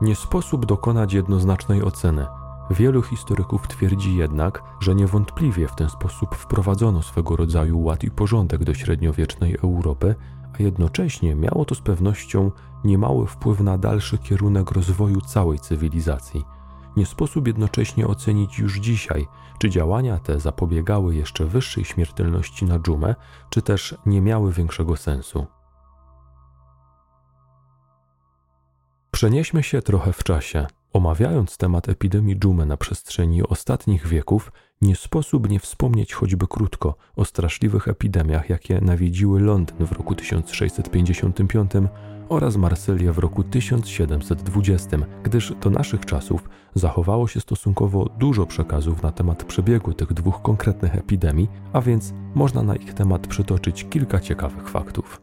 Nie 0.00 0.14
sposób 0.14 0.66
dokonać 0.66 1.12
jednoznacznej 1.12 1.82
oceny. 1.82 2.26
Wielu 2.70 3.02
historyków 3.02 3.68
twierdzi 3.68 4.16
jednak, 4.16 4.62
że 4.80 4.94
niewątpliwie 4.94 5.68
w 5.68 5.74
ten 5.74 5.88
sposób 5.88 6.34
wprowadzono 6.34 7.02
swego 7.02 7.36
rodzaju 7.36 7.82
ład 7.82 8.04
i 8.04 8.10
porządek 8.10 8.64
do 8.64 8.74
średniowiecznej 8.74 9.56
Europy, 9.62 10.14
a 10.58 10.62
jednocześnie 10.62 11.34
miało 11.34 11.64
to 11.64 11.74
z 11.74 11.80
pewnością 11.80 12.50
niemały 12.84 13.26
wpływ 13.26 13.60
na 13.60 13.78
dalszy 13.78 14.18
kierunek 14.18 14.70
rozwoju 14.70 15.20
całej 15.20 15.58
cywilizacji 15.58 16.44
nie 16.96 17.06
sposób 17.06 17.46
jednocześnie 17.46 18.06
ocenić 18.06 18.58
już 18.58 18.78
dzisiaj, 18.78 19.26
czy 19.58 19.70
działania 19.70 20.18
te 20.18 20.40
zapobiegały 20.40 21.14
jeszcze 21.14 21.46
wyższej 21.46 21.84
śmiertelności 21.84 22.64
na 22.64 22.78
dżumę, 22.78 23.14
czy 23.50 23.62
też 23.62 23.94
nie 24.06 24.20
miały 24.20 24.52
większego 24.52 24.96
sensu. 24.96 25.46
Przenieśmy 29.10 29.62
się 29.62 29.82
trochę 29.82 30.12
w 30.12 30.24
czasie. 30.24 30.66
Omawiając 30.92 31.56
temat 31.56 31.88
epidemii 31.88 32.38
dżumy 32.38 32.66
na 32.66 32.76
przestrzeni 32.76 33.42
ostatnich 33.42 34.06
wieków, 34.06 34.52
nie 34.82 34.96
sposób 34.96 35.50
nie 35.50 35.60
wspomnieć 35.60 36.12
choćby 36.12 36.46
krótko 36.46 36.94
o 37.16 37.24
straszliwych 37.24 37.88
epidemiach, 37.88 38.50
jakie 38.50 38.80
nawiedziły 38.80 39.40
Londyn 39.40 39.86
w 39.86 39.92
roku 39.92 40.14
1655 40.14 41.70
oraz 42.28 42.56
Marsylię 42.56 43.12
w 43.12 43.18
roku 43.18 43.44
1720, 43.44 44.98
gdyż 45.22 45.54
do 45.60 45.70
naszych 45.70 46.06
czasów 46.06 46.48
zachowało 46.74 47.28
się 47.28 47.40
stosunkowo 47.40 48.08
dużo 48.18 48.46
przekazów 48.46 49.02
na 49.02 49.12
temat 49.12 49.44
przebiegu 49.44 49.92
tych 49.92 50.12
dwóch 50.12 50.42
konkretnych 50.42 50.94
epidemii, 50.94 51.48
a 51.72 51.80
więc 51.80 52.14
można 52.34 52.62
na 52.62 52.76
ich 52.76 52.94
temat 52.94 53.26
przytoczyć 53.26 53.86
kilka 53.90 54.20
ciekawych 54.20 54.68
faktów. 54.68 55.20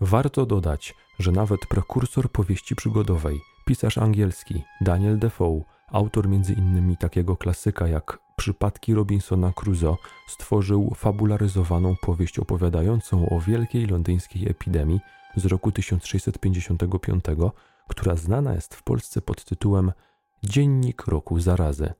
Warto 0.00 0.46
dodać, 0.46 0.94
że 1.18 1.32
nawet 1.32 1.60
prekursor 1.68 2.30
powieści 2.30 2.76
przygodowej, 2.76 3.40
pisarz 3.68 3.98
angielski 3.98 4.64
Daniel 4.80 5.18
Defoe, 5.18 5.64
autor 5.88 6.26
m.in. 6.26 6.96
takiego 6.96 7.36
klasyka 7.36 7.88
jak 7.88 8.18
Przypadki 8.36 8.94
Robinsona 8.94 9.52
Crusoe, 9.52 9.96
stworzył 10.28 10.92
fabularyzowaną 10.96 11.96
powieść 12.02 12.38
opowiadającą 12.38 13.28
o 13.28 13.40
wielkiej 13.40 13.86
londyńskiej 13.86 14.48
epidemii 14.48 15.00
z 15.36 15.46
roku 15.46 15.72
1655, 15.72 17.24
która 17.88 18.16
znana 18.16 18.54
jest 18.54 18.74
w 18.74 18.82
Polsce 18.82 19.22
pod 19.22 19.44
tytułem 19.44 19.92
Dziennik 20.42 21.06
roku 21.06 21.40
zarazy. 21.40 21.92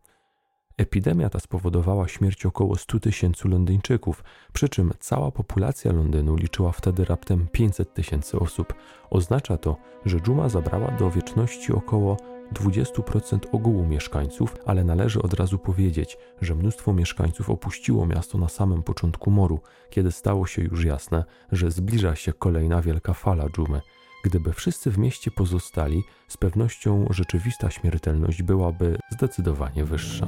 Epidemia 0.78 1.30
ta 1.30 1.40
spowodowała 1.40 2.08
śmierć 2.08 2.46
około 2.46 2.76
100 2.76 3.00
tysięcy 3.00 3.48
Londyńczyków, 3.48 4.24
przy 4.52 4.68
czym 4.68 4.92
cała 5.00 5.30
populacja 5.30 5.92
Londynu 5.92 6.36
liczyła 6.36 6.72
wtedy 6.72 7.04
raptem 7.04 7.48
500 7.52 7.94
tysięcy 7.94 8.38
osób. 8.38 8.74
Oznacza 9.10 9.56
to, 9.56 9.76
że 10.04 10.20
dżuma 10.20 10.48
zabrała 10.48 10.90
do 10.90 11.10
wieczności 11.10 11.72
około 11.72 12.16
20% 12.52 13.38
ogółu 13.52 13.86
mieszkańców, 13.86 14.56
ale 14.66 14.84
należy 14.84 15.22
od 15.22 15.34
razu 15.34 15.58
powiedzieć, 15.58 16.18
że 16.40 16.54
mnóstwo 16.54 16.92
mieszkańców 16.92 17.50
opuściło 17.50 18.06
miasto 18.06 18.38
na 18.38 18.48
samym 18.48 18.82
początku 18.82 19.30
moru, 19.30 19.60
kiedy 19.90 20.12
stało 20.12 20.46
się 20.46 20.62
już 20.62 20.84
jasne, 20.84 21.24
że 21.52 21.70
zbliża 21.70 22.16
się 22.16 22.32
kolejna 22.32 22.82
wielka 22.82 23.14
fala 23.14 23.48
dżumy. 23.50 23.80
Gdyby 24.24 24.52
wszyscy 24.52 24.90
w 24.90 24.98
mieście 24.98 25.30
pozostali, 25.30 26.04
z 26.28 26.36
pewnością 26.36 27.06
rzeczywista 27.10 27.70
śmiertelność 27.70 28.42
byłaby 28.42 28.98
zdecydowanie 29.10 29.84
wyższa. 29.84 30.26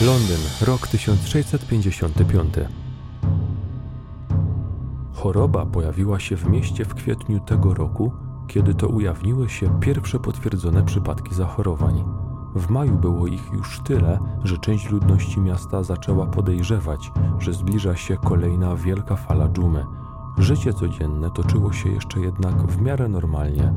Londyn, 0.00 0.40
rok 0.60 0.86
1655. 0.86 2.54
Choroba 5.12 5.66
pojawiła 5.66 6.20
się 6.20 6.36
w 6.36 6.48
mieście 6.48 6.84
w 6.84 6.94
kwietniu 6.94 7.40
tego 7.40 7.74
roku, 7.74 8.12
kiedy 8.48 8.74
to 8.74 8.88
ujawniły 8.88 9.48
się 9.48 9.80
pierwsze 9.80 10.18
potwierdzone 10.20 10.84
przypadki 10.84 11.34
zachorowań. 11.34 12.04
W 12.54 12.70
maju 12.70 12.98
było 12.98 13.26
ich 13.26 13.52
już 13.52 13.80
tyle, 13.80 14.18
że 14.44 14.58
część 14.58 14.90
ludności 14.90 15.40
miasta 15.40 15.82
zaczęła 15.82 16.26
podejrzewać, 16.26 17.12
że 17.38 17.52
zbliża 17.52 17.96
się 17.96 18.16
kolejna 18.16 18.76
wielka 18.76 19.16
fala 19.16 19.48
dżumy. 19.48 19.86
Życie 20.38 20.72
codzienne 20.72 21.30
toczyło 21.30 21.72
się 21.72 21.88
jeszcze 21.88 22.20
jednak 22.20 22.54
w 22.54 22.80
miarę 22.80 23.08
normalnie. 23.08 23.74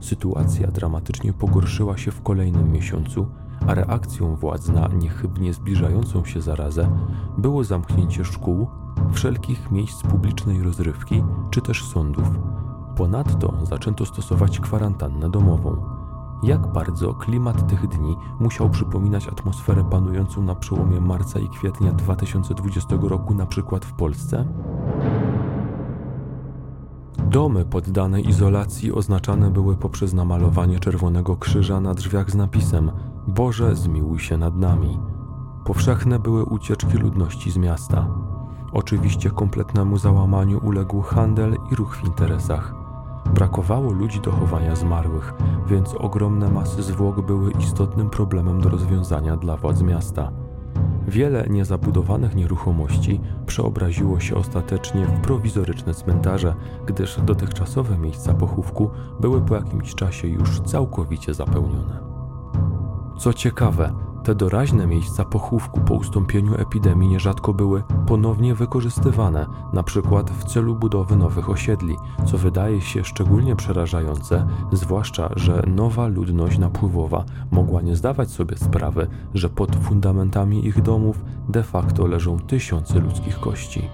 Sytuacja 0.00 0.70
dramatycznie 0.70 1.32
pogorszyła 1.32 1.96
się 1.96 2.10
w 2.10 2.22
kolejnym 2.22 2.72
miesiącu, 2.72 3.26
a 3.66 3.74
reakcją 3.74 4.36
władz 4.36 4.68
na 4.68 4.88
niechybnie 4.88 5.54
zbliżającą 5.54 6.24
się 6.24 6.40
zarazę 6.40 6.90
było 7.38 7.64
zamknięcie 7.64 8.24
szkół, 8.24 8.66
wszelkich 9.12 9.70
miejsc 9.70 10.02
publicznej 10.02 10.62
rozrywki 10.62 11.24
czy 11.50 11.62
też 11.62 11.84
sądów. 11.84 12.30
Ponadto 12.96 13.54
zaczęto 13.62 14.06
stosować 14.06 14.60
kwarantannę 14.60 15.30
domową. 15.30 15.76
Jak 16.42 16.72
bardzo 16.72 17.14
klimat 17.14 17.68
tych 17.68 17.88
dni 17.88 18.16
musiał 18.40 18.70
przypominać 18.70 19.28
atmosferę 19.28 19.84
panującą 19.90 20.42
na 20.42 20.54
przełomie 20.54 21.00
marca 21.00 21.38
i 21.38 21.48
kwietnia 21.48 21.92
2020 21.92 22.96
roku, 23.02 23.34
na 23.34 23.46
przykład 23.46 23.84
w 23.84 23.92
Polsce? 23.92 24.44
Domy 27.30 27.64
poddane 27.64 28.20
izolacji 28.20 28.92
oznaczane 28.92 29.50
były 29.50 29.76
poprzez 29.76 30.14
namalowanie 30.14 30.80
czerwonego 30.80 31.36
krzyża 31.36 31.80
na 31.80 31.94
drzwiach 31.94 32.30
z 32.30 32.34
napisem 32.34 32.90
Boże, 33.26 33.76
zmiłuj 33.76 34.18
się 34.18 34.36
nad 34.36 34.56
nami. 34.56 34.98
Powszechne 35.64 36.18
były 36.18 36.44
ucieczki 36.44 36.98
ludności 36.98 37.50
z 37.50 37.56
miasta. 37.56 38.08
Oczywiście 38.72 39.30
kompletnemu 39.30 39.98
załamaniu 39.98 40.60
uległ 40.64 41.02
handel 41.02 41.56
i 41.72 41.74
ruch 41.74 41.96
w 41.96 42.04
interesach. 42.04 42.85
Brakowało 43.34 43.92
ludzi 43.92 44.20
do 44.20 44.30
chowania 44.30 44.76
zmarłych, 44.76 45.34
więc 45.66 45.94
ogromne 45.94 46.50
masy 46.50 46.82
zwłok 46.82 47.26
były 47.26 47.50
istotnym 47.50 48.10
problemem 48.10 48.60
do 48.60 48.68
rozwiązania 48.68 49.36
dla 49.36 49.56
władz 49.56 49.82
miasta. 49.82 50.32
Wiele 51.08 51.46
niezabudowanych 51.50 52.34
nieruchomości 52.34 53.20
przeobraziło 53.46 54.20
się 54.20 54.36
ostatecznie 54.36 55.06
w 55.06 55.20
prowizoryczne 55.20 55.94
cmentarze, 55.94 56.54
gdyż 56.86 57.20
dotychczasowe 57.20 57.98
miejsca 57.98 58.34
pochówku 58.34 58.90
były 59.20 59.40
po 59.40 59.54
jakimś 59.54 59.94
czasie 59.94 60.28
już 60.28 60.60
całkowicie 60.60 61.34
zapełnione. 61.34 62.00
Co 63.18 63.32
ciekawe, 63.32 63.92
te 64.26 64.34
doraźne 64.34 64.86
miejsca 64.86 65.24
pochówku 65.24 65.80
po 65.80 65.94
ustąpieniu 65.94 66.54
epidemii 66.54 67.08
nierzadko 67.08 67.54
były 67.54 67.82
ponownie 68.06 68.54
wykorzystywane, 68.54 69.46
na 69.72 69.82
przykład 69.82 70.30
w 70.30 70.44
celu 70.44 70.74
budowy 70.74 71.16
nowych 71.16 71.50
osiedli, 71.50 71.96
co 72.24 72.38
wydaje 72.38 72.80
się 72.80 73.04
szczególnie 73.04 73.56
przerażające, 73.56 74.46
zwłaszcza, 74.72 75.28
że 75.36 75.62
nowa 75.66 76.06
ludność 76.06 76.58
napływowa 76.58 77.24
mogła 77.50 77.82
nie 77.82 77.96
zdawać 77.96 78.30
sobie 78.30 78.56
sprawy, 78.56 79.06
że 79.34 79.48
pod 79.48 79.76
fundamentami 79.76 80.66
ich 80.66 80.82
domów 80.82 81.24
de 81.48 81.62
facto 81.62 82.06
leżą 82.06 82.38
tysiące 82.38 83.00
ludzkich 83.00 83.40
kości. 83.40 83.88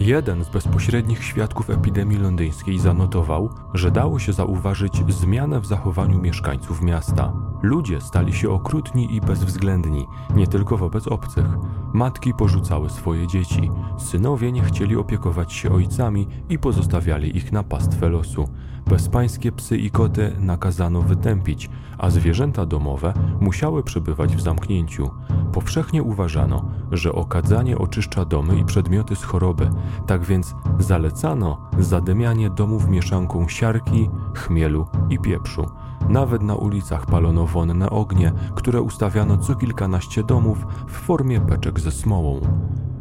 Jeden 0.00 0.44
z 0.44 0.48
bezpośrednich 0.48 1.24
świadków 1.24 1.70
epidemii 1.70 2.18
londyńskiej 2.18 2.78
zanotował, 2.78 3.50
że 3.74 3.90
dało 3.90 4.18
się 4.18 4.32
zauważyć 4.32 5.02
zmianę 5.08 5.60
w 5.60 5.66
zachowaniu 5.66 6.18
mieszkańców 6.18 6.82
miasta. 6.82 7.32
Ludzie 7.62 8.00
stali 8.00 8.32
się 8.32 8.50
okrutni 8.50 9.16
i 9.16 9.20
bezwzględni, 9.20 10.06
nie 10.34 10.46
tylko 10.46 10.76
wobec 10.76 11.08
obcych. 11.08 11.46
Matki 11.92 12.34
porzucały 12.34 12.90
swoje 12.90 13.26
dzieci, 13.26 13.70
synowie 13.98 14.52
nie 14.52 14.62
chcieli 14.62 14.96
opiekować 14.96 15.52
się 15.52 15.72
ojcami 15.72 16.28
i 16.48 16.58
pozostawiali 16.58 17.36
ich 17.36 17.52
na 17.52 17.62
pastwę 17.62 18.08
losu. 18.08 18.48
Bezpańskie 18.86 19.52
psy 19.52 19.76
i 19.76 19.90
koty 19.90 20.32
nakazano 20.40 21.02
wytępić, 21.02 21.70
a 21.98 22.10
zwierzęta 22.10 22.66
domowe 22.66 23.14
musiały 23.40 23.82
przebywać 23.82 24.36
w 24.36 24.40
zamknięciu. 24.40 25.10
Powszechnie 25.52 26.02
uważano, 26.02 26.64
że 26.92 27.12
okadzanie 27.12 27.78
oczyszcza 27.78 28.24
domy 28.24 28.58
i 28.58 28.64
przedmioty 28.64 29.16
z 29.16 29.22
choroby, 29.22 29.70
tak 30.06 30.24
więc 30.24 30.54
zalecano 30.78 31.70
zadymianie 31.78 32.50
domów 32.50 32.88
mieszanką 32.88 33.48
siarki, 33.48 34.10
chmielu 34.34 34.86
i 35.10 35.18
pieprzu. 35.18 35.66
Nawet 36.08 36.42
na 36.42 36.54
ulicach 36.54 37.06
palono 37.06 37.46
wonne 37.46 37.90
ognie, 37.90 38.32
które 38.54 38.82
ustawiano 38.82 39.36
co 39.36 39.54
kilkanaście 39.54 40.24
domów 40.24 40.66
w 40.86 40.92
formie 40.92 41.40
beczek 41.40 41.80
ze 41.80 41.90
smołą. 41.90 42.40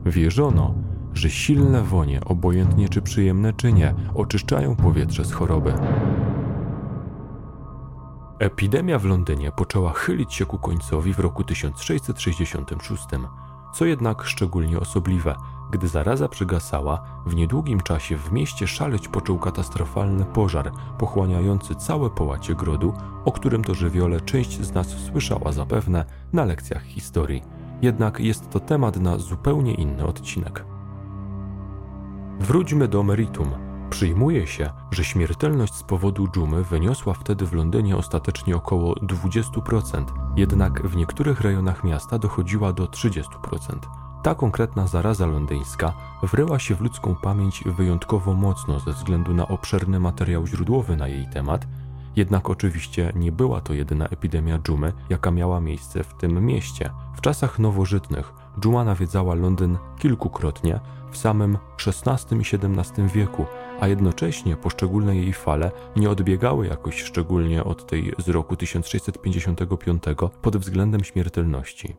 Wierzono, 0.05 0.73
że 1.19 1.29
silne 1.29 1.83
wonie, 1.83 2.21
obojętnie 2.25 2.89
czy 2.89 3.01
przyjemne 3.01 3.53
czy 3.53 3.73
nie, 3.73 3.93
oczyszczają 4.15 4.75
powietrze 4.75 5.25
z 5.25 5.31
choroby. 5.31 5.73
Epidemia 8.39 8.99
w 8.99 9.05
Londynie 9.05 9.51
poczęła 9.51 9.93
chylić 9.93 10.33
się 10.33 10.45
ku 10.45 10.57
końcowi 10.57 11.13
w 11.13 11.19
roku 11.19 11.43
1666, 11.43 13.03
co 13.73 13.85
jednak 13.85 14.23
szczególnie 14.23 14.79
osobliwe, 14.79 15.35
gdy 15.71 15.87
zaraza 15.87 16.27
przygasała, 16.27 17.01
w 17.25 17.35
niedługim 17.35 17.81
czasie 17.81 18.17
w 18.17 18.31
mieście 18.31 18.67
szaleć 18.67 19.07
począł 19.07 19.39
katastrofalny 19.39 20.25
pożar, 20.25 20.71
pochłaniający 20.97 21.75
całe 21.75 22.09
połacie 22.09 22.55
grodu, 22.55 22.93
o 23.25 23.31
którym 23.31 23.63
to 23.63 23.73
żywiole 23.73 24.21
część 24.21 24.61
z 24.61 24.73
nas 24.73 24.87
słyszała 24.87 25.51
zapewne 25.51 26.05
na 26.33 26.45
lekcjach 26.45 26.83
historii. 26.83 27.43
Jednak 27.81 28.19
jest 28.19 28.49
to 28.49 28.59
temat 28.59 28.97
na 28.97 29.17
zupełnie 29.17 29.73
inny 29.73 30.05
odcinek. 30.05 30.78
Wróćmy 32.39 32.87
do 32.87 33.03
meritum. 33.03 33.51
Przyjmuje 33.89 34.47
się, 34.47 34.69
że 34.91 35.03
śmiertelność 35.03 35.73
z 35.73 35.83
powodu 35.83 36.27
dżumy 36.27 36.63
wyniosła 36.63 37.13
wtedy 37.13 37.45
w 37.45 37.53
Londynie 37.53 37.97
ostatecznie 37.97 38.55
około 38.55 38.93
20%, 38.93 40.03
jednak 40.35 40.87
w 40.87 40.95
niektórych 40.95 41.41
rejonach 41.41 41.83
miasta 41.83 42.19
dochodziła 42.19 42.73
do 42.73 42.85
30%. 42.85 43.23
Ta 44.23 44.35
konkretna 44.35 44.87
zaraza 44.87 45.25
londyńska 45.25 45.93
wryła 46.23 46.59
się 46.59 46.75
w 46.75 46.81
ludzką 46.81 47.15
pamięć 47.15 47.63
wyjątkowo 47.65 48.33
mocno 48.33 48.79
ze 48.79 48.93
względu 48.93 49.33
na 49.33 49.47
obszerny 49.47 49.99
materiał 49.99 50.47
źródłowy 50.47 50.95
na 50.95 51.07
jej 51.07 51.27
temat, 51.33 51.67
jednak 52.15 52.49
oczywiście 52.49 53.13
nie 53.15 53.31
była 53.31 53.61
to 53.61 53.73
jedyna 53.73 54.05
epidemia 54.05 54.59
dżumy, 54.59 54.93
jaka 55.09 55.31
miała 55.31 55.61
miejsce 55.61 56.03
w 56.03 56.13
tym 56.13 56.45
mieście. 56.45 56.89
W 57.15 57.21
czasach 57.21 57.59
nowożytnych 57.59 58.33
dżuma 58.59 58.83
nawiedzała 58.83 59.35
Londyn 59.35 59.77
kilkukrotnie 59.97 60.79
w 61.11 61.17
samym 61.17 61.57
XVI 61.87 62.35
i 62.35 62.39
XVII 62.39 63.07
wieku, 63.07 63.45
a 63.79 63.87
jednocześnie 63.87 64.55
poszczególne 64.55 65.15
jej 65.15 65.33
fale 65.33 65.71
nie 65.95 66.09
odbiegały 66.09 66.67
jakoś 66.67 67.03
szczególnie 67.03 67.63
od 67.63 67.87
tej 67.87 68.13
z 68.17 68.29
roku 68.29 68.55
1655 68.55 70.03
pod 70.41 70.57
względem 70.57 71.03
śmiertelności. 71.03 71.95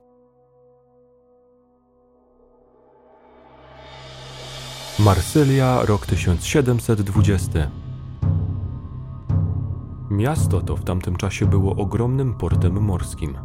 Marsylia, 4.99 5.85
rok 5.85 6.07
1720. 6.07 7.71
Miasto 10.11 10.61
to 10.61 10.77
w 10.77 10.85
tamtym 10.85 11.17
czasie 11.17 11.47
było 11.47 11.77
ogromnym 11.77 12.35
portem 12.35 12.83
morskim. 12.83 13.39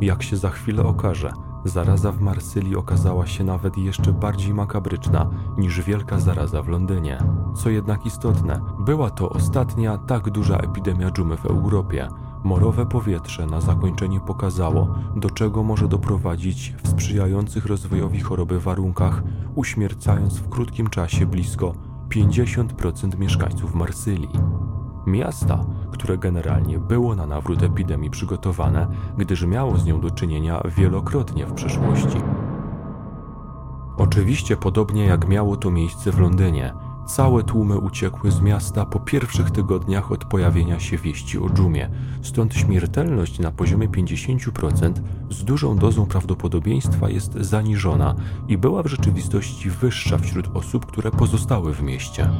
Jak 0.00 0.22
się 0.22 0.36
za 0.36 0.50
chwilę 0.50 0.82
okaże, 0.82 1.32
zaraza 1.64 2.12
w 2.12 2.20
Marsylii 2.20 2.76
okazała 2.76 3.26
się 3.26 3.44
nawet 3.44 3.78
jeszcze 3.78 4.12
bardziej 4.12 4.54
makabryczna 4.54 5.30
niż 5.58 5.80
wielka 5.80 6.18
zaraza 6.20 6.62
w 6.62 6.68
Londynie. 6.68 7.18
Co 7.56 7.70
jednak 7.70 8.06
istotne, 8.06 8.60
była 8.78 9.10
to 9.10 9.30
ostatnia 9.30 9.98
tak 9.98 10.30
duża 10.30 10.56
epidemia 10.56 11.10
dżumy 11.10 11.36
w 11.36 11.46
Europie. 11.46 12.08
Morowe 12.44 12.86
powietrze 12.86 13.46
na 13.46 13.60
zakończenie 13.60 14.20
pokazało, 14.20 14.94
do 15.16 15.30
czego 15.30 15.62
może 15.62 15.88
doprowadzić 15.88 16.74
w 16.82 16.88
sprzyjających 16.88 17.66
rozwojowi 17.66 18.20
choroby 18.20 18.60
warunkach, 18.60 19.22
uśmiercając 19.54 20.38
w 20.38 20.48
krótkim 20.48 20.86
czasie 20.86 21.26
blisko 21.26 21.74
50% 22.08 23.18
mieszkańców 23.18 23.74
Marsylii. 23.74 24.71
Miasta, 25.06 25.64
które 25.90 26.18
generalnie 26.18 26.78
było 26.78 27.14
na 27.14 27.26
nawrót 27.26 27.62
epidemii 27.62 28.10
przygotowane, 28.10 28.86
gdyż 29.16 29.46
miało 29.46 29.78
z 29.78 29.84
nią 29.84 30.00
do 30.00 30.10
czynienia 30.10 30.62
wielokrotnie 30.76 31.46
w 31.46 31.52
przeszłości. 31.52 32.18
Oczywiście, 33.96 34.56
podobnie 34.56 35.04
jak 35.04 35.28
miało 35.28 35.56
to 35.56 35.70
miejsce 35.70 36.12
w 36.12 36.20
Londynie, 36.20 36.74
całe 37.12 37.42
tłumy 37.42 37.78
uciekły 37.78 38.30
z 38.30 38.40
miasta 38.40 38.86
po 38.86 39.00
pierwszych 39.00 39.50
tygodniach 39.50 40.12
od 40.12 40.24
pojawienia 40.24 40.80
się 40.80 40.96
wieści 40.96 41.38
o 41.38 41.50
dżumie, 41.50 41.90
stąd 42.22 42.54
śmiertelność 42.54 43.38
na 43.38 43.50
poziomie 43.50 43.88
50% 43.88 44.92
z 45.30 45.44
dużą 45.44 45.76
dozą 45.76 46.06
prawdopodobieństwa 46.06 47.08
jest 47.08 47.32
zaniżona 47.32 48.14
i 48.48 48.58
była 48.58 48.82
w 48.82 48.86
rzeczywistości 48.86 49.70
wyższa 49.70 50.18
wśród 50.18 50.56
osób, 50.56 50.86
które 50.86 51.10
pozostały 51.10 51.74
w 51.74 51.82
mieście. 51.82 52.30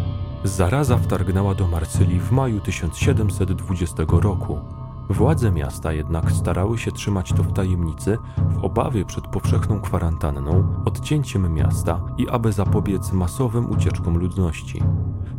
Zaraza 0.44 0.98
wtargnęła 0.98 1.54
do 1.54 1.68
Marsylii 1.68 2.20
w 2.20 2.30
maju 2.30 2.60
1720 2.60 4.04
roku. 4.08 4.58
Władze 5.11 5.53
miasta 5.53 5.92
jednak 5.92 6.32
starały 6.32 6.78
się 6.78 6.92
trzymać 6.92 7.32
to 7.32 7.42
w 7.42 7.53
tajemnicy 7.53 8.18
w 8.50 8.64
obawie 8.64 9.05
przed 9.05 9.26
powszechną 9.26 9.80
kwarantanną, 9.80 10.74
odcięciem 10.84 11.55
miasta 11.55 12.00
i 12.18 12.28
aby 12.28 12.53
zapobiec 12.53 13.12
masowym 13.12 13.70
ucieczkom 13.70 14.18
ludności. 14.18 14.82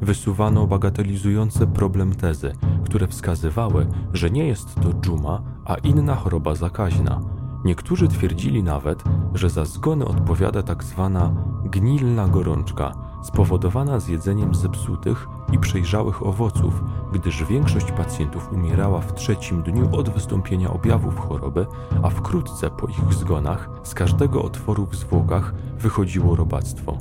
Wysuwano 0.01 0.67
bagatelizujące 0.67 1.67
problem 1.67 2.15
tezy, 2.15 2.53
które 2.85 3.07
wskazywały, 3.07 3.87
że 4.13 4.31
nie 4.31 4.47
jest 4.47 4.75
to 4.75 4.93
dżuma, 4.93 5.41
a 5.65 5.75
inna 5.75 6.15
choroba 6.15 6.55
zakaźna. 6.55 7.42
Niektórzy 7.65 8.07
twierdzili 8.07 8.63
nawet, 8.63 9.03
że 9.33 9.49
za 9.49 9.65
zgony 9.65 10.05
odpowiada 10.05 10.63
tak 10.63 10.83
zwana 10.83 11.31
gnilna 11.65 12.27
gorączka, 12.27 12.91
spowodowana 13.23 13.99
zjedzeniem 13.99 14.55
zepsutych 14.55 15.27
i 15.51 15.59
przejrzałych 15.59 16.25
owoców, 16.25 16.83
gdyż 17.13 17.43
większość 17.43 17.91
pacjentów 17.91 18.51
umierała 18.53 19.01
w 19.01 19.13
trzecim 19.13 19.61
dniu 19.61 19.89
od 19.95 20.09
wystąpienia 20.09 20.73
objawów 20.73 21.19
choroby, 21.19 21.65
a 22.03 22.09
wkrótce 22.09 22.69
po 22.69 22.87
ich 22.87 23.13
zgonach 23.13 23.69
z 23.83 23.93
każdego 23.93 24.43
otworu 24.43 24.85
w 24.85 24.95
zwłokach 24.95 25.53
wychodziło 25.79 26.35
robactwo. 26.35 26.97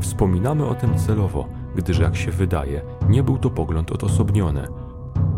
Wspominamy 0.00 0.66
o 0.66 0.74
tym 0.74 0.98
celowo, 0.98 1.48
gdyż 1.74 1.98
jak 1.98 2.16
się 2.16 2.30
wydaje, 2.30 2.82
nie 3.08 3.22
był 3.22 3.38
to 3.38 3.50
pogląd 3.50 3.92
odosobniony, 3.92 4.68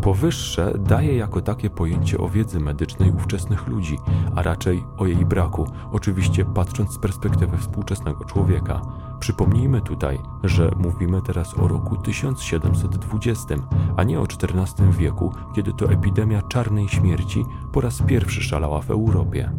Powyższe 0.01 0.73
daje 0.79 1.15
jako 1.15 1.41
takie 1.41 1.69
pojęcie 1.69 2.17
o 2.17 2.29
wiedzy 2.29 2.59
medycznej 2.59 3.11
ówczesnych 3.11 3.67
ludzi, 3.67 3.97
a 4.35 4.41
raczej 4.41 4.83
o 4.97 5.05
jej 5.05 5.25
braku, 5.25 5.67
oczywiście 5.91 6.45
patrząc 6.45 6.91
z 6.93 6.99
perspektywy 6.99 7.57
współczesnego 7.57 8.25
człowieka. 8.25 8.81
Przypomnijmy 9.19 9.81
tutaj, 9.81 10.19
że 10.43 10.71
mówimy 10.77 11.21
teraz 11.21 11.57
o 11.57 11.67
roku 11.67 11.97
1720, 11.97 13.55
a 13.97 14.03
nie 14.03 14.19
o 14.19 14.23
XIV 14.23 14.91
wieku, 14.97 15.33
kiedy 15.55 15.73
to 15.73 15.91
epidemia 15.91 16.41
czarnej 16.41 16.87
śmierci 16.87 17.45
po 17.71 17.81
raz 17.81 18.01
pierwszy 18.01 18.41
szalała 18.41 18.81
w 18.81 18.91
Europie. 18.91 19.51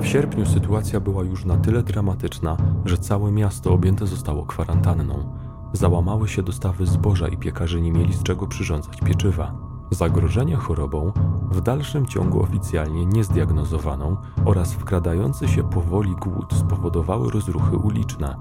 W 0.00 0.06
sierpniu 0.06 0.46
sytuacja 0.46 1.00
była 1.00 1.24
już 1.24 1.44
na 1.44 1.56
tyle 1.56 1.82
dramatyczna, 1.82 2.56
że 2.84 2.98
całe 2.98 3.32
miasto 3.32 3.72
objęte 3.72 4.06
zostało 4.06 4.46
kwarantanną. 4.46 5.41
Załamały 5.72 6.28
się 6.28 6.42
dostawy 6.42 6.86
zboża 6.86 7.28
i 7.28 7.36
piekarze 7.36 7.80
nie 7.80 7.92
mieli 7.92 8.14
z 8.14 8.22
czego 8.22 8.46
przyrządzać 8.46 9.00
pieczywa. 9.00 9.54
Zagrożenie 9.90 10.56
chorobą, 10.56 11.12
w 11.50 11.60
dalszym 11.60 12.06
ciągu 12.06 12.42
oficjalnie 12.42 13.06
niezdiagnozowaną 13.06 14.16
oraz 14.44 14.72
wkradający 14.72 15.48
się 15.48 15.62
powoli 15.62 16.16
głód 16.16 16.54
spowodowały 16.54 17.30
rozruchy 17.30 17.76
uliczne. 17.76 18.36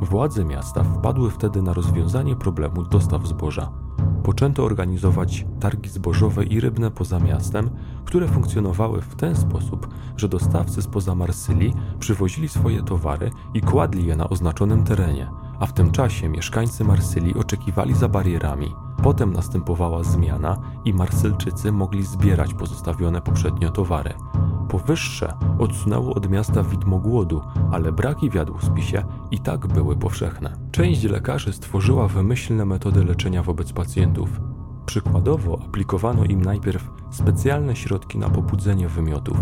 Władze 0.00 0.44
miasta 0.44 0.84
wpadły 0.84 1.30
wtedy 1.30 1.62
na 1.62 1.72
rozwiązanie 1.72 2.36
problemu 2.36 2.82
dostaw 2.82 3.26
zboża. 3.26 3.72
Poczęto 4.22 4.64
organizować 4.64 5.46
targi 5.60 5.90
zbożowe 5.90 6.44
i 6.44 6.60
rybne 6.60 6.90
poza 6.90 7.20
miastem, 7.20 7.70
które 8.04 8.28
funkcjonowały 8.28 9.00
w 9.00 9.16
ten 9.16 9.36
sposób, 9.36 9.88
że 10.16 10.28
dostawcy 10.28 10.82
spoza 10.82 11.14
Marsylii 11.14 11.74
przywozili 11.98 12.48
swoje 12.48 12.82
towary 12.82 13.30
i 13.54 13.60
kładli 13.60 14.06
je 14.06 14.16
na 14.16 14.28
oznaczonym 14.28 14.84
terenie– 14.84 15.30
a 15.60 15.66
w 15.66 15.72
tym 15.72 15.90
czasie 15.90 16.28
mieszkańcy 16.28 16.84
Marsylii 16.84 17.34
oczekiwali 17.34 17.94
za 17.94 18.08
barierami. 18.08 18.74
Potem 19.02 19.32
następowała 19.32 20.02
zmiana 20.02 20.56
i 20.84 20.94
Marsylczycy 20.94 21.72
mogli 21.72 22.04
zbierać 22.04 22.54
pozostawione 22.54 23.20
poprzednio 23.20 23.70
towary. 23.70 24.14
Powyższe 24.68 25.34
odsunęło 25.58 26.14
od 26.14 26.30
miasta 26.30 26.62
widmo 26.62 26.98
głodu, 26.98 27.42
ale 27.72 27.92
braki 27.92 28.30
w 28.30 28.34
jadłospisie 28.34 29.04
i 29.30 29.38
tak 29.38 29.66
były 29.66 29.96
powszechne. 29.96 30.56
Część 30.72 31.02
lekarzy 31.02 31.52
stworzyła 31.52 32.08
wymyślne 32.08 32.64
metody 32.64 33.04
leczenia 33.04 33.42
wobec 33.42 33.72
pacjentów. 33.72 34.40
Przykładowo 34.86 35.58
aplikowano 35.64 36.24
im 36.24 36.42
najpierw 36.42 36.90
specjalne 37.10 37.76
środki 37.76 38.18
na 38.18 38.30
pobudzenie 38.30 38.88
wymiotów, 38.88 39.38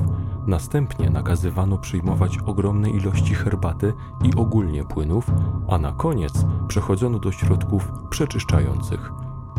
następnie 0.46 1.10
nakazywano 1.10 1.78
przyjmować 1.78 2.38
ogromne 2.38 2.90
ilości 2.90 3.34
herbaty 3.34 3.92
i 4.22 4.34
ogólnie 4.36 4.84
płynów, 4.84 5.30
a 5.68 5.78
na 5.78 5.92
koniec 5.92 6.44
przechodzono 6.68 7.18
do 7.18 7.32
środków 7.32 7.92
przeczyszczających. 8.10 9.12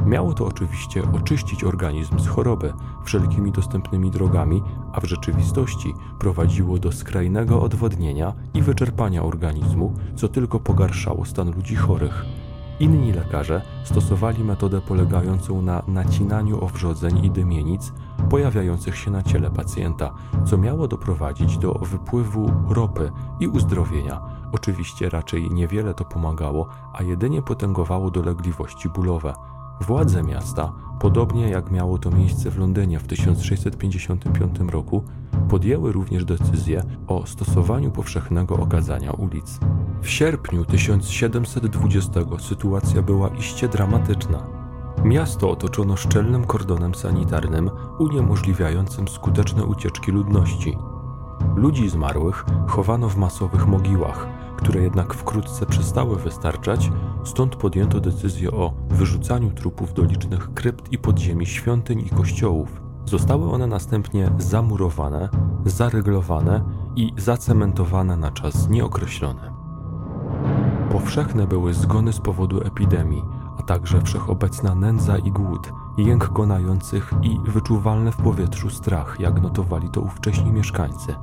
Miało 0.05 0.33
to 0.33 0.45
oczywiście 0.45 1.03
oczyścić 1.11 1.63
organizm 1.63 2.19
z 2.19 2.27
choroby 2.27 2.73
wszelkimi 3.03 3.51
dostępnymi 3.51 4.11
drogami, 4.11 4.61
a 4.93 5.01
w 5.01 5.05
rzeczywistości 5.05 5.93
prowadziło 6.19 6.77
do 6.77 6.91
skrajnego 6.91 7.61
odwodnienia 7.61 8.33
i 8.53 8.61
wyczerpania 8.61 9.23
organizmu, 9.23 9.93
co 10.15 10.27
tylko 10.27 10.59
pogarszało 10.59 11.25
stan 11.25 11.51
ludzi 11.51 11.75
chorych. 11.75 12.25
Inni 12.80 13.13
lekarze 13.13 13.61
stosowali 13.84 14.43
metodę 14.43 14.82
polegającą 14.82 15.61
na 15.61 15.84
nacinaniu 15.88 16.63
owrzodzeń 16.63 17.26
i 17.26 17.32
dymienic 17.32 17.93
pojawiających 18.30 18.97
się 18.97 19.11
na 19.11 19.23
ciele 19.23 19.51
pacjenta, 19.51 20.13
co 20.45 20.57
miało 20.57 20.88
doprowadzić 20.88 21.57
do 21.57 21.73
wypływu 21.73 22.51
ropy 22.69 23.11
i 23.39 23.47
uzdrowienia. 23.47 24.21
Oczywiście 24.51 25.09
raczej 25.09 25.49
niewiele 25.51 25.93
to 25.93 26.05
pomagało, 26.05 26.67
a 26.93 27.03
jedynie 27.03 27.41
potęgowało 27.41 28.11
dolegliwości 28.11 28.89
bólowe. 28.89 29.34
Władze 29.82 30.23
miasta, 30.23 30.71
podobnie 30.99 31.49
jak 31.49 31.71
miało 31.71 31.97
to 31.97 32.11
miejsce 32.11 32.51
w 32.51 32.57
Londynie 32.57 32.99
w 32.99 33.07
1655 33.07 34.59
roku, 34.71 35.03
podjęły 35.49 35.91
również 35.91 36.26
decyzję 36.26 36.84
o 37.07 37.26
stosowaniu 37.26 37.91
powszechnego 37.91 38.57
okazania 38.57 39.11
ulic. 39.11 39.59
W 40.01 40.09
sierpniu 40.09 40.65
1720 40.65 42.21
sytuacja 42.39 43.01
była 43.01 43.28
iście 43.30 43.67
dramatyczna. 43.67 44.47
Miasto 45.03 45.49
otoczono 45.49 45.95
szczelnym 45.95 46.45
kordonem 46.45 46.95
sanitarnym 46.95 47.69
uniemożliwiającym 47.99 49.07
skuteczne 49.07 49.65
ucieczki 49.65 50.11
ludności. 50.11 50.78
Ludzi 51.55 51.89
zmarłych 51.89 52.45
chowano 52.67 53.09
w 53.09 53.17
masowych 53.17 53.67
mogiłach, 53.67 54.28
które 54.58 54.82
jednak 54.82 55.14
wkrótce 55.14 55.66
przestały 55.66 56.16
wystarczać, 56.16 56.91
stąd 57.24 57.56
podjęto 57.56 57.99
decyzję 57.99 58.51
o 58.51 58.74
wyrzucaniu 58.89 59.51
trupów 59.51 59.93
do 59.93 60.03
licznych 60.03 60.53
krypt 60.53 60.91
i 60.91 60.97
podziemi 60.97 61.45
świątyń 61.45 61.99
i 61.99 62.10
kościołów. 62.10 62.82
Zostały 63.06 63.51
one 63.51 63.68
następnie 63.68 64.32
zamurowane, 64.38 65.30
zaryglowane 65.66 66.64
i 66.95 67.14
zacementowane 67.18 68.18
na 68.18 68.32
czas 68.32 68.70
nieokreślony. 68.70 69.41
Powszechne 70.91 71.47
były 71.47 71.74
zgony 71.74 72.14
z 72.14 72.20
powodu 72.20 72.62
epidemii, 72.62 73.24
a 73.60 73.64
także 73.64 74.01
wszechobecna 74.01 74.76
nędza 74.76 75.18
i 75.18 75.32
głód, 75.32 75.72
jęk 75.97 76.30
gonających 76.34 77.14
i 77.22 77.39
wyczuwalny 77.45 78.12
w 78.12 78.18
powietrzu 78.18 78.70
strach, 78.70 79.20
jak 79.20 79.41
notowali 79.41 79.89
to 79.89 80.01
ówcześni 80.01 80.51
mieszkańcy. 80.51 81.16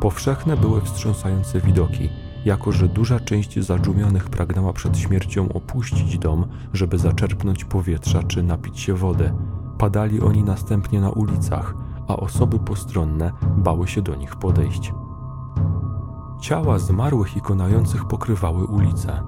Powszechne 0.00 0.56
były 0.56 0.80
wstrząsające 0.80 1.60
widoki, 1.60 2.10
jako 2.44 2.72
że 2.72 2.88
duża 2.88 3.20
część 3.20 3.58
zadżumionych 3.58 4.30
pragnęła 4.30 4.72
przed 4.72 4.98
śmiercią 4.98 5.52
opuścić 5.52 6.18
dom, 6.18 6.46
żeby 6.72 6.98
zaczerpnąć 6.98 7.64
powietrza 7.64 8.22
czy 8.22 8.42
napić 8.42 8.80
się 8.80 8.94
wody. 8.94 9.32
Padali 9.78 10.20
oni 10.20 10.44
następnie 10.44 11.00
na 11.00 11.10
ulicach, 11.10 11.74
a 12.08 12.16
osoby 12.16 12.58
postronne 12.58 13.32
bały 13.56 13.88
się 13.88 14.02
do 14.02 14.14
nich 14.14 14.36
podejść. 14.36 14.92
Ciała 16.40 16.78
zmarłych 16.78 17.36
i 17.36 17.40
konających 17.40 18.04
pokrywały 18.04 18.64
ulice. 18.64 19.22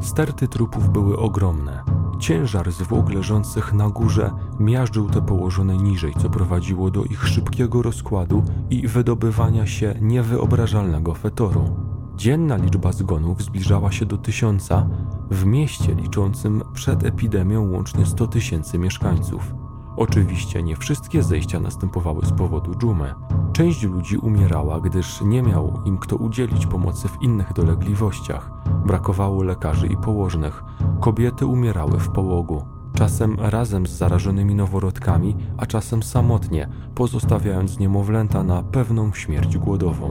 Sterty 0.00 0.48
trupów 0.48 0.90
były 0.90 1.18
ogromne. 1.18 1.82
Ciężar 2.18 2.72
zwłok 2.72 3.10
leżących 3.10 3.72
na 3.72 3.88
górze 3.88 4.30
miażdżył 4.60 5.08
te 5.08 5.22
położone 5.22 5.76
niżej, 5.76 6.14
co 6.22 6.30
prowadziło 6.30 6.90
do 6.90 7.04
ich 7.04 7.28
szybkiego 7.28 7.82
rozkładu 7.82 8.44
i 8.70 8.88
wydobywania 8.88 9.66
się 9.66 9.94
niewyobrażalnego 10.00 11.14
fetoru. 11.14 11.91
Dzienna 12.16 12.56
liczba 12.56 12.92
zgonów 12.92 13.42
zbliżała 13.42 13.92
się 13.92 14.06
do 14.06 14.18
tysiąca 14.18 14.86
w 15.30 15.44
mieście 15.44 15.94
liczącym 15.94 16.62
przed 16.74 17.04
epidemią 17.04 17.70
łącznie 17.70 18.06
100 18.06 18.26
tysięcy 18.26 18.78
mieszkańców. 18.78 19.54
Oczywiście 19.96 20.62
nie 20.62 20.76
wszystkie 20.76 21.22
zejścia 21.22 21.60
następowały 21.60 22.26
z 22.26 22.32
powodu 22.32 22.74
dżumy. 22.74 23.14
Część 23.52 23.82
ludzi 23.82 24.18
umierała, 24.18 24.80
gdyż 24.80 25.20
nie 25.20 25.42
miał 25.42 25.80
im 25.84 25.98
kto 25.98 26.16
udzielić 26.16 26.66
pomocy 26.66 27.08
w 27.08 27.22
innych 27.22 27.52
dolegliwościach. 27.52 28.50
Brakowało 28.86 29.42
lekarzy 29.42 29.86
i 29.86 29.96
położnych. 29.96 30.64
Kobiety 31.00 31.46
umierały 31.46 31.98
w 31.98 32.08
połogu. 32.08 32.64
Czasem 32.94 33.36
razem 33.40 33.86
z 33.86 33.90
zarażonymi 33.90 34.54
noworodkami, 34.54 35.36
a 35.56 35.66
czasem 35.66 36.02
samotnie, 36.02 36.68
pozostawiając 36.94 37.78
niemowlęta 37.78 38.42
na 38.42 38.62
pewną 38.62 39.12
śmierć 39.12 39.58
głodową. 39.58 40.10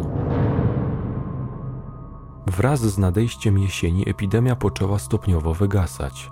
Wraz 2.47 2.79
z 2.79 2.97
nadejściem 2.97 3.57
jesieni 3.59 4.09
epidemia 4.09 4.55
poczęła 4.55 4.99
stopniowo 4.99 5.53
wygasać. 5.53 6.31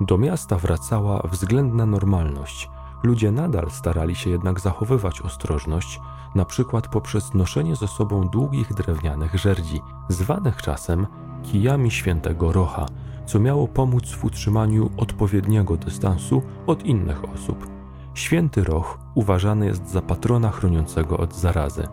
Do 0.00 0.18
miasta 0.18 0.56
wracała 0.56 1.22
względna 1.30 1.86
normalność. 1.86 2.70
Ludzie 3.02 3.32
nadal 3.32 3.70
starali 3.70 4.14
się 4.14 4.30
jednak 4.30 4.60
zachowywać 4.60 5.20
ostrożność, 5.20 6.00
na 6.34 6.44
przykład 6.44 6.88
poprzez 6.88 7.34
noszenie 7.34 7.76
ze 7.76 7.88
sobą 7.88 8.28
długich 8.28 8.74
drewnianych 8.74 9.34
żerdzi, 9.34 9.80
zwanych 10.08 10.62
czasem 10.62 11.06
kijami 11.42 11.90
świętego 11.90 12.52
Rocha, 12.52 12.86
co 13.26 13.40
miało 13.40 13.68
pomóc 13.68 14.10
w 14.10 14.24
utrzymaniu 14.24 14.90
odpowiedniego 14.96 15.76
dystansu 15.76 16.42
od 16.66 16.84
innych 16.84 17.24
osób. 17.34 17.66
Święty 18.14 18.64
Roch 18.64 18.98
uważany 19.14 19.66
jest 19.66 19.90
za 19.90 20.02
patrona 20.02 20.50
chroniącego 20.50 21.18
od 21.18 21.34
zarazy. 21.34 21.88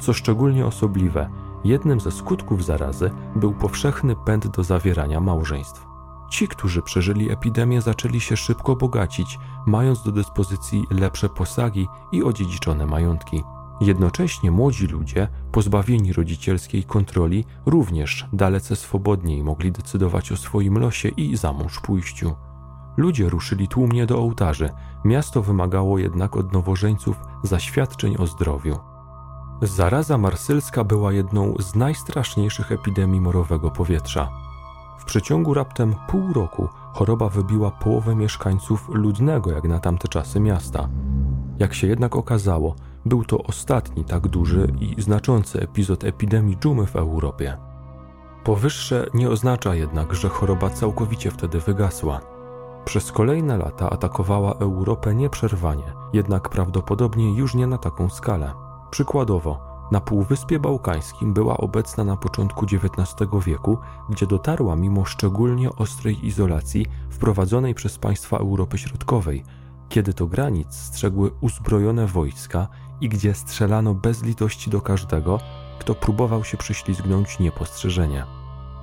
Co 0.00 0.12
szczególnie 0.12 0.66
osobliwe, 0.66 1.30
jednym 1.68 2.00
ze 2.00 2.10
skutków 2.10 2.64
zarazy 2.64 3.10
był 3.36 3.52
powszechny 3.52 4.16
pęd 4.16 4.46
do 4.48 4.64
zawierania 4.64 5.20
małżeństw. 5.20 5.86
Ci, 6.30 6.48
którzy 6.48 6.82
przeżyli 6.82 7.30
epidemię, 7.30 7.80
zaczęli 7.80 8.20
się 8.20 8.36
szybko 8.36 8.76
bogacić, 8.76 9.38
mając 9.66 10.02
do 10.02 10.12
dyspozycji 10.12 10.84
lepsze 10.90 11.28
posagi 11.28 11.88
i 12.12 12.22
odziedziczone 12.22 12.86
majątki. 12.86 13.42
Jednocześnie 13.80 14.50
młodzi 14.50 14.86
ludzie, 14.86 15.28
pozbawieni 15.52 16.12
rodzicielskiej 16.12 16.84
kontroli, 16.84 17.44
również 17.66 18.26
dalece 18.32 18.76
swobodniej 18.76 19.42
mogli 19.42 19.72
decydować 19.72 20.32
o 20.32 20.36
swoim 20.36 20.78
losie 20.78 21.08
i 21.08 21.36
za 21.36 21.52
mąż 21.52 21.80
pójściu. 21.80 22.34
Ludzie 22.96 23.28
ruszyli 23.28 23.68
tłumnie 23.68 24.06
do 24.06 24.18
ołtarzy, 24.18 24.70
miasto 25.04 25.42
wymagało 25.42 25.98
jednak 25.98 26.36
od 26.36 26.52
nowożeńców 26.52 27.16
zaświadczeń 27.42 28.16
o 28.18 28.26
zdrowiu. 28.26 28.87
Zaraza 29.62 30.18
marsylska 30.18 30.84
była 30.84 31.12
jedną 31.12 31.54
z 31.58 31.74
najstraszniejszych 31.74 32.72
epidemii 32.72 33.20
morowego 33.20 33.70
powietrza. 33.70 34.28
W 34.98 35.04
przeciągu 35.04 35.54
raptem 35.54 35.94
pół 36.08 36.32
roku 36.32 36.68
choroba 36.94 37.28
wybiła 37.28 37.70
połowę 37.70 38.14
mieszkańców 38.14 38.88
ludnego 38.88 39.50
jak 39.50 39.64
na 39.64 39.80
tamte 39.80 40.08
czasy 40.08 40.40
miasta. 40.40 40.88
Jak 41.58 41.74
się 41.74 41.86
jednak 41.86 42.16
okazało, 42.16 42.74
był 43.04 43.24
to 43.24 43.42
ostatni 43.42 44.04
tak 44.04 44.28
duży 44.28 44.72
i 44.80 45.02
znaczący 45.02 45.60
epizod 45.60 46.04
epidemii 46.04 46.56
dżumy 46.56 46.86
w 46.86 46.96
Europie. 46.96 47.56
Powyższe 48.44 49.06
nie 49.14 49.30
oznacza 49.30 49.74
jednak, 49.74 50.14
że 50.14 50.28
choroba 50.28 50.70
całkowicie 50.70 51.30
wtedy 51.30 51.60
wygasła. 51.60 52.20
Przez 52.84 53.12
kolejne 53.12 53.58
lata 53.58 53.90
atakowała 53.90 54.52
Europę 54.54 55.14
nieprzerwanie, 55.14 55.92
jednak 56.12 56.48
prawdopodobnie 56.48 57.34
już 57.34 57.54
nie 57.54 57.66
na 57.66 57.78
taką 57.78 58.08
skalę. 58.08 58.67
Przykładowo, 58.90 59.68
na 59.92 60.00
Półwyspie 60.00 60.58
Bałkańskim 60.58 61.32
była 61.32 61.56
obecna 61.56 62.04
na 62.04 62.16
początku 62.16 62.66
XIX 62.66 63.30
wieku, 63.46 63.78
gdzie 64.10 64.26
dotarła 64.26 64.76
mimo 64.76 65.04
szczególnie 65.04 65.70
ostrej 65.76 66.26
izolacji 66.26 66.86
wprowadzonej 67.10 67.74
przez 67.74 67.98
państwa 67.98 68.36
Europy 68.36 68.78
Środkowej, 68.78 69.44
kiedy 69.88 70.14
to 70.14 70.26
granic 70.26 70.74
strzegły 70.74 71.30
uzbrojone 71.40 72.06
wojska 72.06 72.68
i 73.00 73.08
gdzie 73.08 73.34
strzelano 73.34 73.94
bez 73.94 74.22
litości 74.22 74.70
do 74.70 74.80
każdego, 74.80 75.40
kto 75.78 75.94
próbował 75.94 76.44
się 76.44 76.56
prześlizgnąć 76.56 77.38
niepostrzeżenie. 77.38 78.24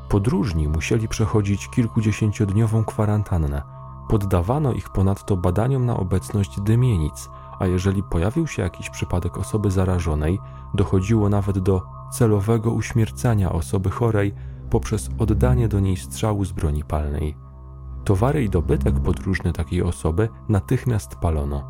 Podróżni 0.10 0.68
musieli 0.68 1.08
przechodzić 1.08 1.70
kilkudziesięciodniową 1.70 2.86
kwarantannę. 2.86 3.62
Poddawano 4.10 4.74
ich 4.74 4.90
ponadto 4.90 5.38
badaniom 5.38 5.86
na 5.86 5.98
obecność 5.98 6.60
dymienic, 6.60 7.30
a 7.60 7.66
jeżeli 7.66 8.04
pojawił 8.04 8.48
się 8.48 8.62
jakiś 8.62 8.90
przypadek 8.90 9.38
osoby 9.38 9.72
zarażonej, 9.72 10.40
dochodziło 10.74 11.30
nawet 11.30 11.60
do 11.60 11.82
celowego 12.12 12.72
uśmiercania 12.72 13.52
osoby 13.52 13.90
chorej 13.90 14.34
poprzez 14.70 15.10
oddanie 15.20 15.68
do 15.68 15.80
niej 15.80 15.98
strzału 15.98 16.46
z 16.46 16.52
broni 16.52 16.84
palnej. 16.84 17.38
Towary 18.04 18.44
i 18.44 18.50
dobytek 18.50 19.00
podróżny 19.00 19.54
takiej 19.54 19.84
osoby 19.84 20.30
natychmiast 20.50 21.16
palono. 21.16 21.64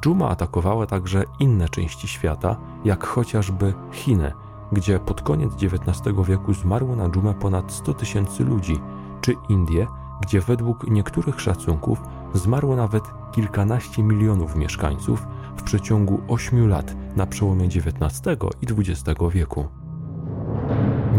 Dżuma 0.00 0.28
atakowała 0.28 0.86
także 0.86 1.24
inne 1.40 1.68
części 1.68 2.08
świata, 2.08 2.56
jak 2.84 3.06
chociażby 3.06 3.74
Chiny, 3.92 4.32
gdzie 4.72 4.98
pod 4.98 5.22
koniec 5.22 5.52
XIX 5.54 6.16
wieku 6.24 6.54
zmarło 6.54 6.96
na 6.96 7.08
dżumę 7.08 7.34
ponad 7.34 7.72
100 7.72 7.94
tysięcy 7.94 8.44
ludzi, 8.44 8.80
czy 9.20 9.34
Indie, 9.48 9.86
gdzie 10.22 10.40
według 10.40 10.90
niektórych 10.90 11.40
szacunków 11.40 12.02
zmarło 12.34 12.76
nawet 12.76 13.04
kilkanaście 13.32 14.02
milionów 14.02 14.56
mieszkańców 14.56 15.26
w 15.56 15.62
przeciągu 15.62 16.20
8 16.28 16.68
lat 16.68 16.94
na 17.16 17.26
przełomie 17.26 17.64
XIX 17.64 18.22
i 18.62 18.66
XX 18.66 19.20
wieku. 19.32 19.68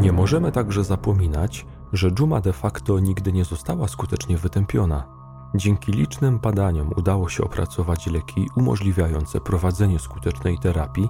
Nie 0.01 0.11
możemy 0.11 0.51
także 0.51 0.83
zapominać, 0.83 1.65
że 1.93 2.11
dżuma 2.11 2.41
de 2.41 2.53
facto 2.53 2.99
nigdy 2.99 3.33
nie 3.33 3.45
została 3.45 3.87
skutecznie 3.87 4.37
wytępiona. 4.37 5.03
Dzięki 5.55 5.91
licznym 5.91 6.39
badaniom 6.39 6.91
udało 6.97 7.29
się 7.29 7.43
opracować 7.43 8.07
leki 8.07 8.49
umożliwiające 8.55 9.41
prowadzenie 9.41 9.99
skutecznej 9.99 10.59
terapii, 10.59 11.09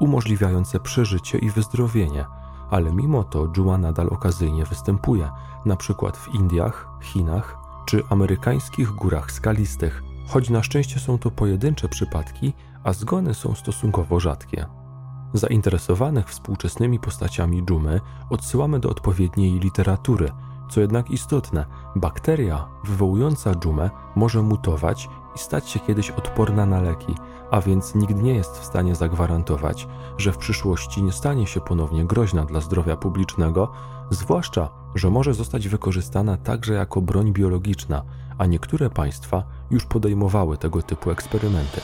umożliwiające 0.00 0.80
przeżycie 0.80 1.38
i 1.38 1.50
wyzdrowienie, 1.50 2.26
ale 2.70 2.92
mimo 2.92 3.24
to 3.24 3.48
dżuma 3.48 3.78
nadal 3.78 4.08
okazyjnie 4.08 4.64
występuje, 4.64 5.30
przykład 5.76 6.16
w 6.16 6.34
Indiach, 6.34 6.88
Chinach 7.00 7.67
czy 7.88 8.02
amerykańskich 8.10 8.90
górach 8.90 9.32
skalistych, 9.32 10.02
choć 10.26 10.50
na 10.50 10.62
szczęście 10.62 11.00
są 11.00 11.18
to 11.18 11.30
pojedyncze 11.30 11.88
przypadki, 11.88 12.52
a 12.84 12.92
zgony 12.92 13.34
są 13.34 13.54
stosunkowo 13.54 14.20
rzadkie. 14.20 14.66
Zainteresowanych 15.34 16.28
współczesnymi 16.28 16.98
postaciami 16.98 17.64
dżumy 17.64 18.00
odsyłamy 18.30 18.80
do 18.80 18.90
odpowiedniej 18.90 19.60
literatury. 19.60 20.32
Co 20.70 20.80
jednak 20.80 21.10
istotne, 21.10 21.64
bakteria 21.96 22.68
wywołująca 22.84 23.54
dżumę 23.54 23.90
może 24.16 24.42
mutować 24.42 25.08
i 25.36 25.38
stać 25.38 25.68
się 25.68 25.80
kiedyś 25.80 26.10
odporna 26.10 26.66
na 26.66 26.80
leki, 26.80 27.14
a 27.50 27.60
więc 27.60 27.94
nikt 27.94 28.16
nie 28.22 28.34
jest 28.34 28.58
w 28.58 28.64
stanie 28.64 28.94
zagwarantować, 28.94 29.88
że 30.18 30.32
w 30.32 30.38
przyszłości 30.38 31.02
nie 31.02 31.12
stanie 31.12 31.46
się 31.46 31.60
ponownie 31.60 32.04
groźna 32.04 32.44
dla 32.44 32.60
zdrowia 32.60 32.96
publicznego, 32.96 33.72
zwłaszcza, 34.10 34.68
że 34.98 35.10
może 35.10 35.34
zostać 35.34 35.68
wykorzystana 35.68 36.36
także 36.36 36.74
jako 36.74 37.00
broń 37.00 37.32
biologiczna, 37.32 38.02
a 38.38 38.46
niektóre 38.46 38.90
państwa 38.90 39.42
już 39.70 39.84
podejmowały 39.84 40.56
tego 40.56 40.82
typu 40.82 41.10
eksperymenty. 41.10 41.80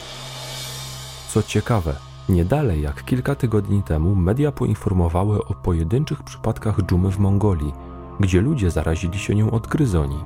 Co 1.29 1.43
ciekawe, 1.43 1.97
nie 2.29 2.45
dalej 2.45 2.83
jak 2.83 3.05
kilka 3.05 3.35
tygodni 3.35 3.83
temu 3.83 4.15
media 4.15 4.53
poinformowały 4.53 5.45
o 5.45 5.55
pojedynczych 5.55 6.23
przypadkach 6.23 6.83
dżumy 6.83 7.11
w 7.11 7.19
Mongolii, 7.19 7.73
gdzie 8.21 8.41
ludzie 8.41 8.71
zarazili 8.71 9.19
się 9.19 9.35
nią 9.35 9.51
od 9.51 9.67
gryzoni. 9.67 10.19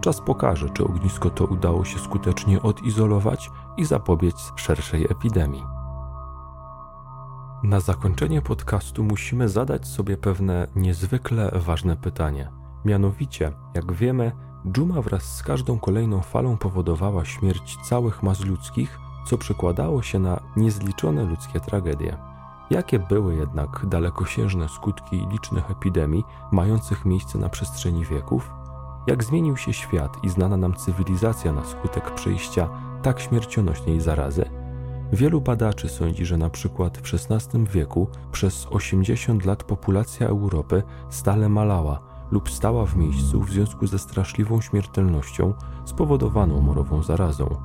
Czas 0.00 0.20
pokaże, 0.20 0.70
czy 0.70 0.84
ognisko 0.84 1.30
to 1.30 1.44
udało 1.44 1.84
się 1.84 1.98
skutecznie 1.98 2.62
odizolować 2.62 3.50
i 3.76 3.84
zapobiec 3.84 4.52
szerszej 4.56 5.04
epidemii. 5.04 5.73
Na 7.64 7.80
zakończenie 7.80 8.42
podcastu 8.42 9.04
musimy 9.04 9.48
zadać 9.48 9.86
sobie 9.86 10.16
pewne 10.16 10.66
niezwykle 10.76 11.50
ważne 11.54 11.96
pytanie. 11.96 12.50
Mianowicie, 12.84 13.52
jak 13.74 13.92
wiemy, 13.92 14.32
dżuma 14.72 15.02
wraz 15.02 15.36
z 15.36 15.42
każdą 15.42 15.78
kolejną 15.78 16.20
falą 16.20 16.56
powodowała 16.56 17.24
śmierć 17.24 17.76
całych 17.84 18.22
mas 18.22 18.44
ludzkich, 18.44 18.98
co 19.26 19.38
przekładało 19.38 20.02
się 20.02 20.18
na 20.18 20.40
niezliczone 20.56 21.24
ludzkie 21.24 21.60
tragedie. 21.60 22.16
Jakie 22.70 22.98
były 22.98 23.34
jednak 23.34 23.86
dalekosiężne 23.86 24.68
skutki 24.68 25.26
licznych 25.30 25.70
epidemii 25.70 26.24
mających 26.52 27.04
miejsce 27.04 27.38
na 27.38 27.48
przestrzeni 27.48 28.04
wieków? 28.04 28.50
Jak 29.06 29.24
zmienił 29.24 29.56
się 29.56 29.72
świat 29.72 30.24
i 30.24 30.28
znana 30.28 30.56
nam 30.56 30.74
cywilizacja 30.74 31.52
na 31.52 31.64
skutek 31.64 32.14
przejścia 32.14 32.68
tak 33.02 33.20
śmiercionośnej 33.20 34.00
zarazy? 34.00 34.63
Wielu 35.14 35.40
badaczy 35.40 35.88
sądzi, 35.88 36.26
że 36.26 36.36
na 36.36 36.50
przykład 36.50 36.98
w 36.98 37.14
XVI 37.14 37.64
wieku 37.64 38.08
przez 38.32 38.66
80 38.70 39.44
lat 39.44 39.64
populacja 39.64 40.28
Europy 40.28 40.82
stale 41.10 41.48
malała, 41.48 42.00
lub 42.30 42.50
stała 42.50 42.86
w 42.86 42.96
miejscu 42.96 43.40
w 43.40 43.50
związku 43.50 43.86
ze 43.86 43.98
straszliwą 43.98 44.60
śmiertelnością 44.60 45.54
spowodowaną 45.84 46.60
morową 46.60 47.02
zarazą. 47.02 47.56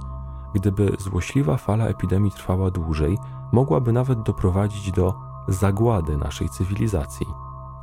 Gdyby 0.56 0.92
złośliwa 1.00 1.58
fala 1.58 1.86
epidemii 1.86 2.32
trwała 2.32 2.72
dłużej, 2.72 3.18
mogłaby 3.52 3.92
nawet 3.92 4.22
doprowadzić 4.24 4.92
do 4.92 5.14
zagłady 5.48 6.18
naszej 6.18 6.50
cywilizacji. 6.50 7.28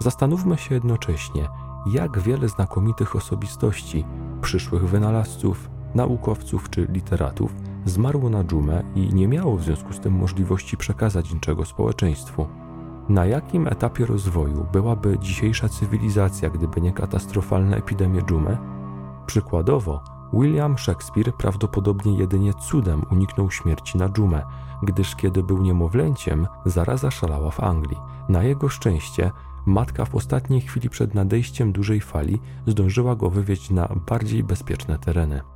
Zastanówmy 0.00 0.58
się 0.58 0.74
jednocześnie, 0.74 1.48
jak 1.86 2.18
wiele 2.18 2.48
znakomitych 2.48 3.16
osobistości, 3.16 4.04
przyszłych 4.40 4.88
wynalazców, 4.88 5.70
naukowców 5.94 6.70
czy 6.70 6.86
literatów 6.90 7.65
zmarło 7.86 8.30
na 8.30 8.44
dżumę 8.44 8.82
i 8.94 9.14
nie 9.14 9.28
miało 9.28 9.56
w 9.56 9.62
związku 9.62 9.92
z 9.92 10.00
tym 10.00 10.12
możliwości 10.12 10.76
przekazać 10.76 11.34
niczego 11.34 11.64
społeczeństwu. 11.64 12.46
Na 13.08 13.26
jakim 13.26 13.68
etapie 13.68 14.06
rozwoju 14.06 14.66
byłaby 14.72 15.18
dzisiejsza 15.18 15.68
cywilizacja, 15.68 16.50
gdyby 16.50 16.80
nie 16.80 16.92
katastrofalne 16.92 17.76
epidemie 17.76 18.22
dżumy? 18.22 18.58
Przykładowo, 19.26 20.00
William 20.32 20.78
Shakespeare 20.78 21.32
prawdopodobnie 21.32 22.18
jedynie 22.18 22.54
cudem 22.54 23.02
uniknął 23.10 23.50
śmierci 23.50 23.98
na 23.98 24.08
dżumę, 24.08 24.42
gdyż 24.82 25.16
kiedy 25.16 25.42
był 25.42 25.62
niemowlęciem, 25.62 26.46
zaraza 26.64 27.10
szalała 27.10 27.50
w 27.50 27.60
Anglii. 27.60 27.98
Na 28.28 28.42
jego 28.42 28.68
szczęście 28.68 29.30
matka 29.66 30.04
w 30.04 30.14
ostatniej 30.14 30.60
chwili 30.60 30.90
przed 30.90 31.14
nadejściem 31.14 31.72
dużej 31.72 32.00
fali 32.00 32.40
zdążyła 32.66 33.16
go 33.16 33.30
wywieźć 33.30 33.70
na 33.70 33.88
bardziej 34.06 34.44
bezpieczne 34.44 34.98
tereny. 34.98 35.55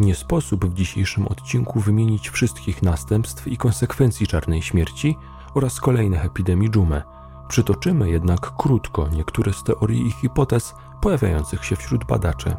Nie 0.00 0.14
sposób 0.14 0.64
w 0.64 0.74
dzisiejszym 0.74 1.26
odcinku 1.26 1.80
wymienić 1.80 2.30
wszystkich 2.30 2.82
następstw 2.82 3.48
i 3.48 3.56
konsekwencji 3.56 4.26
czarnej 4.26 4.62
śmierci 4.62 5.16
oraz 5.54 5.80
kolejnych 5.80 6.24
epidemii 6.24 6.70
dżumy. 6.70 7.02
Przytoczymy 7.48 8.10
jednak 8.10 8.56
krótko 8.56 9.08
niektóre 9.08 9.52
z 9.52 9.62
teorii 9.62 10.06
i 10.06 10.10
hipotez 10.10 10.74
pojawiających 11.02 11.64
się 11.64 11.76
wśród 11.76 12.04
badaczy. 12.04 12.56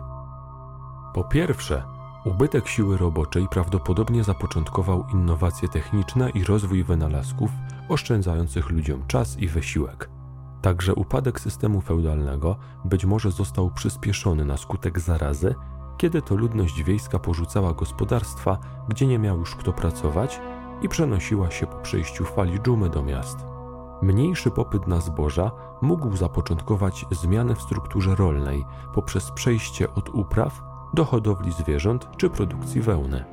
Po 1.13 1.23
pierwsze, 1.23 1.83
ubytek 2.25 2.67
siły 2.67 2.97
roboczej 2.97 3.47
prawdopodobnie 3.47 4.23
zapoczątkował 4.23 5.05
innowacje 5.13 5.69
techniczne 5.69 6.29
i 6.29 6.43
rozwój 6.43 6.83
wynalazków 6.83 7.51
oszczędzających 7.89 8.69
ludziom 8.69 9.07
czas 9.07 9.37
i 9.37 9.47
wysiłek. 9.47 10.09
Także 10.61 10.95
upadek 10.95 11.39
systemu 11.39 11.81
feudalnego 11.81 12.55
być 12.85 13.05
może 13.05 13.31
został 13.31 13.71
przyspieszony 13.71 14.45
na 14.45 14.57
skutek 14.57 14.99
zarazy, 14.99 15.55
kiedy 16.01 16.21
to 16.21 16.35
ludność 16.35 16.83
wiejska 16.83 17.19
porzucała 17.19 17.73
gospodarstwa, 17.73 18.57
gdzie 18.89 19.07
nie 19.07 19.19
miał 19.19 19.39
już 19.39 19.55
kto 19.55 19.73
pracować 19.73 20.41
i 20.81 20.89
przenosiła 20.89 21.51
się 21.51 21.67
po 21.67 21.77
przejściu 21.77 22.25
fali 22.25 22.59
dżumy 22.59 22.89
do 22.89 23.03
miast. 23.03 23.37
Mniejszy 24.01 24.51
popyt 24.51 24.87
na 24.87 24.99
zboża 24.99 25.51
mógł 25.81 26.15
zapoczątkować 26.17 27.05
zmiany 27.11 27.55
w 27.55 27.61
strukturze 27.61 28.15
rolnej 28.15 28.65
poprzez 28.93 29.31
przejście 29.31 29.93
od 29.93 30.09
upraw 30.09 30.63
do 30.93 31.05
hodowli 31.05 31.51
zwierząt 31.51 32.07
czy 32.17 32.29
produkcji 32.29 32.81
wełny. 32.81 33.23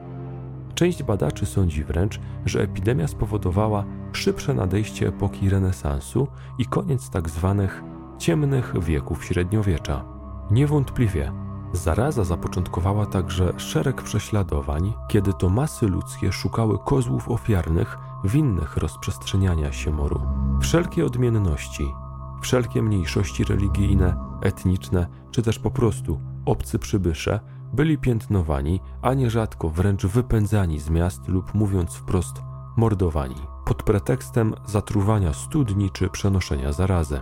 Część 0.75 1.03
badaczy 1.03 1.47
sądzi 1.47 1.85
wręcz, 1.85 2.21
że 2.45 2.63
epidemia 2.63 3.09
spowodowała 3.09 3.85
szybsze 4.13 4.55
nadejście 4.55 5.09
epoki 5.09 5.51
renesansu 5.51 6.29
i 6.59 6.67
koniec 6.67 7.11
tzw. 7.11 7.55
Tak 7.59 7.85
ciemnych 8.19 8.75
wieków 8.81 9.25
średniowiecza. 9.25 10.05
Niewątpliwie 10.51 11.48
Zaraza 11.73 12.25
zapoczątkowała 12.25 13.07
także 13.07 13.53
szereg 13.57 14.03
prześladowań, 14.03 14.93
kiedy 15.09 15.33
to 15.33 15.49
masy 15.49 15.87
ludzkie 15.87 16.33
szukały 16.33 16.79
kozłów 16.79 17.31
ofiarnych 17.31 17.99
winnych 18.25 18.77
rozprzestrzeniania 18.77 19.73
się 19.73 19.91
moru. 19.91 20.21
Wszelkie 20.61 21.07
odmienności, 21.07 21.95
wszelkie 22.43 22.83
mniejszości 22.83 23.45
religijne, 23.45 24.17
etniczne 24.43 25.07
czy 25.31 25.43
też 25.43 25.59
po 25.59 25.71
prostu 25.71 26.21
obcy 26.47 26.79
przybysze 26.79 27.41
byli 27.73 27.99
piętnowani, 27.99 28.81
a 29.03 29.15
nierzadko 29.15 29.69
wręcz 29.69 30.07
wypędzani 30.07 30.81
z 30.81 30.91
miast 30.91 31.29
lub 31.29 31.55
mówiąc 31.55 31.95
wprost 31.95 32.43
mordowani, 32.77 33.43
pod 33.65 33.83
pretekstem 33.83 34.55
zatruwania 34.67 35.33
studni 35.33 35.91
czy 35.91 36.09
przenoszenia 36.09 36.73
zarazy. 36.73 37.21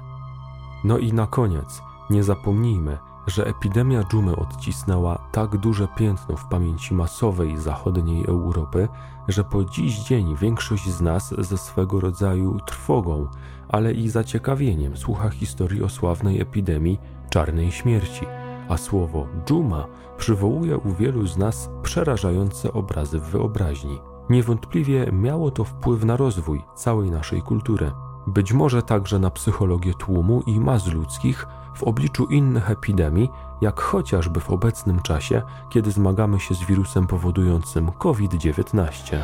No 0.84 0.98
i 0.98 1.12
na 1.12 1.26
koniec, 1.26 1.82
nie 2.10 2.24
zapomnijmy, 2.24 2.98
że 3.26 3.46
epidemia 3.46 4.04
dżumy 4.04 4.36
odcisnęła 4.36 5.28
tak 5.32 5.56
duże 5.56 5.88
piętno 5.96 6.36
w 6.36 6.48
pamięci 6.48 6.94
masowej 6.94 7.58
zachodniej 7.58 8.24
Europy, 8.24 8.88
że 9.28 9.44
po 9.44 9.64
dziś 9.64 9.98
dzień 9.98 10.36
większość 10.36 10.90
z 10.90 11.00
nas 11.00 11.34
ze 11.38 11.58
swego 11.58 12.00
rodzaju 12.00 12.60
trwogą, 12.66 13.28
ale 13.68 13.92
i 13.92 14.08
zaciekawieniem 14.08 14.96
słucha 14.96 15.30
historii 15.30 15.82
o 15.82 15.88
sławnej 15.88 16.40
epidemii 16.40 16.98
czarnej 17.30 17.72
śmierci, 17.72 18.26
a 18.68 18.76
słowo 18.76 19.26
dżuma 19.46 19.86
przywołuje 20.18 20.78
u 20.78 20.94
wielu 20.94 21.26
z 21.26 21.36
nas 21.36 21.70
przerażające 21.82 22.72
obrazy 22.72 23.18
w 23.18 23.22
wyobraźni. 23.22 23.98
Niewątpliwie 24.30 25.12
miało 25.12 25.50
to 25.50 25.64
wpływ 25.64 26.04
na 26.04 26.16
rozwój 26.16 26.62
całej 26.74 27.10
naszej 27.10 27.42
kultury 27.42 27.92
być 28.26 28.52
może 28.52 28.82
także 28.82 29.18
na 29.18 29.30
psychologię 29.30 29.94
tłumu 29.94 30.42
i 30.46 30.60
mas 30.60 30.86
ludzkich 30.86 31.46
w 31.74 31.82
obliczu 31.82 32.26
innych 32.26 32.70
epidemii, 32.70 33.30
jak 33.60 33.80
chociażby 33.80 34.40
w 34.40 34.50
obecnym 34.50 35.02
czasie, 35.02 35.42
kiedy 35.70 35.90
zmagamy 35.90 36.40
się 36.40 36.54
z 36.54 36.64
wirusem 36.64 37.06
powodującym 37.06 37.92
COVID-19. 37.92 39.18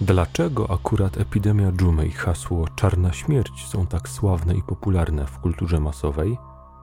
Dlaczego 0.00 0.70
akurat 0.70 1.16
epidemia 1.16 1.72
dżumy 1.72 2.06
i 2.06 2.10
hasło 2.10 2.68
czarna 2.76 3.12
śmierć 3.12 3.66
są 3.66 3.86
tak 3.86 4.08
sławne 4.08 4.54
i 4.54 4.62
popularne 4.62 5.26
w 5.26 5.38
kulturze 5.38 5.80
masowej? 5.80 6.38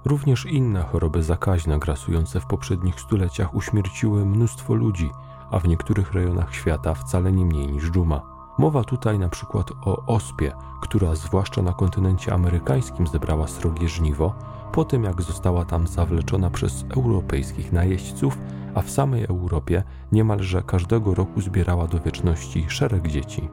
Również 0.05 0.45
inne 0.45 0.81
choroby 0.81 1.23
zakaźne 1.23 1.79
grasujące 1.79 2.39
w 2.39 2.45
poprzednich 2.45 2.99
stuleciach 2.99 3.55
uśmierciły 3.55 4.25
mnóstwo 4.25 4.73
ludzi, 4.73 5.09
a 5.51 5.59
w 5.59 5.67
niektórych 5.67 6.13
rejonach 6.13 6.55
świata 6.55 6.93
wcale 6.93 7.31
nie 7.31 7.45
mniej 7.45 7.67
niż 7.67 7.91
dżuma. 7.91 8.36
Mowa 8.57 8.83
tutaj 8.83 9.19
na 9.19 9.29
przykład 9.29 9.71
o 9.85 10.05
ospie, 10.05 10.53
która 10.81 11.15
zwłaszcza 11.15 11.61
na 11.61 11.73
kontynencie 11.73 12.33
amerykańskim 12.33 13.07
zebrała 13.07 13.47
srogie 13.47 13.89
żniwo, 13.89 14.33
po 14.71 14.85
tym 14.85 15.03
jak 15.03 15.21
została 15.21 15.65
tam 15.65 15.87
zawleczona 15.87 16.49
przez 16.49 16.85
europejskich 16.97 17.71
najeźdźców, 17.71 18.37
a 18.75 18.81
w 18.81 18.89
samej 18.89 19.25
Europie 19.25 19.83
niemalże 20.11 20.63
każdego 20.63 21.15
roku 21.15 21.41
zbierała 21.41 21.87
do 21.87 21.99
wieczności 21.99 22.65
szereg 22.69 23.07
dzieci. 23.07 23.49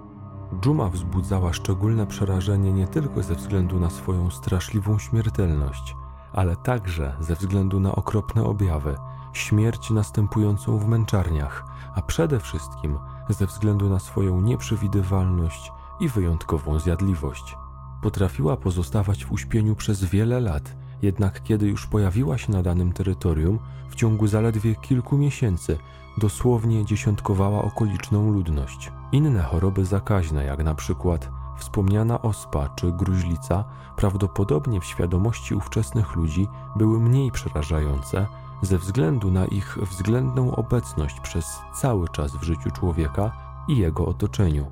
Dżuma 0.60 0.88
wzbudzała 0.88 1.52
szczególne 1.52 2.06
przerażenie 2.06 2.72
nie 2.72 2.86
tylko 2.86 3.22
ze 3.22 3.34
względu 3.34 3.80
na 3.80 3.90
swoją 3.90 4.30
straszliwą 4.30 4.98
śmiertelność, 4.98 5.96
ale 6.32 6.56
także 6.56 7.16
ze 7.20 7.34
względu 7.34 7.80
na 7.80 7.94
okropne 7.94 8.44
objawy, 8.44 8.96
śmierć 9.32 9.90
następującą 9.90 10.78
w 10.78 10.86
męczarniach, 10.86 11.64
a 11.94 12.02
przede 12.02 12.40
wszystkim 12.40 12.98
ze 13.28 13.46
względu 13.46 13.88
na 13.88 13.98
swoją 13.98 14.40
nieprzewidywalność 14.40 15.72
i 16.00 16.08
wyjątkową 16.08 16.78
zjadliwość. 16.78 17.56
Potrafiła 18.02 18.56
pozostawać 18.56 19.24
w 19.24 19.32
uśpieniu 19.32 19.76
przez 19.76 20.04
wiele 20.04 20.40
lat, 20.40 20.76
jednak 21.02 21.42
kiedy 21.42 21.68
już 21.68 21.86
pojawiła 21.86 22.38
się 22.38 22.52
na 22.52 22.62
danym 22.62 22.92
terytorium, 22.92 23.58
w 23.88 23.94
ciągu 23.94 24.26
zaledwie 24.26 24.74
kilku 24.74 25.18
miesięcy 25.18 25.78
dosłownie 26.18 26.84
dziesiątkowała 26.84 27.62
okoliczną 27.62 28.30
ludność. 28.30 28.92
Inne 29.12 29.42
choroby 29.42 29.84
zakaźne, 29.84 30.44
jak 30.44 30.64
na 30.64 30.74
przykład 30.74 31.30
wspomniana 31.58 32.22
ospa 32.22 32.68
czy 32.68 32.92
gruźlica, 32.92 33.64
prawdopodobnie 33.96 34.80
w 34.80 34.84
świadomości 34.84 35.54
ówczesnych 35.54 36.16
ludzi 36.16 36.48
były 36.76 37.00
mniej 37.00 37.30
przerażające 37.30 38.26
ze 38.62 38.78
względu 38.78 39.30
na 39.30 39.44
ich 39.44 39.78
względną 39.90 40.56
obecność 40.56 41.20
przez 41.20 41.60
cały 41.74 42.08
czas 42.08 42.36
w 42.36 42.42
życiu 42.42 42.70
człowieka 42.70 43.32
i 43.68 43.76
jego 43.76 44.06
otoczeniu. 44.06 44.66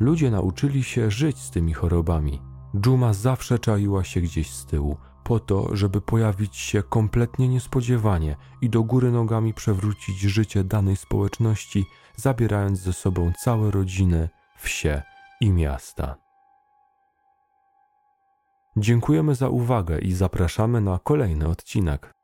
Ludzie 0.00 0.30
nauczyli 0.30 0.82
się 0.82 1.10
żyć 1.10 1.38
z 1.38 1.50
tymi 1.50 1.72
chorobami. 1.72 2.42
Dżuma 2.76 3.12
zawsze 3.12 3.58
czaiła 3.58 4.04
się 4.04 4.20
gdzieś 4.20 4.50
z 4.50 4.66
tyłu, 4.66 4.96
po 5.24 5.40
to, 5.40 5.76
żeby 5.76 6.00
pojawić 6.00 6.56
się 6.56 6.82
kompletnie 6.82 7.48
niespodziewanie 7.48 8.36
i 8.60 8.70
do 8.70 8.82
góry 8.82 9.12
nogami 9.12 9.54
przewrócić 9.54 10.20
życie 10.20 10.64
danej 10.64 10.96
społeczności, 10.96 11.84
zabierając 12.16 12.78
ze 12.78 12.92
sobą 12.92 13.32
całe 13.38 13.70
rodziny, 13.70 14.28
wsie 14.58 15.02
i 15.40 15.50
miasta. 15.50 16.16
Dziękujemy 18.76 19.34
za 19.34 19.48
uwagę 19.48 19.98
i 19.98 20.12
zapraszamy 20.12 20.80
na 20.80 20.98
kolejny 20.98 21.48
odcinek. 21.48 22.14